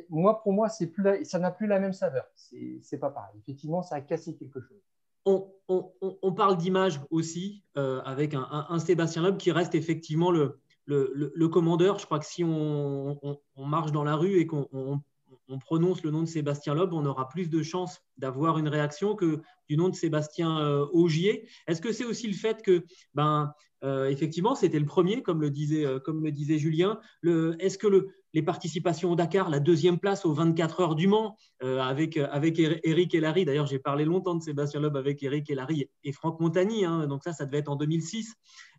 moi, 0.08 0.42
pour 0.42 0.52
moi, 0.52 0.68
ça 0.68 1.38
n'a 1.38 1.50
plus 1.50 1.66
la 1.66 1.80
même 1.80 1.92
saveur. 1.92 2.26
C'est 2.34 2.98
pas 2.98 3.10
pareil. 3.10 3.34
Effectivement, 3.38 3.82
ça 3.82 3.96
a 3.96 4.00
cassé 4.00 4.36
quelque 4.36 4.60
chose. 4.60 4.80
On, 5.24 6.32
parle 6.36 6.56
d'image 6.56 7.00
aussi, 7.10 7.64
euh, 7.76 8.00
avec 8.02 8.34
un, 8.34 8.46
un, 8.68 8.78
Sébastien 8.78 9.22
Loeb 9.22 9.38
qui 9.38 9.50
reste 9.50 9.74
effectivement 9.74 10.30
le, 10.30 11.48
commandeur. 11.48 11.98
Je 11.98 12.06
crois 12.06 12.20
que 12.20 12.26
si 12.26 12.44
on, 12.44 13.18
marche 13.56 13.90
dans 13.90 14.04
la 14.04 14.14
rue 14.14 14.38
et 14.38 14.46
qu'on 14.46 15.02
prononce 15.58 16.02
le 16.02 16.10
nom 16.10 16.22
de 16.22 16.26
Sébastien 16.26 16.74
Loeb, 16.74 16.92
on 16.92 17.06
aura 17.06 17.28
plus 17.28 17.48
de 17.48 17.62
chances 17.62 18.00
d'avoir 18.18 18.58
une 18.58 18.68
réaction 18.68 19.14
que 19.14 19.40
du 19.68 19.76
nom 19.76 19.88
de 19.88 19.94
Sébastien 19.94 20.58
euh, 20.58 20.86
Augier. 20.92 21.48
Est-ce 21.66 21.80
que 21.80 21.92
c'est 21.92 22.04
aussi 22.04 22.26
le 22.26 22.34
fait 22.34 22.62
que, 22.62 22.84
ben, 23.14 23.52
euh, 23.84 24.08
effectivement, 24.08 24.54
c'était 24.54 24.78
le 24.78 24.86
premier, 24.86 25.22
comme 25.22 25.40
le 25.40 25.50
disait, 25.50 25.84
euh, 25.84 26.58
Julien. 26.58 26.98
Est-ce 27.58 27.78
que 27.78 27.86
le, 27.86 28.08
les 28.32 28.42
participations 28.42 29.12
au 29.12 29.16
Dakar, 29.16 29.48
la 29.48 29.60
deuxième 29.60 29.98
place 29.98 30.24
aux 30.24 30.32
24 30.32 30.80
heures 30.80 30.94
du 30.94 31.08
Mans, 31.08 31.36
avec, 31.60 32.16
avec 32.16 32.58
Eric 32.58 33.14
et 33.14 33.20
Larry, 33.20 33.44
d'ailleurs, 33.44 33.66
j'ai 33.66 33.78
parlé 33.78 34.04
longtemps 34.04 34.34
de 34.34 34.42
Sébastien 34.42 34.80
Loeb 34.80 34.96
avec 34.96 35.22
Eric 35.22 35.48
et 35.50 35.54
Larry 35.54 35.88
et 36.04 36.12
Franck 36.12 36.40
Montagny, 36.40 36.84
hein, 36.84 37.06
donc 37.06 37.22
ça, 37.24 37.32
ça 37.32 37.46
devait 37.46 37.58
être 37.58 37.70
en 37.70 37.76
2006. 37.76 38.34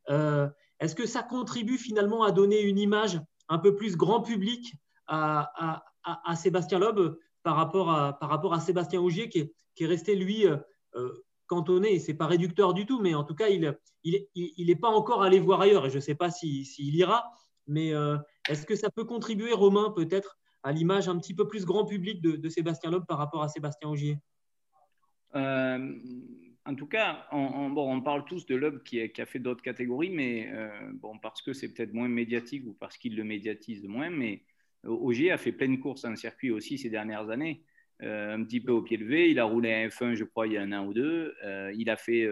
Est-ce 0.10 0.95
que 0.95 1.08
ça 1.08 1.23
contribue 1.23 1.77
finalement 1.77 2.23
à 2.23 2.32
donner 2.32 2.62
une 2.62 2.77
image 2.77 3.19
un 3.49 3.58
peu 3.58 3.75
plus 3.75 3.95
grand 3.95 4.21
public 4.21 4.73
à, 5.08 6.36
Sébastien 6.36 6.80
Loeb 6.80 7.17
par 7.43 7.56
rapport 7.56 7.91
à, 7.91 8.20
par 8.20 8.30
rapport 8.30 8.54
à 8.54 8.60
Sébastien 8.60 9.00
Augier 9.02 9.30
qui 9.30 9.39
est, 9.39 9.86
resté, 9.86 10.15
lui, 10.15 10.46
euh, 10.46 10.58
euh, 10.96 11.24
cantonné, 11.46 12.00
ce 12.00 12.12
n'est 12.12 12.17
pas 12.17 12.28
réducteur 12.28 12.74
du 12.74 12.86
tout, 12.86 13.00
mais 13.00 13.15
en 13.15 13.24
tout 13.24 13.36
cas, 13.36 13.48
il 13.48 13.62
n'est 13.62 14.28
il, 14.36 14.80
pas 14.80 14.89
encore 14.89 15.24
allé 15.24 15.39
voir 15.39 15.62
ailleurs, 15.62 15.86
et 15.86 15.89
je 15.89 15.96
ne 15.96 16.02
sais 16.02 16.15
pas 16.15 16.30
s'il 16.30 16.96
ira, 16.96 17.24
mais 17.67 17.93
euh, 17.93 18.17
est-ce 18.50 18.65
que 18.65 18.76
ça 18.76 18.89
peut 18.89 19.06
contribuer, 19.06 19.54
Romain, 19.54 19.91
peut-être, 19.96 20.38
à 20.63 20.72
l'image 20.74 21.08
un 21.08 21.17
petit 21.17 21.34
peu 21.34 21.48
plus 21.48 21.65
grand 21.65 21.86
public 21.86 22.22
de, 22.22 22.50
Sébastien 22.50 22.91
Loeb 22.91 23.06
par 23.06 23.17
rapport 23.17 23.43
à 23.43 23.48
Sébastien 23.48 23.89
Augier 23.89 24.17
en 25.34 26.76
tout 26.76 26.88
cas, 26.88 27.28
on, 27.32 27.70
bon, 27.70 27.96
on, 27.96 28.02
parle 28.02 28.26
tous 28.26 28.46
de 28.46 28.56
Loeb 28.56 28.84
qui, 28.84 29.00
a 29.00 29.26
fait 29.26 29.39
d'autres 29.39 29.62
catégories, 29.62 30.10
mais 30.10 30.52
bon, 30.96 31.17
parce 31.20 31.41
que 31.41 31.54
c'est 31.54 31.72
peut-être 31.74 31.93
moins 31.93 32.10
médiatique 32.10 32.65
ou 32.65 32.74
parce 32.74 32.98
qu'il 32.98 33.15
le 33.15 33.24
médiatise 33.24 33.88
moins, 33.88 34.10
mais 34.10 34.43
Ogier 34.88 35.32
a 35.32 35.38
fait 35.38 35.52
plein 35.52 35.69
de 35.69 35.78
courses 35.78 36.06
en 36.06 36.15
circuit 36.15 36.52
aussi 36.52 36.78
ces 36.78 36.89
dernières 36.89 37.30
années. 37.30 37.63
Euh, 38.04 38.36
un 38.36 38.43
petit 38.43 38.62
peu 38.62 38.71
au 38.71 38.82
pied 38.82 38.97
levé. 38.97 39.30
Il 39.30 39.39
a 39.39 39.45
roulé 39.45 39.73
un 39.73 39.88
F1, 39.88 40.15
je 40.15 40.23
crois, 40.23 40.47
il 40.47 40.54
y 40.54 40.58
a 40.58 40.62
un 40.62 40.71
an 40.71 40.86
ou 40.86 40.93
deux. 40.93 41.34
Euh, 41.43 41.73
il 41.76 41.89
a 41.89 41.97
fait 41.97 42.28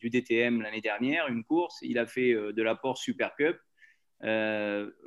du 0.00 0.10
DTM 0.10 0.62
l'année 0.62 0.80
dernière, 0.80 1.28
une 1.28 1.44
course. 1.44 1.78
Il 1.82 1.98
a 1.98 2.06
fait 2.06 2.32
de 2.32 2.62
la 2.62 2.74
Porsche 2.74 3.02
Super 3.04 3.34
Cup. 3.36 3.56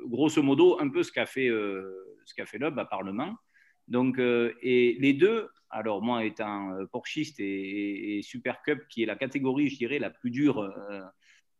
grosso 0.06 0.42
modo, 0.42 0.80
un 0.80 0.88
peu 0.88 1.02
ce 1.02 1.12
qu'a 1.12 1.26
fait, 1.26 1.48
ce 1.48 2.44
fait 2.44 2.62
à 2.62 2.84
Parlement. 2.84 3.34
Donc, 3.86 4.18
et 4.18 4.96
les 4.98 5.12
deux, 5.12 5.48
alors 5.74 6.02
moi 6.02 6.24
étant 6.24 6.72
euh, 6.72 6.86
porchiste 6.86 7.40
et, 7.40 8.20
Super 8.22 8.62
Cup, 8.62 8.86
qui 8.88 9.02
est 9.02 9.06
la 9.06 9.16
catégorie, 9.16 9.68
je 9.68 9.76
dirais, 9.76 9.98
la 9.98 10.10
plus 10.10 10.30
dure 10.30 10.60
euh, 10.60 11.00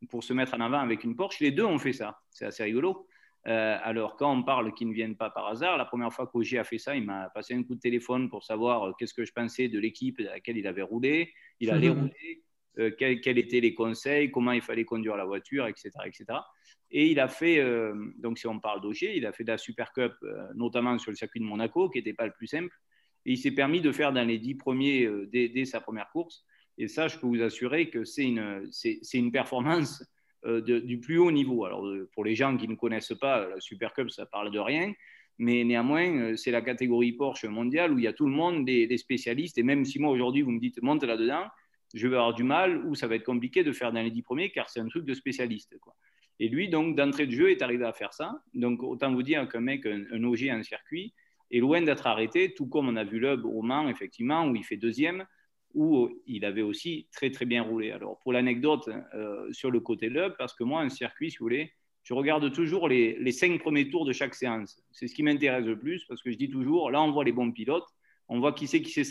pour 0.09 0.23
se 0.23 0.33
mettre 0.33 0.55
en 0.55 0.61
avant 0.61 0.79
avec 0.79 1.03
une 1.03 1.17
Porsche, 1.17 1.41
les 1.41 1.51
deux 1.51 1.65
ont 1.65 1.79
fait 1.79 1.93
ça. 1.93 2.21
C'est 2.31 2.47
assez 2.47 2.63
rigolo. 2.63 3.09
Euh, 3.47 3.77
alors, 3.83 4.17
quand 4.17 4.33
on 4.33 4.43
parle 4.43 4.73
qu'ils 4.73 4.89
ne 4.89 4.95
viennent 4.95 5.17
pas 5.17 5.31
par 5.31 5.47
hasard, 5.49 5.77
la 5.77 5.85
première 5.85 6.13
fois 6.13 6.27
qu'Ogier 6.27 6.59
a 6.59 6.65
fait 6.65 6.79
ça, 6.79 6.97
il 6.97 7.05
m'a 7.05 7.29
passé 7.31 7.55
un 7.55 7.63
coup 7.63 7.75
de 7.75 7.81
téléphone 7.81 8.31
pour 8.31 8.43
savoir 8.43 8.97
qu'est-ce 8.97 9.15
que 9.15 9.25
je 9.25 9.33
pensais 9.33 9.69
de 9.69 9.79
l'équipe 9.79 10.19
à 10.21 10.35
laquelle 10.35 10.57
il 10.57 10.67
avait 10.67 10.83
roulé. 10.83 11.33
Il 11.61 11.71
allait 11.71 11.91
rouler, 11.91 12.43
quels, 12.99 13.39
étaient 13.39 13.61
les 13.61 13.75
conseils, 13.75 14.31
comment 14.31 14.53
il 14.53 14.63
fallait 14.63 14.85
conduire 14.85 15.17
la 15.17 15.27
voiture, 15.27 15.67
etc. 15.67 15.91
etc. 16.07 16.25
Et 16.91 17.11
il 17.11 17.21
a 17.21 17.29
fait, 17.29 17.63
donc 18.19 18.39
si 18.39 18.47
on 18.47 18.61
parle 18.61 18.81
d'Ogier, 18.81 19.17
il 19.17 19.27
a 19.27 19.33
fait 19.33 19.45
de 19.45 19.53
la 19.53 19.59
Super 19.59 19.93
Cup, 19.93 20.15
notamment 20.55 20.97
sur 20.99 21.11
le 21.11 21.17
circuit 21.17 21.41
de 21.41 21.45
Monaco, 21.45 21.91
qui 21.91 21.99
n'était 21.99 22.15
pas 22.15 22.27
le 22.27 22.33
plus 22.33 22.47
simple. 22.47 22.75
Et 23.27 23.33
il 23.33 23.39
s'est 23.39 23.53
permis 23.53 23.81
de 23.81 23.93
faire 23.93 24.13
dans 24.13 24.27
les 24.27 24.39
dix 24.39 24.55
premiers 24.55 25.05
euh, 25.05 25.29
dès, 25.33 25.65
sa 25.65 25.81
première 25.81 26.11
course. 26.11 26.45
Et 26.77 26.89
ça, 26.89 27.09
je 27.09 27.19
peux 27.19 27.27
vous 27.27 27.43
assurer 27.43 27.89
que 27.89 28.05
c'est 28.05 28.25
une, 28.25 28.69
c'est, 28.71 29.01
une 29.15 29.33
performance 29.33 30.05
euh, 30.47 30.61
du 30.61 30.99
plus 30.99 31.19
haut 31.19 31.31
niveau. 31.31 31.65
Alors, 31.65 31.87
euh, 31.87 32.09
pour 32.13 32.25
les 32.25 32.35
gens 32.35 32.57
qui 32.57 32.69
ne 32.69 32.75
connaissent 32.75 33.15
pas, 33.21 33.49
la 33.49 33.61
Super 33.61 33.93
Cup, 33.93 34.11
ça 34.11 34.27
parle 34.27 34.51
de 34.51 34.59
rien. 34.59 34.93
Mais 35.39 35.65
néanmoins, 35.65 36.37
c'est 36.37 36.53
la 36.53 36.63
catégorie 36.63 37.13
Porsche 37.13 37.47
mondiale 37.47 37.93
où 37.93 37.99
il 37.99 38.05
y 38.05 38.07
a 38.07 38.13
tout 38.13 38.27
le 38.27 38.33
monde, 38.33 38.65
des, 38.65 38.97
spécialistes. 38.99 39.59
Et 39.59 39.65
même 39.65 39.85
si 39.85 39.99
moi, 39.99 40.11
aujourd'hui, 40.11 40.43
vous 40.43 40.53
me 40.53 40.61
dites 40.61 40.81
monte 40.81 41.03
là-dedans, 41.03 41.47
je 41.93 42.07
vais 42.07 42.15
avoir 42.15 42.35
du 42.35 42.45
mal 42.45 42.85
ou 42.87 42.95
ça 42.95 43.09
va 43.09 43.17
être 43.17 43.25
compliqué 43.25 43.65
de 43.65 43.73
faire 43.73 43.93
dans 43.93 44.03
les 44.03 44.11
dix 44.11 44.23
premiers 44.23 44.51
car 44.51 44.71
c'est 44.71 44.79
un 44.79 44.87
truc 44.87 45.05
de 45.05 45.15
spécialiste. 45.15 45.77
Et 46.39 46.49
lui, 46.49 46.69
donc, 46.69 46.95
d'entrée 46.95 47.27
de 47.27 47.33
jeu, 47.33 47.51
est 47.51 47.63
arrivé 47.63 47.85
à 47.85 47.93
faire 47.93 48.13
ça. 48.15 48.43
Donc, 48.55 48.83
autant 48.83 49.13
vous 49.13 49.23
dire 49.23 49.49
qu'un 49.49 49.61
mec, 49.61 49.87
un, 49.87 50.05
un 50.13 50.23
OG 50.23 50.51
en 50.51 50.63
circuit, 50.63 51.15
est 51.51 51.59
loin 51.59 51.83
d'être 51.83 52.07
arrêté, 52.07 52.55
tout 52.55 52.69
comme 52.69 52.89
on 52.89 52.97
a 52.97 53.05
vu 53.05 53.19
Loeb 53.19 53.45
au 53.45 53.63
Mans, 53.63 53.89
effectivement, 53.89 54.47
où 54.47 54.57
il 54.57 54.65
fait 54.65 54.77
deuxième, 54.77 55.25
où 55.75 56.09
il 56.27 56.45
avait 56.45 56.63
aussi 56.63 57.09
très 57.13 57.31
très 57.31 57.45
bien 57.45 57.63
roulé. 57.63 57.91
Alors 57.91 58.19
pour 58.21 58.33
l'anecdote 58.33 58.89
euh, 59.15 59.53
sur 59.53 59.71
le 59.71 59.81
côté 59.81 60.09
Loeb, 60.09 60.35
parce 60.39 60.55
que 60.55 60.65
moi, 60.65 60.81
un 60.81 60.89
circuit, 60.89 61.31
si 61.31 61.39
vous 61.39 61.45
voulez, 61.47 61.73
je 62.03 62.15
regarde 62.15 62.53
toujours 62.53 62.89
les, 62.89 63.19
les 63.19 63.33
cinq 63.33 63.59
premiers 63.61 63.89
tours 63.89 64.05
de 64.05 64.13
chaque 64.13 64.35
séance. 64.35 64.83
C'est 64.93 65.09
ce 65.09 65.15
qui 65.15 65.23
m'intéresse 65.23 65.65
le 65.65 65.79
plus, 65.79 66.05
parce 66.05 66.23
que 66.23 66.31
je 66.31 66.37
dis 66.37 66.51
toujours, 66.51 66.91
là 66.91 67.03
on 67.03 67.11
voit 67.11 67.25
les 67.25 67.33
bons 67.33 67.51
pilotes, 67.51 67.87
on 68.29 68.41
voit 68.41 68.53
qui 68.53 68.67
c'est 68.67 68.81
qui 68.81 68.91
sait 68.91 69.05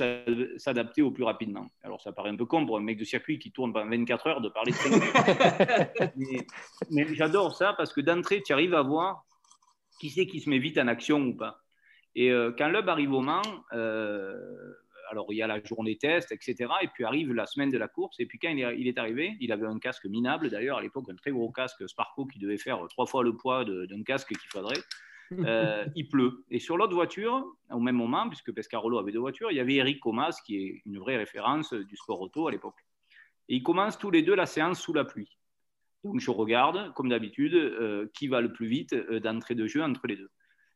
s'adapter 0.58 1.02
au 1.02 1.12
plus 1.12 1.24
rapidement. 1.24 1.68
Alors 1.84 2.02
ça 2.02 2.12
paraît 2.12 2.30
un 2.30 2.36
peu 2.36 2.46
con 2.46 2.66
pour 2.66 2.78
un 2.78 2.82
mec 2.82 2.98
de 2.98 3.04
circuit 3.04 3.40
qui 3.40 3.52
tourne 3.52 3.74
pendant 3.74 3.90
24 3.90 4.28
heures 4.28 4.42
de 4.42 4.50
parler 4.50 4.72
de 4.72 4.78
mais, 6.16 6.48
mais 6.90 7.16
j'adore 7.16 7.56
ça 7.56 7.74
parce 7.74 7.94
que 7.94 8.02
d'entrée, 8.02 8.42
tu 8.42 8.54
arrives 8.54 8.74
à 8.74 8.82
voir 8.82 9.26
qui 10.00 10.10
c'est 10.10 10.26
qui 10.26 10.40
se 10.40 10.50
met 10.50 10.60
vite 10.60 10.78
en 10.78 10.88
action 10.88 11.22
ou 11.22 11.36
pas. 11.36 11.60
Et 12.16 12.32
euh, 12.32 12.52
quand 12.58 12.70
Loeb 12.70 12.90
arrive 12.90 13.14
au 13.14 13.22
Mans, 13.22 13.42
euh, 13.74 14.36
alors 15.14 15.28
il 15.32 15.38
y 15.38 15.42
a 15.42 15.48
la 15.48 15.64
journée 15.64 15.96
test, 15.96 16.32
etc. 16.32 16.72
Et 16.82 16.88
puis 16.88 17.06
arrive 17.06 17.34
la 17.34 17.46
semaine 17.46 17.70
de 17.70 17.78
la 17.78 17.88
course. 17.88 18.20
Et 18.20 18.26
puis 18.26 18.40
quand 18.40 18.50
il 18.50 18.88
est, 18.88 18.98
arrivé, 18.98 19.38
il 19.40 19.52
avait 19.52 19.68
un 19.68 19.80
casque 19.80 20.06
minable 20.06 20.50
d'ailleurs, 20.50 20.80
à 20.80 20.82
l'époque, 20.82 21.06
un 21.10 21.16
très 21.16 21.32
gros 21.32 21.52
casque 21.52 21.88
Sparco 21.88 22.26
qui 22.26 22.40
devait 22.40 22.58
faire 22.58 22.80
trois 22.90 23.06
fois 23.06 23.24
le 23.24 23.36
poids 23.36 23.64
d'un 23.64 24.04
casque 24.04 24.30
qu'il 24.30 24.50
faudrait. 24.50 24.80
Euh, 25.48 25.86
il 25.96 26.10
pleut. 26.10 26.44
Et 26.52 26.60
sur 26.60 26.78
l'autre 26.78 26.94
voiture, 26.94 27.44
au 27.72 27.80
même 27.80 27.96
moment, 27.96 28.30
puisque 28.30 28.52
Pescarolo 28.52 29.00
avait 29.00 29.12
deux 29.12 29.20
voitures, 29.20 29.50
il 29.50 29.58
y 29.58 29.60
avait 29.60 29.76
Eric 29.76 30.00
Comas, 30.00 30.38
qui 30.46 30.58
est 30.58 30.82
une 30.86 31.00
vraie 31.00 31.18
référence 31.18 31.74
du 31.74 31.98
sport 31.98 32.22
auto 32.22 32.48
à 32.48 32.52
l'époque. 32.52 32.86
Et 33.50 33.56
ils 33.56 33.64
commencent 33.64 33.98
tous 33.98 34.12
les 34.12 34.22
deux 34.22 34.36
la 34.36 34.46
séance 34.46 34.80
sous 34.80 34.94
la 34.94 35.06
pluie. 35.06 35.40
Donc 36.04 36.20
je 36.20 36.30
regarde, 36.30 36.94
comme 36.94 37.10
d'habitude, 37.10 38.12
qui 38.14 38.28
va 38.28 38.42
le 38.42 38.54
plus 38.54 38.68
vite 38.68 38.94
d'entrée 38.94 39.56
de 39.56 39.66
jeu 39.66 39.82
entre 39.82 40.06
les 40.06 40.18
deux. 40.18 40.30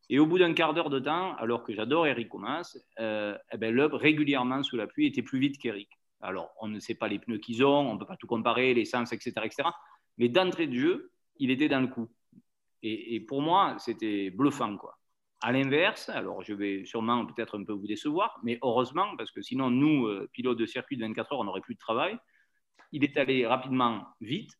Et 0.09 0.19
au 0.19 0.25
bout 0.25 0.39
d'un 0.39 0.53
quart 0.53 0.73
d'heure 0.73 0.89
de 0.89 0.99
temps, 0.99 1.35
alors 1.35 1.63
que 1.63 1.73
j'adore 1.73 2.07
Eric 2.07 2.33
Omas, 2.33 2.77
euh, 2.99 3.37
eh 3.51 3.57
ben, 3.57 3.77
régulièrement 3.79 4.63
sous 4.63 4.77
la 4.77 4.87
pluie, 4.87 5.07
était 5.07 5.21
plus 5.21 5.39
vite 5.39 5.57
qu'Eric. 5.57 5.89
Alors, 6.21 6.51
on 6.61 6.67
ne 6.67 6.79
sait 6.79 6.95
pas 6.95 7.07
les 7.07 7.19
pneus 7.19 7.39
qu'ils 7.39 7.63
ont, 7.63 7.89
on 7.89 7.93
ne 7.95 7.99
peut 7.99 8.05
pas 8.05 8.15
tout 8.15 8.27
comparer, 8.27 8.73
l'essence, 8.73 9.11
etc., 9.11 9.33
etc. 9.43 9.69
Mais 10.17 10.29
d'entrée 10.29 10.67
de 10.67 10.73
jeu, 10.73 11.11
il 11.37 11.51
était 11.51 11.67
dans 11.67 11.81
le 11.81 11.87
coup. 11.87 12.09
Et, 12.83 13.19
pour 13.19 13.41
moi, 13.41 13.75
c'était 13.79 14.29
bluffant, 14.29 14.77
quoi. 14.77 14.97
À 15.41 15.51
l'inverse, 15.51 16.09
alors 16.09 16.41
je 16.41 16.53
vais 16.53 16.85
sûrement 16.85 17.25
peut-être 17.25 17.59
un 17.59 17.63
peu 17.63 17.73
vous 17.73 17.85
décevoir, 17.85 18.39
mais 18.43 18.57
heureusement, 18.63 19.15
parce 19.17 19.31
que 19.31 19.41
sinon, 19.41 19.69
nous, 19.69 20.07
euh, 20.07 20.29
pilotes 20.31 20.57
de 20.57 20.65
circuit 20.65 20.95
de 20.95 21.01
24 21.01 21.33
heures, 21.33 21.39
on 21.39 21.43
n'aurait 21.43 21.61
plus 21.61 21.75
de 21.75 21.79
travail. 21.79 22.17
Il 22.91 23.03
est 23.03 23.17
allé 23.17 23.45
rapidement 23.45 24.07
vite, 24.21 24.53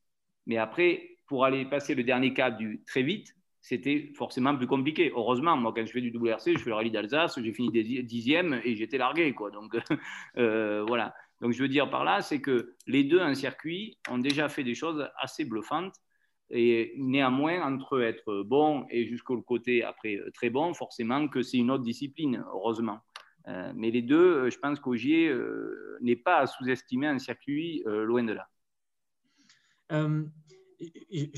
mais 0.46 0.58
après, 0.58 1.18
pour 1.26 1.46
aller 1.46 1.66
passer 1.66 1.96
le 1.96 2.04
dernier 2.04 2.34
cap 2.34 2.58
du 2.58 2.84
très 2.86 3.02
vite, 3.02 3.37
c'était 3.68 4.14
forcément 4.16 4.56
plus 4.56 4.66
compliqué. 4.66 5.12
Heureusement, 5.14 5.58
moi, 5.58 5.74
quand 5.76 5.86
je 5.86 5.92
fais 5.92 6.00
du 6.00 6.10
WRC, 6.10 6.54
je 6.54 6.58
fais 6.60 6.70
le 6.70 6.76
rallye 6.76 6.90
d'Alsace, 6.90 7.38
j'ai 7.38 7.52
fini 7.52 7.70
dixième 8.04 8.62
et 8.64 8.78
j'étais 8.78 8.98
largué. 8.98 9.34
Quoi. 9.34 9.52
Donc, 9.52 9.76
euh, 10.38 10.86
voilà. 10.88 11.14
Donc, 11.42 11.52
je 11.52 11.62
veux 11.62 11.68
dire 11.68 11.90
par 11.90 12.06
là, 12.06 12.22
c'est 12.22 12.40
que 12.40 12.76
les 12.88 13.04
deux 13.04 13.20
en 13.20 13.36
circuit 13.36 13.98
ont 14.10 14.20
déjà 14.20 14.48
fait 14.48 14.64
des 14.64 14.74
choses 14.74 15.06
assez 15.20 15.44
bluffantes. 15.44 15.96
Et 16.50 16.94
néanmoins, 16.96 17.62
entre 17.62 18.02
être 18.02 18.42
bon 18.44 18.86
et 18.90 19.06
jusqu'au 19.06 19.42
côté 19.42 19.84
après 19.84 20.18
très 20.34 20.50
bon, 20.50 20.74
forcément 20.74 21.28
que 21.28 21.42
c'est 21.42 21.58
une 21.58 21.70
autre 21.70 21.84
discipline, 21.84 22.46
heureusement. 22.54 23.00
Euh, 23.50 23.74
mais 23.76 23.92
les 23.92 24.02
deux, 24.02 24.50
je 24.50 24.58
pense 24.60 24.80
qu'Augier 24.80 25.28
euh, 25.28 25.98
n'est 26.00 26.16
pas 26.16 26.38
à 26.38 26.48
sous-estimer 26.48 27.10
en 27.10 27.20
circuit, 27.20 27.84
loin 27.86 28.24
de 28.24 28.32
là 28.32 28.48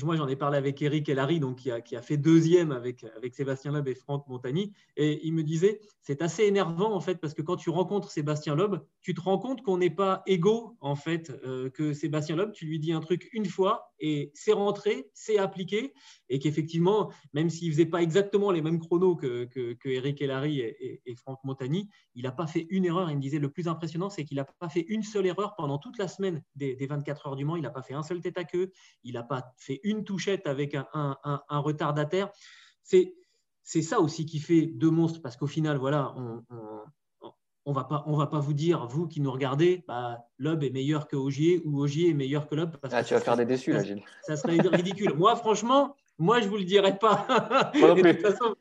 moi, 0.02 0.16
j'en 0.16 0.28
ai 0.28 0.36
parlé 0.36 0.58
avec 0.58 0.80
Eric 0.82 1.08
Larry, 1.08 1.40
donc 1.40 1.58
qui 1.58 1.70
a, 1.70 1.80
qui 1.80 1.96
a 1.96 2.02
fait 2.02 2.16
deuxième 2.16 2.72
avec, 2.72 3.04
avec 3.16 3.34
Sébastien 3.34 3.72
Loeb 3.72 3.88
et 3.88 3.94
Franck 3.94 4.26
Montagny, 4.28 4.72
et 4.96 5.26
il 5.26 5.32
me 5.32 5.42
disait, 5.42 5.80
c'est 6.02 6.22
assez 6.22 6.44
énervant 6.44 6.92
en 6.94 7.00
fait, 7.00 7.16
parce 7.16 7.34
que 7.34 7.42
quand 7.42 7.56
tu 7.56 7.70
rencontres 7.70 8.10
Sébastien 8.10 8.54
Loeb, 8.54 8.76
tu 9.00 9.14
te 9.14 9.20
rends 9.20 9.38
compte 9.38 9.62
qu'on 9.62 9.78
n'est 9.78 9.90
pas 9.90 10.22
égaux 10.26 10.76
en 10.80 10.96
fait, 10.96 11.32
euh, 11.44 11.70
que 11.70 11.92
Sébastien 11.92 12.36
Loeb, 12.36 12.52
tu 12.52 12.66
lui 12.66 12.78
dis 12.78 12.92
un 12.92 13.00
truc 13.00 13.28
une 13.32 13.46
fois 13.46 13.89
et 14.00 14.30
c'est 14.34 14.52
rentré, 14.52 15.10
c'est 15.14 15.38
appliqué, 15.38 15.92
et 16.28 16.38
qu'effectivement, 16.38 17.12
même 17.32 17.50
s'il 17.50 17.70
faisait 17.72 17.86
pas 17.86 18.02
exactement 18.02 18.50
les 18.50 18.62
mêmes 18.62 18.78
chronos 18.78 19.16
que, 19.16 19.44
que, 19.44 19.88
Eric 19.88 20.20
Larry 20.20 20.60
et, 20.60 21.02
et, 21.04 21.14
Franck 21.16 21.38
Montagny, 21.44 21.88
il 22.14 22.24
n'a 22.24 22.32
pas 22.32 22.46
fait 22.46 22.66
une 22.70 22.84
erreur. 22.84 23.10
Il 23.10 23.16
me 23.16 23.20
disait, 23.20 23.38
le 23.38 23.50
plus 23.50 23.68
impressionnant, 23.68 24.10
c'est 24.10 24.24
qu'il 24.24 24.36
n'a 24.36 24.44
pas 24.44 24.68
fait 24.68 24.84
une 24.88 25.02
seule 25.02 25.26
erreur 25.26 25.54
pendant 25.56 25.78
toute 25.78 25.98
la 25.98 26.08
semaine 26.08 26.42
des, 26.54 26.74
des 26.76 26.86
24 26.86 27.28
heures 27.28 27.36
du 27.36 27.44
Mans. 27.44 27.56
Il 27.56 27.62
n'a 27.62 27.70
pas 27.70 27.82
fait 27.82 27.94
un 27.94 28.02
seul 28.02 28.20
tête 28.20 28.38
à 28.38 28.44
queue, 28.44 28.72
il 29.04 29.14
n'a 29.14 29.22
pas 29.22 29.52
fait 29.58 29.80
une 29.84 30.04
touchette 30.04 30.46
avec 30.46 30.74
un, 30.74 30.86
un, 30.94 31.18
un, 31.24 31.58
retardataire. 31.58 32.30
C'est 32.82 33.14
c'est 33.62 33.82
ça 33.82 34.00
aussi 34.00 34.26
qui 34.26 34.40
fait 34.40 34.66
deux 34.66 34.90
monstres, 34.90 35.20
parce 35.22 35.36
qu'au 35.36 35.46
final, 35.46 35.76
voilà, 35.76 36.12
on, 36.16 36.42
va 37.72 37.84
pas, 37.84 38.04
on 38.06 38.16
va 38.16 38.26
pas 38.26 38.40
vous 38.40 38.54
dire, 38.54 38.86
vous 38.86 39.06
qui 39.06 39.20
nous 39.20 39.30
regardez, 39.30 39.84
bah, 39.86 40.18
Loeb 40.38 40.62
est 40.62 40.70
meilleur 40.70 41.06
que 41.06 41.16
Ogier 41.16 41.60
ou 41.64 41.80
Ogier 41.80 42.10
est 42.10 42.14
meilleur 42.14 42.48
que 42.48 42.54
Loeb. 42.54 42.76
ah, 42.90 43.04
tu 43.04 43.14
vas 43.14 43.20
faire 43.20 43.36
des 43.36 43.44
déçus, 43.44 43.72
là, 43.72 43.84
Gilles. 43.84 44.02
Ça 44.22 44.36
serait 44.36 44.56
ridicule. 44.56 45.14
Moi, 45.14 45.36
franchement, 45.36 45.94
Moi, 46.18 46.40
je 46.40 46.46
ne 46.46 46.50
vous 46.50 46.58
le 46.58 46.64
dirai 46.64 46.98
pas. 46.98 47.26
de 47.74 48.12
toute 48.12 48.20
façon, 48.20 48.54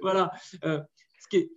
voilà. 0.00 0.32
Euh, 0.64 0.80
ce 1.20 1.28
qui 1.28 1.36
est, 1.36 1.50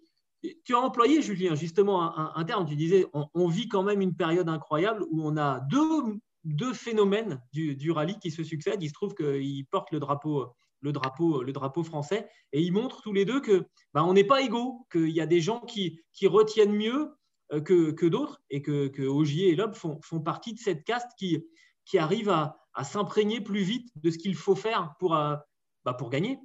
tu 0.63 0.75
as 0.75 0.79
employé, 0.79 1.21
Julien, 1.21 1.55
justement 1.55 2.35
un, 2.35 2.43
terme. 2.43 2.65
Tu 2.65 2.75
disais, 2.75 3.05
on, 3.13 3.47
vit 3.47 3.67
quand 3.67 3.81
même 3.83 4.01
une 4.01 4.15
période 4.15 4.47
incroyable 4.49 5.03
où 5.09 5.25
on 5.27 5.37
a 5.37 5.61
deux, 5.61 6.19
deux 6.43 6.73
phénomènes 6.73 7.41
du, 7.51 7.75
du, 7.75 7.91
rallye 7.91 8.19
qui 8.19 8.31
se 8.31 8.43
succèdent. 8.43 8.83
Il 8.83 8.89
se 8.89 8.93
trouve 8.93 9.15
qu'ils 9.15 9.65
portent 9.65 9.91
le 9.91 9.99
drapeau, 9.99 10.53
le, 10.86 10.91
drapeau, 10.91 11.41
le 11.41 11.51
drapeau 11.51 11.83
français 11.83 12.29
et 12.53 12.61
ils 12.61 12.71
montrent 12.71 13.01
tous 13.01 13.11
les 13.11 13.25
deux 13.25 13.41
que 13.41 13.65
bah, 13.93 14.03
on 14.03 14.13
n'est 14.13 14.23
pas 14.23 14.41
égaux, 14.41 14.86
qu'il 14.91 15.09
y 15.09 15.19
a 15.19 15.25
des 15.25 15.41
gens 15.41 15.59
qui, 15.61 15.99
qui 16.13 16.27
retiennent 16.27 16.75
mieux 16.75 17.11
euh, 17.51 17.59
que, 17.59 17.91
que 17.91 18.05
d'autres 18.05 18.41
et 18.49 18.61
que, 18.61 18.88
que, 18.88 19.01
Ogier 19.01 19.49
et 19.49 19.55
Loeb 19.55 19.73
font, 19.73 19.99
font, 20.01 20.21
partie 20.21 20.53
de 20.53 20.59
cette 20.59 20.83
caste 20.83 21.09
qui, 21.17 21.43
qui 21.86 21.97
arrive 21.97 22.29
à, 22.29 22.57
à 22.75 22.83
s'imprégner 22.83 23.41
plus 23.41 23.63
vite 23.63 23.89
de 23.95 24.11
ce 24.11 24.17
qu'il 24.17 24.36
faut 24.36 24.55
faire 24.55 24.93
pour, 24.99 25.15
euh, 25.15 25.36
bah, 25.83 25.93
pour 25.93 26.09
gagner. 26.09 26.39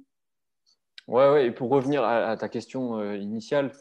Ouais, 1.07 1.29
ouais, 1.29 1.47
et 1.47 1.51
pour 1.51 1.69
revenir 1.69 2.03
à, 2.03 2.35
ta 2.37 2.49
question 2.49 2.97
euh, 2.97 3.17
initiale 3.17 3.71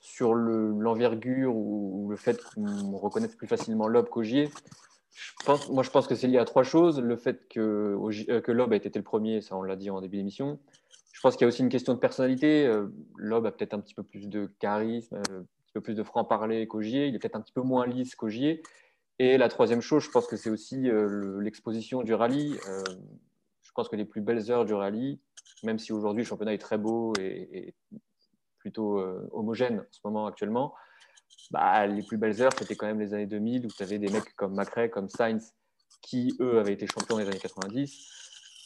sur 0.00 0.34
l'envergure 0.34 1.54
ou, 1.54 2.08
le 2.10 2.16
fait 2.16 2.42
qu'on 2.42 2.96
reconnaisse 2.96 3.36
plus 3.36 3.46
facilement 3.46 3.88
Lob 3.88 4.08
qu'Ogier, 4.08 4.50
moi 5.70 5.82
je 5.82 5.90
pense 5.90 6.06
que 6.06 6.14
c'est 6.14 6.26
lié 6.26 6.38
à 6.38 6.44
trois 6.44 6.62
choses. 6.62 7.00
Le 7.00 7.16
fait 7.16 7.48
que, 7.48 7.96
euh, 8.30 8.40
que 8.40 8.52
Lob 8.52 8.72
a 8.72 8.76
été 8.76 8.90
le 8.94 9.02
premier, 9.04 9.40
ça 9.40 9.56
on 9.56 9.62
l'a 9.62 9.76
dit 9.76 9.90
en 9.90 10.00
début 10.00 10.16
d'émission. 10.16 10.58
Je 11.12 11.20
pense 11.20 11.34
qu'il 11.34 11.42
y 11.42 11.46
a 11.46 11.48
aussi 11.48 11.62
une 11.62 11.68
question 11.68 11.94
de 11.94 11.98
personnalité. 11.98 12.66
Euh, 12.66 12.88
Lob 13.16 13.46
a 13.46 13.52
peut-être 13.52 13.74
un 13.74 13.80
petit 13.80 13.94
peu 13.94 14.02
plus 14.02 14.28
de 14.28 14.50
charisme, 14.58 15.16
un 15.16 15.22
petit 15.22 15.72
peu 15.74 15.80
plus 15.80 15.94
de 15.94 16.02
franc-parler 16.02 16.66
qu'Ogier. 16.68 17.08
Il 17.08 17.14
est 17.14 17.18
peut-être 17.18 17.36
un 17.36 17.40
petit 17.40 17.52
peu 17.52 17.62
moins 17.62 17.86
lisse 17.86 18.14
qu'Ogier. 18.14 18.62
Et 19.18 19.36
la 19.36 19.48
troisième 19.48 19.80
chose, 19.80 20.04
je 20.04 20.10
pense 20.10 20.28
que 20.28 20.36
c'est 20.36 20.50
aussi 20.50 20.88
l'exposition 21.40 22.02
du 22.04 22.14
rallye. 22.14 22.56
je 23.62 23.72
pense 23.74 23.88
que 23.88 23.96
les 23.96 24.04
plus 24.04 24.20
belles 24.20 24.48
heures 24.52 24.64
du 24.64 24.74
rallye, 24.74 25.18
même 25.64 25.80
si 25.80 25.92
aujourd'hui 25.92 26.22
le 26.22 26.28
championnat 26.28 26.54
est 26.54 26.58
très 26.58 26.78
beau 26.78 27.12
et, 27.18 27.74
plutôt 28.58 28.98
euh, 28.98 29.28
homogène 29.32 29.80
en 29.80 29.92
ce 29.92 30.00
moment 30.04 30.26
actuellement, 30.26 30.74
bah, 31.50 31.86
les 31.86 32.02
plus 32.02 32.18
belles 32.18 32.40
heures, 32.42 32.52
c'était 32.56 32.76
quand 32.76 32.86
même 32.86 33.00
les 33.00 33.14
années 33.14 33.26
2000 33.26 33.66
où 33.66 33.68
tu 33.68 33.82
avais 33.82 33.98
des 33.98 34.08
mecs 34.08 34.34
comme 34.36 34.54
Macrae, 34.54 34.88
comme 34.88 35.08
Sainz, 35.08 35.54
qui 36.02 36.36
eux 36.40 36.58
avaient 36.58 36.74
été 36.74 36.86
champions 36.86 37.16
dans 37.16 37.22
les 37.22 37.28
années 37.28 37.38
90. 37.38 38.18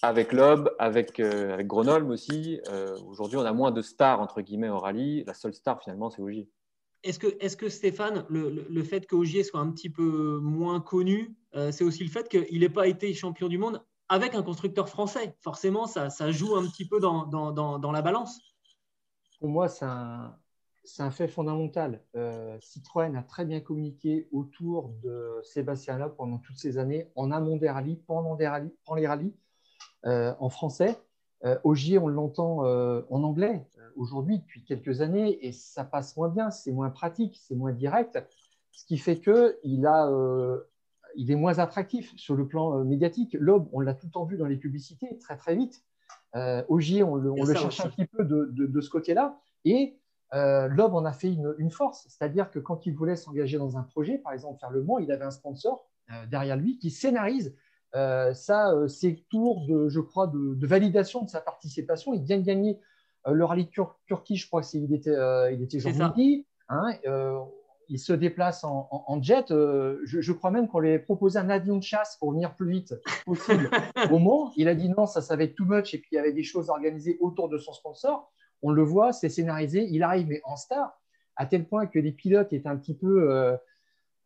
Avec 0.03 0.33
Loeb, 0.33 0.69
avec, 0.81 1.21
euh, 1.21 1.55
avec 1.55 1.69
Grenolm 1.69 2.11
aussi. 2.11 2.61
Euh, 2.69 2.99
aujourd'hui, 3.07 3.37
on 3.39 3.45
a 3.45 3.53
moins 3.53 3.71
de 3.71 3.83
stars, 3.83 4.21
entre 4.21 4.41
guillemets, 4.41 4.69
au 4.69 4.79
rallye. 4.79 5.23
La 5.27 5.35
seule 5.35 5.55
star, 5.55 5.81
finalement, 5.81 6.11
c'est 6.11 6.21
Ogier. 6.21 6.51
Est-ce 7.05 7.21
que, 7.21 7.29
est 7.39 7.57
que, 7.57 7.69
Stéphane, 7.69 8.25
le, 8.29 8.51
le, 8.69 8.83
fait 8.83 9.07
qu'Ogier 9.07 9.45
soit 9.45 9.61
un 9.61 9.71
petit 9.71 9.91
peu 9.91 10.39
moins 10.41 10.81
connu, 10.81 11.37
c'est 11.73 11.83
aussi 11.83 12.05
le 12.05 12.11
fait 12.11 12.29
qu'il 12.29 12.61
n'ait 12.61 12.69
pas 12.69 12.87
été 12.87 13.13
champion 13.13 13.49
du 13.49 13.59
monde 13.59 13.85
avec 14.09 14.35
un 14.35 14.43
constructeur 14.43 14.89
français? 14.89 15.37
Forcément, 15.41 15.87
ça, 15.87 16.09
joue 16.31 16.55
un 16.57 16.65
petit 16.69 16.87
peu 16.87 17.01
dans, 17.01 17.27
dans, 17.27 17.93
la 17.93 18.03
balance. 18.03 18.41
Pour 19.41 19.49
moi, 19.49 19.69
c'est 19.69 19.85
un, 19.85 20.37
un, 20.99 21.11
fait 21.11 21.29
fondamental. 21.29 22.01
Euh, 22.17 22.57
Citroën 22.61 23.17
a 23.17 23.23
très 23.23 23.45
bien 23.45 23.61
communiqué 23.61 24.29
autour 24.33 24.91
de 25.03 25.41
Sébastien 25.45 25.99
Loeb 25.99 26.13
pendant 26.17 26.39
toutes 26.39 26.59
ces 26.59 26.79
années, 26.79 27.11
en 27.17 27.31
amont 27.31 27.57
des 27.57 27.71
rallyes, 27.71 27.97
pendant, 28.07 28.37
des 28.37 28.49
rallyes, 28.49 28.75
pendant 28.85 28.97
les 28.97 29.07
rallyes, 29.07 29.35
euh, 30.07 30.35
en 30.39 30.49
français. 30.49 30.99
Euh, 31.45 31.59
Ogier, 31.65 31.99
on 31.99 32.09
l'entend 32.09 32.65
euh, 32.65 33.03
en 33.11 33.23
anglais 33.25 33.67
aujourd'hui 33.97 34.39
depuis 34.39 34.65
quelques 34.65 35.01
années 35.01 35.45
et 35.47 35.53
ça 35.53 35.85
passe 35.85 36.17
moins 36.17 36.29
bien, 36.29 36.51
c'est 36.51 36.73
moins 36.73 36.91
pratique, 36.91 37.39
c'est 37.43 37.57
moins 37.57 37.73
direct, 37.73 38.19
ce 38.71 38.85
qui 38.85 38.97
fait 38.97 39.21
qu'il 39.21 39.87
a 39.87 40.11
il 41.15 41.31
est 41.31 41.37
moins 41.37 41.59
attractif 41.59 42.17
sur 42.17 42.35
le 42.35 42.47
plan 42.47 42.85
médiatique. 42.85 43.37
L'aube, 43.39 43.69
on 43.73 43.81
l'a 43.81 43.93
tout 43.93 44.07
le 44.07 44.13
temps 44.13 44.25
vu 44.25 44.39
dans 44.39 44.47
les 44.47 44.57
publicités, 44.57 45.19
très 45.19 45.37
très 45.37 45.55
vite. 45.55 45.85
Euh, 46.35 46.63
Ogier, 46.69 47.03
on 47.03 47.17
le, 47.17 47.35
cherche 47.55 47.81
un 47.81 47.91
petit 47.91 48.07
peu 48.07 48.25
de, 48.25 48.81
ce 48.81 48.91
côté-là. 48.91 49.39
Et 49.65 49.99
euh, 50.35 50.69
Loeb 50.69 50.95
en 50.95 51.05
a 51.05 51.13
fait 51.13 51.33
une, 51.33 51.71
force, 51.71 52.07
c'est-à-dire 52.09 52.51
que 52.51 52.59
quand 52.59 52.87
il 52.87 52.95
voulait 52.95 53.17
s'engager 53.17 53.59
dans 53.59 53.77
un 53.77 53.83
projet, 53.83 54.19
par 54.19 54.33
exemple 54.33 54.59
faire 54.61 54.71
le 54.71 54.83
Mans, 54.83 54.99
il 54.99 55.13
avait 55.13 55.25
un 55.25 55.31
sponsor 55.31 55.87
euh, 56.11 56.27
derrière 56.27 56.57
lui 56.57 56.79
qui 56.79 56.91
scénarise 56.91 57.55
ça, 57.95 58.73
ses 58.89 59.23
tours 59.29 59.67
de, 59.67 59.89
je 59.91 60.01
crois, 60.01 60.27
de, 60.27 60.67
validation 60.67 61.25
de 61.25 61.29
sa 61.29 61.43
participation. 61.43 62.15
Il 62.15 62.23
vient 62.23 62.39
de 62.39 62.43
gagner 62.43 62.81
le 63.27 63.45
rallye 63.45 63.69
Tur 63.69 63.99
Turquie, 64.07 64.37
je 64.37 64.47
crois 64.47 64.63
qu'il 64.63 64.95
était, 64.95 65.15
il 65.53 65.63
était 65.63 65.79
jean 65.79 66.15
hein, 66.71 66.99
il 67.93 67.99
se 67.99 68.15
déplace 68.15 68.65
en, 68.65 69.23
jet. 69.23 69.51
Euh, 69.51 70.01
je, 70.05 70.33
crois 70.33 70.51
même 70.51 70.67
qu'on 70.67 70.79
lui 70.79 70.89
avait 70.89 70.99
proposé 70.99 71.39
un 71.39 71.51
avion 71.51 71.77
de 71.77 71.83
chasse 71.83 72.17
pour 72.17 72.33
venir 72.33 72.55
plus 72.57 72.71
vite 72.71 72.95
possible 73.27 73.69
au 74.11 74.19
Mans. 74.19 74.51
Il 74.57 74.67
a 74.69 74.75
dit 74.75 74.89
non, 74.89 75.05
ça, 75.05 75.21
ça 75.21 75.37
va 75.37 75.45
être 75.45 75.55
too 75.55 75.67
much. 75.67 75.93
Et 75.93 75.99
puis, 75.99 76.09
il 76.13 76.15
y 76.15 76.19
avait 76.19 76.33
des 76.33 76.43
choses 76.43 76.71
organisées 76.71 77.19
autour 77.21 77.51
de 77.51 77.59
son 77.59 77.75
sponsor. 77.75 78.33
On 78.63 78.71
le 78.71 78.83
voit, 78.83 79.13
c'est 79.13 79.29
scénarisé. 79.29 79.87
Il 79.91 80.03
arrive, 80.03 80.29
mais 80.29 80.41
en 80.45 80.57
star, 80.57 80.99
à 81.37 81.47
tel 81.47 81.67
point 81.67 81.87
que 81.87 81.99
les 81.99 82.13
pilotes 82.13 82.53
étaient 82.53 82.69
un 82.69 82.77
petit 82.77 82.95
peu 82.95 83.31
euh, 83.31 83.57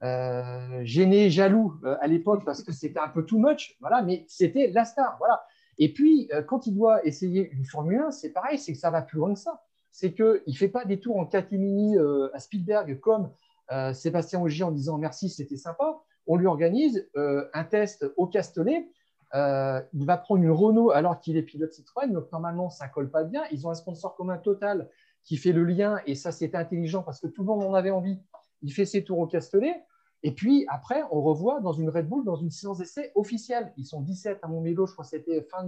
euh, 0.03 0.81
gênés, 0.85 1.31
jaloux 1.31 1.75
à 2.01 2.07
l'époque 2.07 2.45
parce 2.45 2.63
que 2.63 2.73
c'était 2.73 3.01
un 3.01 3.09
peu 3.09 3.25
too 3.25 3.39
much. 3.39 3.77
Voilà, 3.81 4.03
mais 4.03 4.25
c'était 4.29 4.69
la 4.69 4.85
star. 4.85 5.17
Voilà. 5.19 5.45
Et 5.79 5.93
puis, 5.93 6.31
quand 6.49 6.67
il 6.67 6.75
doit 6.75 7.05
essayer 7.05 7.51
une 7.51 7.65
Formule 7.65 8.01
1, 8.09 8.11
c'est 8.11 8.31
pareil, 8.31 8.59
c'est 8.59 8.73
que 8.73 8.79
ça 8.79 8.91
va 8.91 9.03
plus 9.03 9.19
loin 9.19 9.35
que 9.35 9.41
ça. 9.41 9.63
C'est 9.93 10.13
qu'il 10.15 10.43
ne 10.47 10.53
fait 10.53 10.69
pas 10.69 10.85
des 10.85 11.01
tours 11.01 11.19
en 11.19 11.27
catimini 11.27 11.97
à 12.33 12.39
Spielberg 12.39 12.99
comme 13.01 13.31
euh, 13.73 13.93
Sébastien 13.93 14.41
Augier 14.41 14.65
en 14.65 14.71
disant 14.71 14.99
merci, 14.99 15.29
c'était 15.29 15.57
sympa. 15.57 15.99
On 16.27 16.37
lui 16.37 16.47
organise 16.47 17.09
euh, 17.17 17.49
un 17.53 17.65
test 17.65 18.07
au 18.17 18.27
Castellet. 18.27 18.89
Euh, 19.37 19.81
il 19.93 20.07
va 20.07 20.17
prendre 20.17 20.43
une 20.43 20.51
Renault 20.51 20.91
alors 20.91 21.21
qu'il 21.21 21.37
est 21.37 21.43
pilote 21.43 21.73
Citroën. 21.73 22.13
Donc 22.13 22.31
normalement, 22.33 22.71
ça 22.71 22.89
colle 22.89 23.11
pas 23.11 23.25
bien. 23.25 23.45
Ils 23.53 23.67
ont 23.67 23.71
un 23.71 23.75
sponsor 23.75 24.17
commun 24.17 24.39
total 24.39 24.89
qui 25.23 25.37
fait 25.37 25.53
le 25.53 25.65
lien 25.65 26.01
et 26.07 26.15
ça, 26.15 26.33
c'était 26.33 26.57
intelligent 26.57 27.03
parce 27.03 27.21
que 27.21 27.27
tout 27.27 27.43
le 27.43 27.49
monde 27.49 27.63
en 27.63 27.75
avait 27.75 27.91
envie. 27.91 28.19
Il 28.63 28.73
fait 28.73 28.87
ses 28.87 29.05
tours 29.05 29.19
au 29.19 29.27
Castellet. 29.27 29.85
Et 30.23 30.33
puis 30.33 30.65
après, 30.69 31.03
on 31.13 31.21
revoit 31.21 31.61
dans 31.61 31.73
une 31.73 31.91
Red 31.91 32.09
Bull, 32.09 32.25
dans 32.25 32.37
une 32.37 32.51
séance 32.51 32.79
d'essai 32.79 33.13
officielle. 33.15 33.73
Ils 33.77 33.85
sont 33.85 34.01
17 34.01 34.41
à 34.43 34.49
Montmélo, 34.49 34.87
je 34.87 34.93
crois 34.93 35.05
que 35.05 35.11
c'était 35.11 35.43
fin 35.43 35.65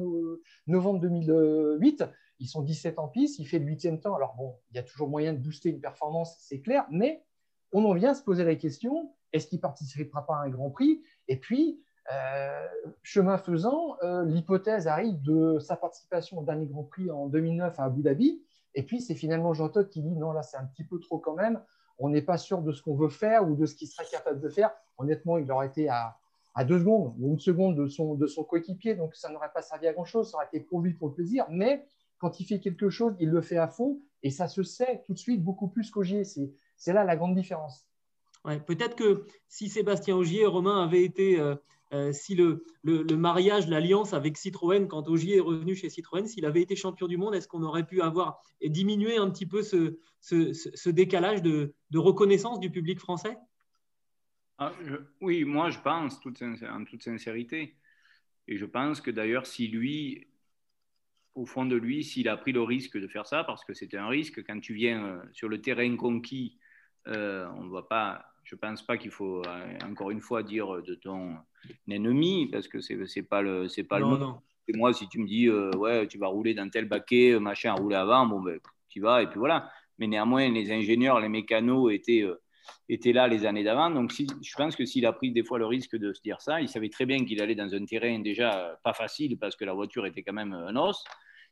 novembre 0.66 1.00
2008. 1.00 2.04
Ils 2.40 2.48
sont 2.48 2.62
17 2.62 2.98
en 2.98 3.08
piste, 3.08 3.38
il 3.38 3.46
fait 3.46 3.58
le 3.58 3.66
huitième 3.66 4.00
temps. 4.00 4.14
Alors 4.14 4.34
bon, 4.36 4.56
il 4.70 4.76
y 4.76 4.78
a 4.78 4.82
toujours 4.82 5.08
moyen 5.08 5.32
de 5.32 5.38
booster 5.38 5.68
une 5.68 5.80
performance, 5.80 6.36
c'est 6.40 6.60
clair, 6.60 6.86
mais 6.90 7.24
on 7.72 7.84
en 7.84 7.94
vient 7.94 8.12
à 8.12 8.14
se 8.14 8.22
poser 8.22 8.44
la 8.44 8.54
question 8.54 9.12
est-ce 9.32 9.46
qu'il 9.46 9.60
participera 9.60 10.26
pas 10.26 10.36
à 10.36 10.44
un 10.44 10.48
Grand 10.48 10.70
Prix? 10.70 11.02
Et 11.28 11.36
puis, 11.36 11.80
euh, 12.12 12.66
chemin 13.02 13.36
faisant, 13.36 13.96
euh, 14.02 14.24
l'hypothèse 14.24 14.86
arrive 14.86 15.20
de 15.22 15.58
sa 15.58 15.76
participation 15.76 16.38
au 16.38 16.44
dernier 16.44 16.66
Grand 16.66 16.84
Prix 16.84 17.10
en 17.10 17.26
2009 17.26 17.78
à 17.78 17.84
Abu 17.84 18.02
Dhabi. 18.02 18.42
Et 18.74 18.82
puis, 18.82 19.00
c'est 19.00 19.14
finalement 19.14 19.52
Jean 19.52 19.68
Todt 19.68 19.90
qui 19.90 20.02
dit 20.02 20.16
non, 20.16 20.32
là, 20.32 20.42
c'est 20.42 20.56
un 20.56 20.64
petit 20.64 20.84
peu 20.84 20.98
trop 21.00 21.18
quand 21.18 21.34
même. 21.34 21.60
On 21.98 22.08
n'est 22.08 22.22
pas 22.22 22.38
sûr 22.38 22.62
de 22.62 22.72
ce 22.72 22.82
qu'on 22.82 22.94
veut 22.94 23.08
faire 23.08 23.48
ou 23.48 23.56
de 23.56 23.66
ce 23.66 23.74
qu'il 23.74 23.88
serait 23.88 24.06
capable 24.10 24.40
de 24.40 24.48
faire. 24.48 24.70
Honnêtement, 24.98 25.36
il 25.38 25.50
aurait 25.50 25.66
été 25.66 25.88
à, 25.88 26.16
deux 26.64 26.80
secondes 26.80 27.14
ou 27.20 27.32
une 27.32 27.38
seconde 27.38 27.76
de 27.76 27.86
son, 27.86 28.14
de 28.14 28.26
son 28.26 28.42
coéquipier, 28.42 28.96
donc 28.96 29.14
ça 29.14 29.28
n'aurait 29.28 29.52
pas 29.54 29.62
servi 29.62 29.86
à 29.86 29.92
grand-chose. 29.92 30.30
Ça 30.30 30.38
aurait 30.38 30.48
été 30.52 30.60
pour 30.60 30.80
lui 30.80 30.94
pour 30.94 31.08
le 31.08 31.14
plaisir. 31.14 31.46
Mais 31.50 31.84
quand 32.18 32.40
il 32.40 32.44
fait 32.44 32.58
quelque 32.58 32.90
chose, 32.90 33.14
il 33.20 33.30
le 33.30 33.40
fait 33.40 33.58
à 33.58 33.68
fond 33.68 34.00
et 34.22 34.30
ça 34.30 34.48
se 34.48 34.62
sait 34.62 35.02
tout 35.06 35.12
de 35.12 35.18
suite 35.18 35.42
beaucoup 35.42 35.68
plus 35.68 35.90
qu'Augier. 35.90 36.24
C'est 36.24 36.92
là 36.92 37.04
la 37.04 37.16
grande 37.16 37.36
différence. 37.36 37.86
Ouais, 38.44 38.60
Peut-être 38.60 38.96
que 38.96 39.24
si 39.48 39.68
Sébastien 39.68 40.16
Augier 40.16 40.46
Romain 40.46 40.82
avaient 40.84 41.04
été, 41.04 41.38
euh, 41.38 41.56
euh, 41.92 42.12
si 42.12 42.34
le, 42.34 42.64
mariage, 43.16 43.68
l'alliance 43.68 44.12
avec 44.12 44.36
Citroën, 44.36 44.86
quand 44.86 45.08
Augier 45.08 45.36
est 45.36 45.40
revenu 45.40 45.74
chez 45.74 45.88
Citroën, 45.88 46.26
s'il 46.26 46.44
avait 46.44 46.60
été 46.60 46.76
champion 46.76 47.06
du 47.06 47.16
monde, 47.16 47.34
est-ce 47.34 47.48
qu'on 47.48 47.62
aurait 47.62 47.86
pu 47.86 48.02
avoir 48.02 48.42
diminué 48.62 49.16
un 49.16 49.30
petit 49.30 49.46
peu 49.46 49.62
ce, 49.62 50.88
décalage 50.88 51.42
de, 51.42 51.74
reconnaissance 51.94 52.60
du 52.60 52.70
public 52.70 52.98
français? 53.00 53.36
Ah, 54.58 54.72
Oui, 55.20 55.44
moi 55.44 55.70
je 55.70 55.78
pense, 55.78 56.16
en 56.16 56.84
toute 56.84 57.02
sincérité. 57.02 57.76
Et 58.48 58.56
je 58.56 58.64
pense 58.64 59.00
que 59.00 59.10
d'ailleurs, 59.10 59.46
si 59.46 59.68
lui, 59.68 60.26
au 61.34 61.46
fond 61.46 61.64
de 61.64 61.76
lui, 61.76 62.02
s'il 62.02 62.28
a 62.28 62.36
pris 62.36 62.52
le 62.52 62.62
risque 62.62 62.98
de 62.98 63.06
faire 63.06 63.26
ça, 63.26 63.44
parce 63.44 63.64
que 63.64 63.74
c'était 63.74 63.98
un 63.98 64.08
risque, 64.08 64.44
quand 64.46 64.58
tu 64.60 64.74
viens 64.74 65.04
euh, 65.04 65.22
sur 65.32 65.48
le 65.48 65.60
terrain 65.60 65.96
conquis 65.96 66.58
euh, 67.08 67.48
on 67.56 67.64
ne 67.64 67.70
va 67.70 67.82
pas, 67.82 68.26
je 68.48 68.54
ne 68.54 68.60
pense 68.60 68.82
pas 68.82 68.96
qu'il 68.96 69.10
faut 69.10 69.42
euh, 69.46 69.78
encore 69.84 70.10
une 70.10 70.22
fois 70.22 70.42
dire 70.42 70.82
de 70.82 70.94
ton 70.94 71.36
ennemi 71.86 72.48
parce 72.50 72.66
que 72.66 72.80
c'est 72.80 72.96
n'est 72.96 73.22
pas 73.22 73.42
le 73.42 73.68
c'est 73.68 73.84
pas 73.84 73.98
le 73.98 74.06
Et 74.68 74.72
moi, 74.74 74.94
si 74.94 75.06
tu 75.06 75.18
me 75.18 75.26
dis 75.26 75.50
ouais, 75.50 76.06
tu 76.08 76.18
vas 76.18 76.28
rouler 76.28 76.54
dans 76.54 76.68
tel 76.70 76.86
baquet, 76.86 77.38
machin, 77.38 77.74
rouler 77.74 77.96
avant, 77.96 78.26
bon 78.26 78.40
ben 78.40 78.58
tu 78.88 79.00
vas 79.00 79.22
et 79.22 79.26
puis 79.26 79.38
voilà. 79.38 79.70
Mais 79.98 80.06
néanmoins, 80.06 80.48
les 80.48 80.72
ingénieurs, 80.72 81.20
les 81.20 81.28
mécanos 81.28 81.92
étaient 81.92 82.24
étaient 82.88 83.12
là 83.12 83.28
les 83.28 83.44
années 83.44 83.64
d'avant. 83.64 83.90
Donc, 83.90 84.12
si, 84.12 84.26
je 84.42 84.54
pense 84.56 84.76
que 84.76 84.86
s'il 84.86 85.04
a 85.04 85.12
pris 85.12 85.30
des 85.30 85.44
fois 85.44 85.58
le 85.58 85.66
risque 85.66 85.96
de 85.96 86.14
se 86.14 86.22
dire 86.22 86.40
ça, 86.40 86.62
il 86.62 86.68
savait 86.68 86.88
très 86.88 87.04
bien 87.04 87.24
qu'il 87.26 87.42
allait 87.42 87.54
dans 87.54 87.74
un 87.74 87.84
terrain 87.84 88.18
déjà 88.20 88.78
pas 88.82 88.94
facile 88.94 89.38
parce 89.38 89.56
que 89.56 89.66
la 89.66 89.74
voiture 89.74 90.06
était 90.06 90.22
quand 90.22 90.32
même 90.32 90.54
un 90.54 90.74
os. 90.76 91.04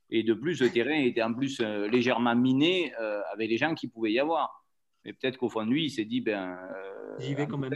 Et 0.09 0.22
de 0.22 0.32
plus, 0.32 0.62
le 0.62 0.70
terrain 0.70 0.99
était 0.99 1.22
en 1.22 1.34
plus 1.34 1.61
légèrement 1.61 2.34
miné 2.34 2.94
avec 3.34 3.51
les 3.51 3.59
gens 3.59 3.74
qui 3.74 3.88
pouvaient 3.88 4.12
y 4.12 4.18
avoir. 4.18 4.66
Mais 5.07 5.13
peut-être 5.13 5.39
qu'au 5.39 5.49
fond 5.49 5.65
de 5.65 5.71
lui, 5.71 5.85
il 5.85 5.91
s'est 5.91 6.05
dit, 6.05 6.21
ben, 6.21 6.59
euh, 6.75 7.15
j'y 7.21 7.35
vais 7.35 7.47
quand 7.47 7.59
même. 7.59 7.73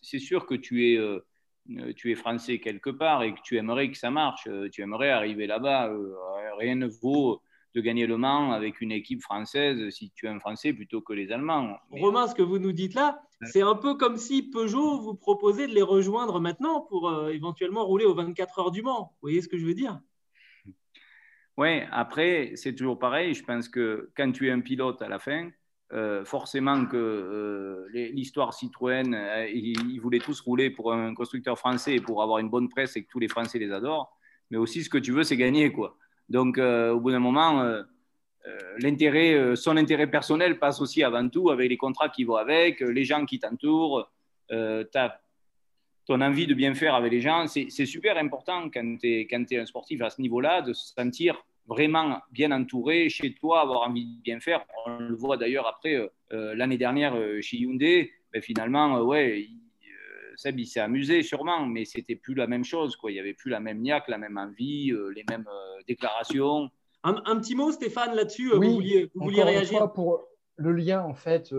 C'est 0.00 0.18
sûr 0.18 0.46
que 0.46 0.54
tu 0.54 0.90
es, 0.90 0.96
euh, 0.96 1.20
tu 1.94 2.10
es 2.10 2.14
français 2.14 2.58
quelque 2.58 2.90
part 2.90 3.22
et 3.22 3.34
que 3.34 3.40
tu 3.44 3.58
aimerais 3.58 3.90
que 3.90 3.96
ça 3.98 4.10
marche. 4.10 4.48
tu 4.72 4.82
aimerais 4.82 5.10
arriver 5.10 5.46
là-bas. 5.46 5.92
rien 6.58 6.74
ne 6.74 6.88
vaut 6.88 7.42
de 7.74 7.80
gagner 7.80 8.06
le 8.06 8.16
Mans 8.16 8.52
avec 8.52 8.80
une 8.80 8.92
équipe 8.92 9.22
française 9.22 9.88
si 9.90 10.10
tu 10.14 10.26
es 10.26 10.28
un 10.28 10.40
Français 10.40 10.72
plutôt 10.72 11.00
que 11.00 11.12
les 11.12 11.32
Allemands. 11.32 11.76
Romain, 11.90 12.26
ce 12.26 12.34
que 12.34 12.42
vous 12.42 12.58
nous 12.58 12.72
dites 12.72 12.94
là, 12.94 13.22
c'est 13.42 13.62
un 13.62 13.74
peu 13.74 13.94
comme 13.94 14.16
si 14.16 14.42
Peugeot 14.42 15.00
vous 15.00 15.14
proposait 15.14 15.66
de 15.66 15.74
les 15.74 15.82
rejoindre 15.82 16.40
maintenant 16.40 16.80
pour 16.82 17.08
euh, 17.08 17.30
éventuellement 17.30 17.84
rouler 17.84 18.04
aux 18.04 18.14
24 18.14 18.58
heures 18.58 18.70
du 18.70 18.82
Mans. 18.82 19.12
Vous 19.14 19.28
voyez 19.28 19.40
ce 19.40 19.48
que 19.48 19.58
je 19.58 19.66
veux 19.66 19.74
dire? 19.74 20.00
Oui, 21.56 21.80
après, 21.90 22.52
c'est 22.54 22.74
toujours 22.74 22.98
pareil. 22.98 23.34
Je 23.34 23.44
pense 23.44 23.68
que 23.68 24.10
quand 24.16 24.30
tu 24.32 24.48
es 24.48 24.50
un 24.50 24.60
pilote 24.60 25.02
à 25.02 25.08
la 25.08 25.18
fin, 25.18 25.50
euh, 25.92 26.24
forcément 26.24 26.86
que 26.86 26.96
euh, 26.96 27.86
l'histoire 27.92 28.54
Citroën, 28.54 29.14
ils, 29.52 29.98
voulaient 30.00 30.18
tous 30.18 30.40
rouler 30.40 30.70
pour 30.70 30.92
un 30.92 31.14
constructeur 31.14 31.58
français 31.58 31.96
pour 31.96 32.22
avoir 32.22 32.38
une 32.38 32.48
bonne 32.48 32.68
presse 32.68 32.96
et 32.96 33.04
que 33.04 33.08
tous 33.08 33.18
les 33.18 33.28
Français 33.28 33.58
les 33.58 33.70
adorent. 33.72 34.16
Mais 34.50 34.58
aussi, 34.58 34.82
ce 34.82 34.90
que 34.90 34.98
tu 34.98 35.12
veux, 35.12 35.24
c'est 35.24 35.36
gagner. 35.36 35.72
quoi. 35.72 35.96
Donc, 36.28 36.58
euh, 36.58 36.92
au 36.92 37.00
bout 37.00 37.10
d'un 37.10 37.18
moment, 37.18 37.60
euh, 37.60 37.82
euh, 38.46 38.58
l'intérêt, 38.78 39.54
son 39.54 39.76
intérêt 39.76 40.06
personnel 40.06 40.58
passe 40.58 40.80
aussi 40.80 41.02
avant 41.02 41.28
tout 41.28 41.50
avec 41.50 41.68
les 41.68 41.76
contrats 41.76 42.08
qui 42.08 42.24
vont 42.24 42.36
avec, 42.36 42.80
les 42.80 43.04
gens 43.04 43.24
qui 43.24 43.38
t'entourent, 43.38 44.10
ton 46.04 46.20
envie 46.20 46.46
de 46.46 46.54
bien 46.54 46.74
faire 46.74 46.94
avec 46.94 47.12
les 47.12 47.20
gens. 47.20 47.46
C'est 47.46 47.86
super 47.86 48.16
important 48.18 48.68
quand 48.70 48.96
tu 48.98 49.26
es, 49.30 49.58
un 49.58 49.66
sportif 49.66 50.02
à 50.02 50.10
ce 50.10 50.20
niveau-là 50.20 50.62
de 50.62 50.72
se 50.72 50.92
sentir 50.94 51.44
vraiment 51.66 52.20
bien 52.30 52.50
entouré 52.50 53.08
chez 53.08 53.34
toi, 53.34 53.60
avoir 53.60 53.88
envie 53.88 54.06
de 54.06 54.22
bien 54.22 54.40
faire. 54.40 54.64
On 54.86 54.98
le 54.98 55.14
voit 55.14 55.36
d'ailleurs 55.36 55.66
après 55.66 56.10
l'année 56.30 56.78
dernière 56.78 57.14
chez 57.40 57.58
Hyundai. 57.58 58.10
Ben, 58.32 58.42
finalement, 58.42 59.00
ouais, 59.02 59.48
Seb, 60.36 60.58
il 60.58 60.66
s'est 60.66 60.80
amusé 60.80 61.22
sûrement, 61.22 61.66
mais 61.66 61.84
c'était 61.84 62.16
plus 62.16 62.34
la 62.34 62.46
même 62.46 62.64
chose. 62.64 62.96
Quoi. 62.96 63.10
Il 63.10 63.14
n'y 63.14 63.20
avait 63.20 63.34
plus 63.34 63.50
la 63.50 63.60
même 63.60 63.80
niaque, 63.80 64.08
la 64.08 64.18
même 64.18 64.38
envie, 64.38 64.90
euh, 64.90 65.08
les 65.14 65.24
mêmes 65.28 65.48
euh, 65.48 65.82
déclarations. 65.86 66.70
Un, 67.04 67.14
petit 67.40 67.56
mot, 67.56 67.72
Stéphane, 67.72 68.14
là-dessus. 68.14 68.52
Euh, 68.52 68.56
vous 68.56 68.74
vouliez, 68.74 69.10
vous 69.14 69.24
vouliez 69.24 69.42
réagir 69.42 69.92
Pour 69.92 70.20
le 70.56 70.72
lien, 70.72 71.02
en 71.02 71.14
fait, 71.14 71.52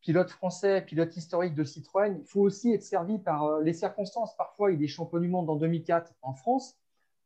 pilote 0.00 0.30
français, 0.30 0.82
pilote 0.82 1.16
historique 1.16 1.54
de 1.54 1.64
Citroën, 1.64 2.18
il 2.20 2.26
faut 2.26 2.42
aussi 2.42 2.72
être 2.72 2.84
servi 2.84 3.18
par 3.18 3.60
les 3.60 3.72
circonstances. 3.72 4.36
Parfois, 4.36 4.70
il 4.70 4.82
est 4.82 4.86
champion 4.86 5.18
du 5.18 5.28
monde 5.28 5.50
en 5.50 5.56
2004 5.56 6.12
en 6.22 6.34
France. 6.34 6.76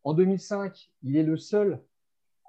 En 0.04 0.14
2005, 0.14 0.90
il 1.02 1.16
est 1.16 1.22
le 1.22 1.36
seul 1.36 1.82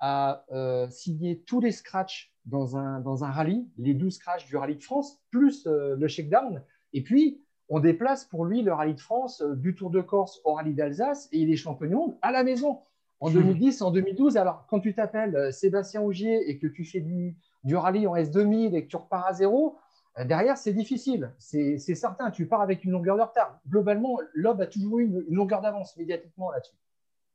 à 0.01 0.45
signer 0.89 1.41
tous 1.41 1.59
les 1.59 1.73
scratchs 1.73 2.33
dans 2.45 2.77
un, 2.77 3.01
dans 3.01 3.25
un 3.25 3.31
rallye, 3.31 3.67
les 3.77 3.93
12 3.93 4.13
scratchs 4.13 4.47
du 4.47 4.55
rallye 4.55 4.77
de 4.77 4.83
France, 4.83 5.19
plus 5.29 5.67
le 5.67 6.07
shakedown. 6.07 6.63
Et 6.93 7.03
puis, 7.03 7.41
on 7.69 7.79
déplace 7.79 8.25
pour 8.25 8.45
lui 8.45 8.63
le 8.63 8.73
rallye 8.73 8.95
de 8.95 8.99
France 8.99 9.41
euh, 9.41 9.55
du 9.55 9.75
Tour 9.75 9.91
de 9.91 10.01
Corse 10.01 10.41
au 10.43 10.53
rallye 10.53 10.73
d'Alsace 10.73 11.29
et 11.31 11.37
il 11.39 11.51
est 11.51 11.55
champion 11.55 12.17
à 12.21 12.31
la 12.31 12.43
maison. 12.43 12.79
En 13.19 13.29
2010, 13.29 13.81
hmm. 13.81 13.83
en 13.83 13.91
2012, 13.91 14.37
alors 14.37 14.65
quand 14.67 14.79
tu 14.79 14.95
t'appelles 14.95 15.35
euh, 15.35 15.51
Sébastien 15.51 16.01
Augier 16.01 16.49
et 16.49 16.57
que 16.57 16.67
tu 16.67 16.83
fais 16.83 16.99
du, 16.99 17.35
rallye 17.75 18.07
en 18.07 18.15
S2000 18.15 18.75
et 18.75 18.85
que 18.85 18.89
tu 18.89 18.95
repars 18.95 19.27
à 19.27 19.33
zéro, 19.33 19.77
euh, 20.17 20.25
derrière, 20.25 20.57
c'est 20.57 20.73
difficile. 20.73 21.31
C'est 21.37 21.77
certain, 21.77 22.31
tu 22.31 22.47
pars 22.47 22.61
avec 22.61 22.83
une 22.83 22.91
longueur 22.91 23.17
de 23.17 23.21
retard. 23.21 23.59
Globalement, 23.69 24.17
l'OB 24.33 24.61
a 24.61 24.67
toujours 24.67 24.99
eu 24.99 25.05
une, 25.05 25.23
longueur 25.29 25.61
d'avance 25.61 25.95
médiatiquement 25.95 26.49
là-dessus. 26.51 26.75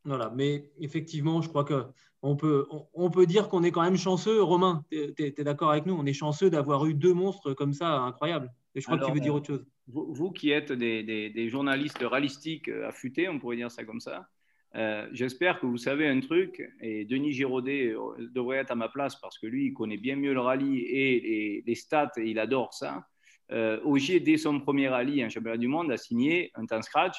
Voilà, 0.04 0.32
mais 0.34 0.70
effectivement, 0.78 1.40
je 1.40 1.48
crois 1.48 1.64
qu'on 1.64 2.36
peut, 2.36 2.66
on, 2.92 3.10
peut 3.10 3.26
dire 3.26 3.48
qu'on 3.48 3.62
est 3.62 3.70
quand 3.70 3.82
même 3.82 3.96
chanceux. 3.96 4.42
Romain, 4.42 4.84
tu 4.90 5.14
es, 5.18 5.44
d'accord 5.44 5.70
avec 5.70 5.86
nous? 5.86 5.94
On 5.94 6.04
est 6.04 6.12
chanceux 6.12 6.50
d'avoir 6.50 6.84
eu 6.86 6.94
deux 6.94 7.14
monstres 7.14 7.54
comme 7.54 7.72
ça 7.72 7.98
incroyables. 8.00 8.52
Et 8.74 8.80
je 8.80 8.86
crois 8.86 8.98
que 8.98 9.06
tu 9.06 9.12
veux 9.12 9.20
dire 9.20 9.34
autre 9.34 9.46
chose 9.46 9.64
vous, 9.86 10.30
qui 10.30 10.50
êtes 10.50 10.72
des, 10.72 11.48
journalistes 11.48 12.02
rallistiques 12.02 12.68
euh, 12.68 12.88
affûtés, 12.88 13.28
on 13.28 13.38
pourrait 13.38 13.56
dire 13.56 13.70
ça 13.70 13.84
comme 13.84 14.00
ça, 14.00 14.28
euh, 14.76 15.08
j'espère 15.12 15.60
que 15.60 15.66
vous 15.66 15.76
savez 15.76 16.08
un 16.08 16.20
truc, 16.20 16.68
et 16.80 17.04
Denis 17.04 17.32
Giraudet 17.32 17.94
euh, 17.94 18.28
devrait 18.34 18.56
être 18.56 18.72
à 18.72 18.74
ma 18.74 18.88
place 18.88 19.14
parce 19.20 19.38
que 19.38 19.46
lui, 19.46 19.66
il 19.66 19.72
connaît 19.72 19.96
bien 19.96 20.16
mieux 20.16 20.34
le 20.34 20.40
rallye 20.40 20.80
et 20.80 21.62
les, 21.64 21.74
stats, 21.74 22.10
et 22.16 22.28
il 22.28 22.38
adore 22.38 22.74
ça. 22.74 23.06
Euh, 23.52 23.78
Ogier, 23.84 24.18
dès 24.18 24.36
son 24.36 24.58
premier 24.58 24.88
rallye 24.88 25.24
en 25.24 25.28
championnat 25.28 25.58
du 25.58 25.68
monde, 25.68 25.92
a 25.92 25.96
signé 25.96 26.50
un 26.54 26.66
temps 26.66 26.82
scratch 26.82 27.16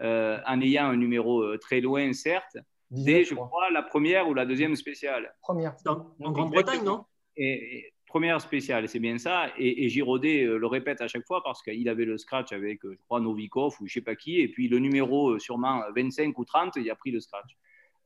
en 0.00 0.60
ayant 0.60 0.86
un 0.86 0.96
numéro 0.96 1.56
très 1.58 1.80
loin, 1.80 2.12
certes, 2.12 2.56
dès, 2.90 3.24
je 3.24 3.34
crois, 3.34 3.70
la 3.70 3.82
première 3.82 4.28
ou 4.28 4.34
la 4.34 4.46
deuxième 4.46 4.76
spéciale. 4.76 5.34
Première. 5.42 5.74
en 5.86 6.32
Grande-Bretagne, 6.32 6.84
non? 6.84 7.04
Et, 7.36 7.92
première 8.06 8.40
spéciale, 8.40 8.88
c'est 8.88 8.98
bien 8.98 9.18
ça. 9.18 9.50
Et, 9.58 9.84
et 9.84 9.88
Giraudet 9.88 10.44
euh, 10.44 10.56
le 10.56 10.66
répète 10.66 11.02
à 11.02 11.08
chaque 11.08 11.26
fois 11.26 11.42
parce 11.42 11.62
qu'il 11.62 11.86
avait 11.88 12.04
le 12.04 12.16
scratch 12.16 12.52
avec, 12.52 12.84
euh, 12.84 12.94
je 12.94 13.02
crois, 13.04 13.20
Novikov 13.20 13.76
ou 13.80 13.86
je 13.86 13.92
sais 13.92 14.00
pas 14.00 14.16
qui. 14.16 14.40
Et 14.40 14.48
puis 14.48 14.68
le 14.68 14.78
numéro, 14.78 15.32
euh, 15.32 15.38
sûrement 15.38 15.82
25 15.94 16.38
ou 16.38 16.44
30, 16.44 16.76
il 16.76 16.90
a 16.90 16.94
pris 16.94 17.10
le 17.10 17.20
scratch. 17.20 17.56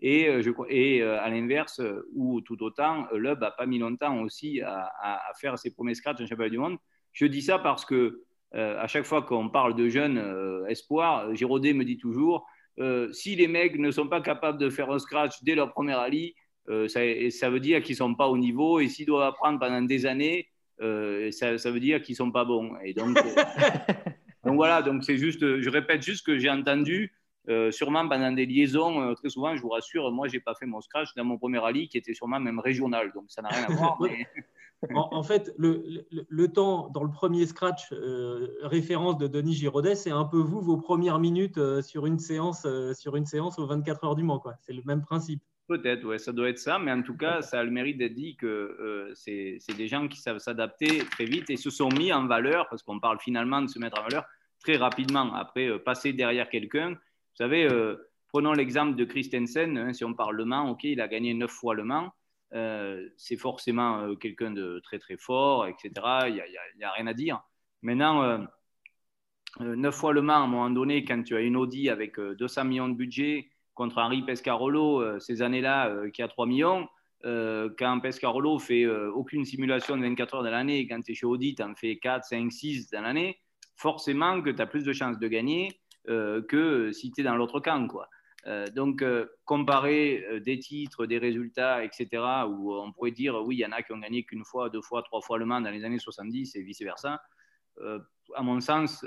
Et, 0.02 0.40
je, 0.40 0.50
et 0.70 1.02
à 1.02 1.28
l'inverse, 1.28 1.78
ou 2.14 2.40
tout 2.40 2.62
autant, 2.62 3.06
Lub 3.12 3.38
n'a 3.38 3.50
pas 3.50 3.66
mis 3.66 3.78
longtemps 3.78 4.22
aussi 4.22 4.62
à, 4.62 5.20
faire 5.38 5.58
ses 5.58 5.74
premiers 5.74 5.94
scratchs 5.94 6.22
en 6.22 6.26
championnat 6.26 6.48
du 6.48 6.56
monde. 6.56 6.78
Je 7.12 7.26
dis 7.26 7.42
ça 7.42 7.58
parce 7.58 7.84
que 7.84 8.24
à 8.52 8.86
chaque 8.88 9.04
fois 9.04 9.22
qu'on 9.22 9.48
parle 9.48 9.74
de 9.74 9.88
jeunes 9.88 10.20
espoirs, 10.68 11.34
Giraudet 11.34 11.72
me 11.72 11.84
dit 11.84 11.98
toujours 11.98 12.46
si 13.12 13.36
les 13.36 13.46
mecs 13.46 13.78
ne 13.78 13.90
sont 13.90 14.08
pas 14.08 14.20
capables 14.20 14.58
de 14.58 14.70
faire 14.70 14.90
un 14.90 14.98
scratch 14.98 15.42
dès 15.42 15.54
leur 15.54 15.72
premier 15.72 15.94
rallye, 15.94 16.34
euh, 16.68 16.88
ça, 17.30 17.50
veut 17.50 17.60
dire 17.60 17.82
qu'ils 17.82 17.94
ne 17.94 17.98
sont 17.98 18.14
pas 18.14 18.28
au 18.28 18.38
niveau. 18.38 18.80
Et 18.80 18.88
s'ils 18.88 19.06
doivent 19.06 19.28
apprendre 19.28 19.58
pendant 19.58 19.82
des 19.82 20.06
années, 20.06 20.48
euh, 20.80 21.30
ça, 21.30 21.70
veut 21.70 21.80
dire 21.80 22.02
qu'ils 22.02 22.14
ne 22.14 22.18
sont 22.18 22.32
pas 22.32 22.44
bons. 22.44 22.72
Et 22.84 22.94
donc, 22.94 23.16
euh, 23.16 23.22
donc 24.44 24.56
voilà, 24.56 24.82
donc 24.82 25.04
c'est 25.04 25.16
juste, 25.16 25.60
je 25.60 25.70
répète 25.70 26.02
juste 26.02 26.18
ce 26.18 26.24
que 26.24 26.38
j'ai 26.38 26.50
entendu. 26.50 27.12
Sûrement 27.70 28.08
pendant 28.08 28.32
des 28.32 28.46
liaisons, 28.46 29.14
très 29.14 29.28
souvent, 29.28 29.56
je 29.56 29.62
vous 29.62 29.70
rassure, 29.70 30.10
moi, 30.12 30.28
je 30.28 30.34
n'ai 30.34 30.40
pas 30.40 30.54
fait 30.54 30.66
mon 30.66 30.80
scratch 30.80 31.14
dans 31.14 31.24
mon 31.24 31.38
premier 31.38 31.58
rallye 31.58 31.88
qui 31.88 31.98
était 31.98 32.14
sûrement 32.14 32.40
même 32.40 32.60
régional, 32.60 33.12
donc 33.14 33.24
ça 33.28 33.42
n'a 33.42 33.48
rien 33.48 33.64
à 33.64 33.72
voir. 33.72 33.98
en, 34.94 35.22
fait, 35.22 35.52
le, 35.58 36.06
le, 36.10 36.48
temps 36.48 36.88
dans 36.88 37.02
le 37.02 37.10
premier 37.10 37.46
scratch, 37.46 37.92
référence 38.62 39.18
de 39.18 39.26
Denis 39.26 39.54
Giraudet, 39.54 39.94
c'est 39.94 40.10
un 40.10 40.24
peu 40.24 40.38
vous, 40.38 40.60
vos 40.60 40.76
premières 40.76 41.18
minutes 41.18 41.80
sur, 41.82 42.06
une 42.06 42.18
séance, 42.18 42.66
sur 42.94 43.16
une 43.16 43.26
séance 43.26 43.58
aux 43.58 43.66
24 43.66 44.04
heures 44.04 44.16
du 44.16 44.22
Mans. 44.22 44.42
C'est 44.60 44.72
le 44.72 44.82
même 44.84 45.02
principe. 45.02 45.42
Peut-être, 45.70 46.04
ouais, 46.04 46.18
ça 46.18 46.32
doit 46.32 46.48
être 46.48 46.58
ça, 46.58 46.80
mais 46.80 46.90
en 46.90 47.00
tout 47.00 47.16
cas, 47.16 47.42
ça 47.42 47.60
a 47.60 47.62
le 47.62 47.70
mérite 47.70 47.96
d'être 47.96 48.14
dit 48.14 48.34
que 48.34 48.44
euh, 48.44 49.12
c'est 49.14 49.60
des 49.76 49.86
gens 49.86 50.08
qui 50.08 50.18
savent 50.18 50.38
s'adapter 50.38 51.04
très 51.12 51.26
vite 51.26 51.48
et 51.48 51.56
se 51.56 51.70
sont 51.70 51.90
mis 51.90 52.12
en 52.12 52.26
valeur, 52.26 52.68
parce 52.68 52.82
qu'on 52.82 52.98
parle 52.98 53.20
finalement 53.20 53.62
de 53.62 53.68
se 53.68 53.78
mettre 53.78 54.00
en 54.00 54.02
valeur 54.02 54.24
très 54.58 54.76
rapidement. 54.76 55.32
Après, 55.32 55.68
euh, 55.68 55.78
passer 55.78 56.12
derrière 56.12 56.48
quelqu'un, 56.48 56.96
savez, 57.44 57.64
euh, 57.64 57.96
prenons 58.28 58.52
l'exemple 58.52 58.96
de 58.96 59.04
Christensen, 59.04 59.76
hein, 59.76 59.92
si 59.92 60.04
on 60.04 60.14
parle 60.14 60.36
Le 60.36 60.44
Mans, 60.44 60.70
ok, 60.70 60.84
il 60.84 61.00
a 61.00 61.08
gagné 61.08 61.34
neuf 61.34 61.50
fois 61.50 61.74
Le 61.74 61.84
Mans, 61.84 62.12
c'est 63.16 63.36
forcément 63.36 64.16
quelqu'un 64.16 64.50
de 64.50 64.80
très 64.80 64.98
très 64.98 65.16
fort, 65.16 65.68
etc. 65.68 65.92
Il 66.26 66.42
n'y 66.78 66.84
a, 66.84 66.90
rien 66.90 67.06
à 67.06 67.14
dire. 67.14 67.40
Maintenant, 67.82 68.44
neuf 69.60 69.94
fois 69.94 70.12
Le 70.12 70.20
Mans, 70.20 70.34
à 70.34 70.38
un 70.38 70.46
moment 70.48 70.70
donné, 70.70 71.04
quand 71.04 71.22
tu 71.22 71.36
as 71.36 71.40
une 71.40 71.56
Audi 71.56 71.88
avec 71.88 72.18
200 72.18 72.64
millions 72.64 72.88
de 72.88 72.94
budget, 72.94 73.50
contre 73.80 73.96
Henri 73.96 74.22
Pescarolo 74.22 75.00
euh, 75.00 75.18
ces 75.20 75.40
années-là 75.40 75.88
euh, 75.88 76.10
qui 76.10 76.20
a 76.20 76.28
3 76.28 76.44
millions. 76.44 76.86
Euh, 77.24 77.70
quand 77.78 77.98
Pescarolo 78.00 78.58
fait 78.58 78.86
aucune 78.86 79.46
simulation 79.46 79.96
de 79.96 80.02
24 80.02 80.34
heures 80.34 80.42
dans 80.42 80.50
l'année, 80.50 80.86
quand 80.86 81.00
tu 81.00 81.12
es 81.12 81.14
chez 81.14 81.24
Audi, 81.24 81.54
tu 81.54 81.62
en 81.62 81.74
fais 81.74 81.96
4, 81.96 82.24
5, 82.24 82.52
6 82.52 82.90
dans 82.90 83.00
l'année, 83.00 83.38
forcément 83.76 84.42
que 84.42 84.50
tu 84.50 84.60
as 84.60 84.66
plus 84.66 84.84
de 84.84 84.92
chances 84.92 85.18
de 85.18 85.28
gagner 85.28 85.79
que 86.06 86.90
si 86.92 87.12
tu 87.12 87.20
es 87.20 87.24
dans 87.24 87.36
l'autre 87.36 87.60
camp. 87.60 87.86
Quoi. 87.88 88.08
donc, 88.74 89.04
comparer 89.44 90.40
des 90.44 90.58
titres, 90.58 91.06
des 91.06 91.18
résultats, 91.18 91.84
etc., 91.84 92.08
où 92.48 92.74
on 92.74 92.92
pourrait 92.92 93.10
dire, 93.10 93.34
oui, 93.44 93.56
il 93.56 93.60
y 93.60 93.66
en 93.66 93.72
a 93.72 93.82
qui 93.82 93.92
ont 93.92 93.98
gagné 93.98 94.24
qu'une 94.24 94.44
fois, 94.44 94.70
deux 94.70 94.82
fois, 94.82 95.02
trois 95.02 95.20
fois 95.20 95.38
le 95.38 95.44
Mans 95.44 95.60
dans 95.60 95.70
les 95.70 95.84
années 95.84 95.98
70 95.98 96.56
et 96.56 96.62
vice-versa, 96.62 97.20
à 98.34 98.42
mon 98.42 98.60
sens, 98.60 99.04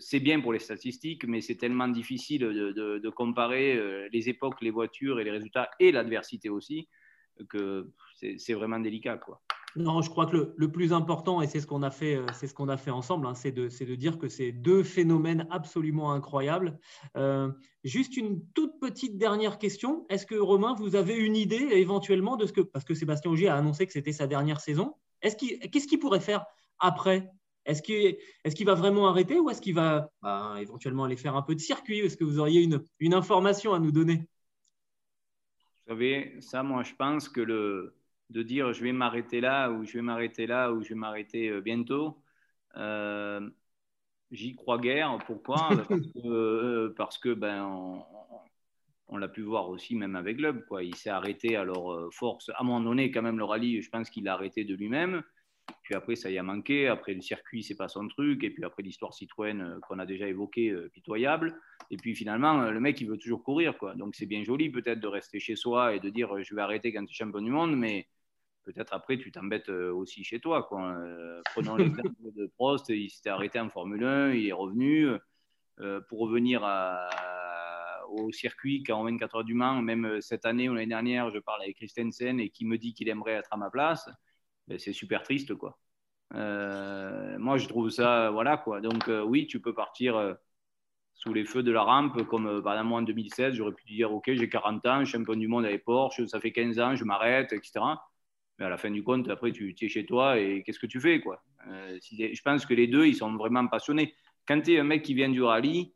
c'est 0.00 0.20
bien 0.20 0.40
pour 0.40 0.52
les 0.52 0.58
statistiques, 0.58 1.24
mais 1.24 1.40
c'est 1.40 1.56
tellement 1.56 1.88
difficile 1.88 2.40
de, 2.40 3.10
comparer 3.10 3.76
euh, 3.76 4.08
les 4.12 4.28
époques, 4.28 4.60
les 4.60 4.70
voitures 4.70 5.18
et 5.18 5.24
les 5.24 5.30
résultats 5.30 5.70
et 5.80 5.92
l'adversité 5.92 6.48
aussi 6.48 6.88
que 7.48 7.90
c'est 8.18 8.54
vraiment 8.54 8.80
délicat. 8.80 9.16
Quoi. 9.16 9.40
Non, 9.76 10.00
je 10.00 10.10
crois 10.10 10.26
que 10.26 10.54
le, 10.56 10.72
plus 10.72 10.92
important, 10.92 11.42
et 11.42 11.46
c'est 11.46 11.60
ce 11.60 11.66
qu'on 11.66 11.82
a 11.82 11.90
fait, 11.90 12.16
euh, 12.16 12.26
ce 12.32 12.52
qu'on 12.54 12.68
a 12.68 12.76
fait 12.76 12.90
ensemble, 12.90 13.26
hein, 13.26 13.34
c'est 13.34 13.52
de, 13.52 13.68
de, 13.68 13.94
dire 13.94 14.18
que 14.18 14.28
c'est 14.28 14.50
deux 14.50 14.82
phénomènes 14.82 15.46
absolument 15.50 16.12
incroyables. 16.12 16.78
Euh, 17.16 17.50
juste 17.84 18.16
une 18.16 18.44
toute 18.54 18.80
petite 18.80 19.18
dernière 19.18 19.58
question. 19.58 20.06
Est-ce 20.08 20.26
que 20.26 20.34
Romain, 20.34 20.74
vous 20.74 20.96
avez 20.96 21.16
une 21.16 21.36
idée 21.36 21.68
éventuellement 21.72 22.36
de 22.36 22.46
ce 22.46 22.52
que, 22.52 22.60
parce 22.60 22.84
que 22.84 22.94
Sébastien 22.94 23.30
Ogier 23.30 23.48
a 23.48 23.56
annoncé 23.56 23.86
que 23.86 23.92
c'était 23.92 24.12
sa 24.12 24.26
dernière 24.26 24.60
saison, 24.60 24.94
qu'est-ce 25.20 25.86
qu'il 25.86 25.98
pourrait 25.98 26.20
faire 26.20 26.44
après? 26.78 27.30
Est-ce 27.68 27.82
qu'il 27.82 28.66
va 28.66 28.74
vraiment 28.74 29.08
arrêter 29.08 29.38
ou 29.38 29.50
est-ce 29.50 29.60
qu'il 29.60 29.74
va 29.74 30.10
bah, 30.22 30.56
éventuellement 30.58 31.04
aller 31.04 31.16
faire 31.16 31.36
un 31.36 31.42
peu 31.42 31.54
de 31.54 31.60
circuit? 31.60 31.98
Est-ce 31.98 32.16
que 32.16 32.24
vous 32.24 32.38
auriez 32.38 32.62
une, 32.62 33.14
information 33.14 33.74
à 33.74 33.78
nous 33.78 33.92
donner? 33.92 34.26
Vous 35.86 35.92
savez, 35.92 36.36
ça, 36.40 36.62
moi, 36.62 36.82
je 36.82 36.94
pense 36.94 37.28
que 37.28 37.42
le, 37.42 37.97
de 38.30 38.42
dire 38.42 38.72
je 38.72 38.82
vais 38.82 38.92
m'arrêter 38.92 39.40
là 39.40 39.70
ou 39.70 39.84
je 39.84 39.94
vais 39.94 40.02
m'arrêter 40.02 40.46
là 40.46 40.72
ou 40.72 40.82
je 40.82 40.90
vais 40.90 40.94
m'arrêter 40.94 41.48
euh, 41.48 41.60
bientôt, 41.60 42.22
euh, 42.76 43.48
J'y 44.30 44.54
crois 44.54 44.78
guère. 44.78 45.16
Pourquoi? 45.26 45.70
Parce 46.96 47.16
que, 47.16 47.32
ben, 47.32 48.04
on, 49.08 49.16
l'a 49.16 49.28
pu 49.28 49.40
voir 49.40 49.70
aussi 49.70 49.94
même 49.94 50.16
avec 50.16 50.38
Loeb. 50.38 50.66
Quoi. 50.66 50.84
Il 50.84 50.94
s'est 50.94 51.08
arrêté 51.08 51.56
alors 51.56 52.12
force. 52.12 52.50
À 52.50 52.60
un 52.60 52.64
moment 52.64 52.82
donné, 52.82 53.10
quand 53.10 53.22
même, 53.22 53.38
le 53.38 53.44
rallye, 53.44 53.80
je 53.80 53.88
pense 53.88 54.10
qu'il 54.10 54.24
l'a 54.24 54.34
arrêté 54.34 54.64
de 54.64 54.74
lui-même. 54.74 55.22
Puis 55.82 55.94
après, 55.94 56.16
ça 56.16 56.30
y 56.30 56.38
a 56.38 56.42
manqué. 56.42 56.88
Après, 56.88 57.14
le 57.14 57.20
circuit, 57.20 57.62
c'est 57.62 57.76
pas 57.76 57.88
son 57.88 58.08
truc. 58.08 58.44
Et 58.44 58.50
puis 58.50 58.64
après, 58.64 58.82
l'histoire 58.82 59.14
Citroën 59.14 59.60
euh, 59.60 59.80
qu'on 59.80 59.98
a 59.98 60.06
déjà 60.06 60.26
évoquée, 60.26 60.70
euh, 60.70 60.88
pitoyable. 60.92 61.58
Et 61.90 61.96
puis 61.96 62.14
finalement, 62.14 62.60
euh, 62.62 62.70
le 62.70 62.80
mec, 62.80 63.00
il 63.00 63.08
veut 63.08 63.18
toujours 63.18 63.42
courir. 63.42 63.78
Quoi. 63.78 63.94
Donc 63.94 64.14
c'est 64.14 64.26
bien 64.26 64.44
joli 64.44 64.70
peut-être 64.70 65.00
de 65.00 65.06
rester 65.06 65.40
chez 65.40 65.56
soi 65.56 65.94
et 65.94 66.00
de 66.00 66.10
dire 66.10 66.42
je 66.42 66.54
vais 66.54 66.62
arrêter 66.62 66.92
quand 66.92 67.04
tu 67.04 67.12
es 67.12 67.14
champion 67.14 67.40
du 67.40 67.50
monde. 67.50 67.76
Mais 67.76 68.06
peut-être 68.72 68.92
après, 68.92 69.18
tu 69.18 69.30
t'embêtes 69.32 69.68
aussi 69.68 70.24
chez 70.24 70.40
toi. 70.40 70.62
Quoi. 70.62 70.96
prenons 71.54 71.76
l'exemple 71.76 72.32
de 72.36 72.46
Prost. 72.46 72.88
Il 72.90 73.10
s'était 73.10 73.30
arrêté 73.30 73.58
en 73.58 73.68
Formule 73.68 74.04
1. 74.04 74.32
Il 74.34 74.46
est 74.46 74.52
revenu. 74.52 75.08
pour 76.08 76.20
revenir 76.20 76.62
au 78.08 78.32
circuit 78.32 78.82
quand 78.82 79.04
24 79.04 79.36
heures 79.36 79.44
du 79.44 79.54
Mans, 79.54 79.82
même 79.82 80.20
cette 80.20 80.46
année 80.46 80.68
ou 80.68 80.74
l'année 80.74 80.86
dernière, 80.86 81.30
je 81.30 81.38
parle 81.38 81.62
avec 81.62 81.76
Christensen 81.76 82.40
et 82.40 82.50
qui 82.50 82.64
me 82.64 82.78
dit 82.78 82.94
qu'il 82.94 83.08
aimerait 83.08 83.32
être 83.32 83.52
à 83.52 83.56
ma 83.56 83.70
place. 83.70 84.08
Ben, 84.66 84.78
c'est 84.78 84.92
super 84.92 85.22
triste, 85.22 85.54
quoi. 85.54 85.78
Euh, 86.34 87.38
moi, 87.38 87.56
je 87.58 87.68
trouve 87.68 87.90
ça, 87.90 88.30
voilà, 88.30 88.56
quoi. 88.58 88.80
Donc, 88.80 89.08
euh, 89.08 89.22
oui, 89.22 89.46
tu 89.46 89.60
peux 89.60 89.74
partir 89.74 90.16
euh, 90.16 90.34
sous 91.14 91.32
les 91.32 91.44
feux 91.44 91.62
de 91.62 91.72
la 91.72 91.82
rampe, 91.82 92.22
comme 92.24 92.62
par 92.62 92.74
exemple, 92.74 92.88
moi, 92.88 93.00
en 93.00 93.02
2016, 93.02 93.54
j'aurais 93.54 93.72
pu 93.72 93.84
dire, 93.86 94.12
OK, 94.12 94.30
j'ai 94.32 94.48
40 94.48 94.86
ans, 94.86 95.04
champion 95.04 95.36
du 95.36 95.48
monde 95.48 95.64
avec 95.64 95.84
Porsche, 95.84 96.24
ça 96.26 96.40
fait 96.40 96.52
15 96.52 96.78
ans, 96.80 96.96
je 96.96 97.04
m'arrête, 97.04 97.52
etc. 97.52 97.80
Mais 98.58 98.66
à 98.66 98.68
la 98.68 98.76
fin 98.76 98.90
du 98.90 99.02
compte, 99.02 99.28
après, 99.28 99.52
tu, 99.52 99.74
es 99.80 99.88
chez 99.88 100.04
toi 100.04 100.38
et 100.38 100.62
qu'est-ce 100.64 100.80
que 100.80 100.86
tu 100.86 101.00
fais, 101.00 101.20
quoi? 101.20 101.42
Je 101.66 102.42
pense 102.42 102.66
que 102.66 102.74
les 102.74 102.86
deux, 102.86 103.06
ils 103.06 103.14
sont 103.14 103.32
vraiment 103.36 103.66
passionnés. 103.68 104.14
Quand 104.46 104.60
tu 104.60 104.74
es 104.74 104.78
un 104.78 104.84
mec 104.84 105.02
qui 105.02 105.14
vient 105.14 105.28
du 105.28 105.42
rallye, 105.42 105.92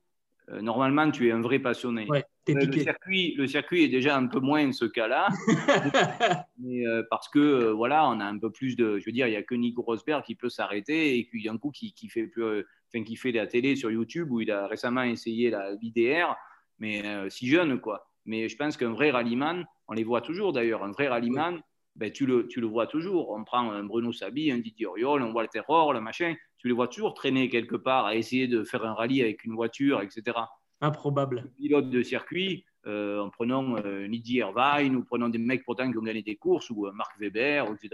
normalement, 0.48 1.10
tu 1.10 1.28
es 1.28 1.32
un 1.32 1.40
vrai 1.40 1.58
passionné. 1.58 2.06
Euh, 2.48 2.54
le, 2.54 2.72
circuit, 2.72 3.34
le 3.36 3.46
circuit 3.46 3.84
est 3.84 3.88
déjà 3.88 4.16
un 4.16 4.26
peu 4.26 4.40
moins 4.40 4.72
ce 4.72 4.84
cas-là, 4.84 5.28
mais 6.58 6.84
euh, 6.86 7.04
parce 7.08 7.28
que 7.28 7.38
euh, 7.38 7.72
voilà, 7.72 8.08
on 8.08 8.18
a 8.18 8.24
un 8.24 8.36
peu 8.36 8.50
plus 8.50 8.74
de, 8.74 8.98
je 8.98 9.06
veux 9.06 9.12
dire, 9.12 9.28
il 9.28 9.32
y 9.32 9.36
a 9.36 9.44
que 9.44 9.54
Nico 9.54 9.82
Rosberg 9.82 10.24
qui 10.24 10.34
peut 10.34 10.48
s'arrêter 10.48 11.18
et 11.18 11.24
puis 11.24 11.48
un 11.48 11.56
coup 11.56 11.70
qui, 11.70 11.92
qui 11.92 12.08
fait 12.08 12.26
plus, 12.26 12.42
enfin, 12.44 13.04
qui 13.04 13.14
fait 13.14 13.30
la 13.30 13.46
télé 13.46 13.76
sur 13.76 13.92
YouTube 13.92 14.32
où 14.32 14.40
il 14.40 14.50
a 14.50 14.66
récemment 14.66 15.04
essayé 15.04 15.50
la 15.50 15.76
VDR, 15.76 16.36
mais 16.80 17.04
si 17.30 17.46
jeune 17.46 17.80
quoi. 17.80 18.08
Mais 18.24 18.48
je 18.48 18.56
pense 18.56 18.76
qu'un 18.76 18.92
vrai 18.92 19.12
rallyman, 19.12 19.64
on 19.86 19.92
les 19.92 20.04
voit 20.04 20.20
toujours 20.20 20.52
d'ailleurs, 20.52 20.82
un 20.82 20.90
vrai 20.90 21.06
rallyman, 21.06 21.60
ben, 21.97 22.11
tu, 22.11 22.26
le, 22.26 22.49
tu 22.49 22.61
le 22.61 22.66
vois 22.66 22.86
toujours. 22.86 23.30
On 23.30 23.45
prend 23.45 23.70
un 23.70 23.84
Bruno 23.84 24.12
Sabi, 24.12 24.51
un 24.51 24.59
Didier 24.59 24.86
Oriol, 24.86 25.22
un 25.22 25.32
Walter 25.32 25.61
Rohr, 25.66 25.93
le 25.93 26.01
machin, 26.01 26.34
tu 26.59 26.68
les 26.68 26.74
vois 26.74 26.88
toujours 26.88 27.14
traîner 27.14 27.49
quelque 27.49 27.76
part 27.76 28.07
à 28.07 28.14
essayer 28.14 28.49
de 28.49 28.64
faire 28.64 28.84
un 28.84 28.95
rallye 28.95 29.22
avec 29.22 29.45
une 29.45 29.55
voiture, 29.55 30.01
etc. 30.01 30.38
Improbable. 30.80 31.51
Pilote 31.59 31.90
de 31.90 32.03
circuit, 32.03 32.64
euh, 32.86 33.20
en 33.20 33.30
prenant 33.30 33.76
euh, 33.76 34.07
Nidia 34.09 34.47
Irvine 34.49 34.97
ou 34.97 35.05
prenant 35.05 35.28
des 35.28 35.38
mecs 35.38 35.64
pourtant 35.64 35.90
qui 35.90 35.99
ont 35.99 36.03
gagné 36.03 36.22
des 36.22 36.36
courses 36.36 36.70
ou 36.70 36.86
euh, 36.86 36.93
Marc 36.93 37.18
Weber, 37.20 37.66
etc. 37.66 37.90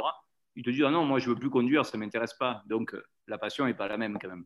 Il 0.56 0.62
te 0.62 0.70
dit 0.70 0.84
ah 0.84 0.90
non, 0.90 1.04
moi 1.04 1.18
je 1.18 1.28
veux 1.28 1.36
plus 1.36 1.50
conduire, 1.50 1.84
ça 1.84 1.98
m'intéresse 1.98 2.34
pas. 2.34 2.62
Donc 2.66 2.96
la 3.26 3.38
passion 3.38 3.66
n'est 3.66 3.74
pas 3.74 3.88
la 3.88 3.96
même 3.96 4.18
quand 4.20 4.28
même. 4.28 4.44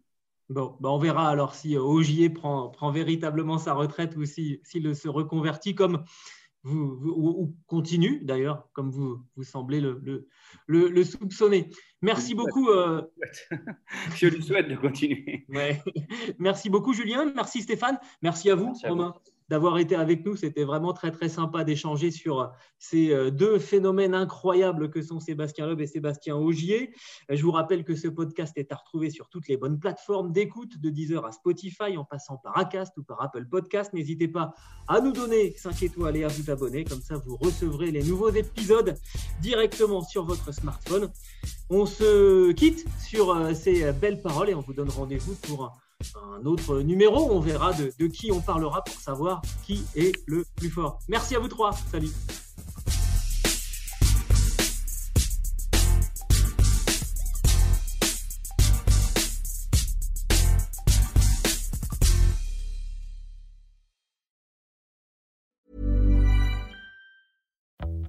Bon, 0.49 0.77
bah, 0.81 0.91
on 0.91 0.99
verra 0.99 1.31
alors 1.31 1.55
si 1.55 1.77
Ogier 1.77 2.29
prend, 2.29 2.69
prend 2.71 2.91
véritablement 2.91 3.59
sa 3.59 3.73
retraite 3.75 4.17
ou 4.17 4.25
s'il 4.25 4.61
si, 4.65 4.95
se 4.95 5.09
reconvertit 5.09 5.75
comme 5.75 6.05
vous, 6.65 7.01
ou, 7.05 7.57
continue 7.67 8.21
d'ailleurs, 8.23 8.69
comme 8.73 8.91
vous, 8.91 9.21
vous 9.37 9.43
semblez 9.43 9.81
le, 9.81 10.01
le, 10.67 10.89
le, 10.89 11.05
soupçonner. 11.05 11.71
Merci 12.03 12.35
beaucoup. 12.35 12.69
Euh... 12.69 13.03
Je 14.15 14.27
lui 14.27 14.43
souhaite 14.43 14.69
de 14.69 14.77
continuer. 14.77 15.47
Merci 16.39 16.71
beaucoup, 16.71 16.93
Julien. 16.93 17.33
Merci, 17.35 17.63
Stéphane. 17.63 17.99
Merci 18.23 18.51
à 18.51 18.55
vous, 18.55 18.73
Romain 18.85 19.15
d'avoir 19.53 19.77
été 19.77 19.95
avec 19.95 20.25
nous. 20.25 20.35
C'était 20.35 20.65
vraiment 20.65 20.95
très 20.95 21.11
très 21.11 21.29
sympa 21.29 21.63
d'échanger 21.63 22.11
sur 22.11 22.41
euh, 22.41 22.47
ces 22.79 23.13
euh, 23.13 23.31
deux 23.31 23.59
phénomènes 23.59 24.15
incroyables 24.15 24.89
que 24.89 25.03
sont 25.03 25.21
Sébastien 25.21 25.67
Loeb 25.67 25.79
et 25.83 25.87
Sébastien 25.87 26.37
Augier. 26.37 26.95
Euh, 27.31 27.37
je 27.37 27.43
vous 27.43 27.51
rappelle 27.51 27.85
que 27.85 27.95
ce 27.95 28.09
podcast 28.09 28.55
est 28.57 28.73
à 28.73 28.77
retrouver 28.77 29.11
sur 29.11 29.29
toutes 29.29 29.49
les 29.49 29.59
bonnes 29.59 29.79
plateformes 29.79 30.33
d'écoute, 30.33 30.79
de 30.81 30.89
Deezer 30.89 31.27
à 31.27 31.33
Spotify, 31.33 31.99
en 31.99 32.05
passant 32.07 32.39
par 32.39 32.57
Acast 32.57 32.97
ou 32.97 33.03
par 33.03 33.21
Apple 33.21 33.45
Podcast. 33.45 33.93
N'hésitez 33.93 34.27
pas 34.27 34.55
à 34.89 35.03
nous 35.03 35.13
donner 35.13 35.53
5 35.55 35.83
étoiles 35.83 36.17
et 36.17 36.25
à 36.25 36.29
vous 36.29 36.51
abonner, 36.51 36.85
comme 36.85 37.03
ça 37.03 37.19
vous 37.19 37.37
recevrez 37.37 37.91
les 37.91 38.05
nouveaux 38.05 38.31
épisodes 38.31 38.97
directement 39.43 40.01
sur 40.01 40.25
votre 40.25 40.51
smartphone. 40.55 41.11
On 41.69 41.85
se 41.85 42.53
quitte 42.53 42.87
sur 42.99 43.55
ces 43.55 43.93
belles 43.93 44.23
paroles 44.23 44.49
et 44.49 44.55
on 44.55 44.61
vous 44.61 44.73
donne 44.73 44.89
rendez-vous 44.89 45.35
pour 45.43 45.77
un 46.17 46.45
autre 46.47 46.81
numéro. 46.81 47.31
On 47.31 47.41
verra 47.41 47.73
de, 47.73 48.07
qui 48.07 48.33
on 48.33 48.41
parlera 48.41 48.83
pour 48.83 48.95
savoir 48.95 49.43
qui 49.65 49.85
est 49.95 50.13
le 50.27 50.45
plus 50.57 50.71
fort. 50.71 50.99
Merci 51.09 51.37
à 51.37 51.39
vous 51.39 51.49
trois. 51.49 51.73
Salut. 51.91 52.11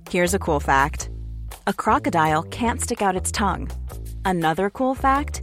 Here's 0.09 0.35
a 0.35 0.39
cool 0.39 0.59
fact. 0.59 1.09
A 1.65 1.73
crocodile 1.73 2.43
can't 2.43 2.79
stick 2.79 3.01
out 3.01 3.15
its 3.15 3.31
tongue. 3.31 3.71
Another 4.23 4.69
cool 4.69 4.93
fact 4.93 5.42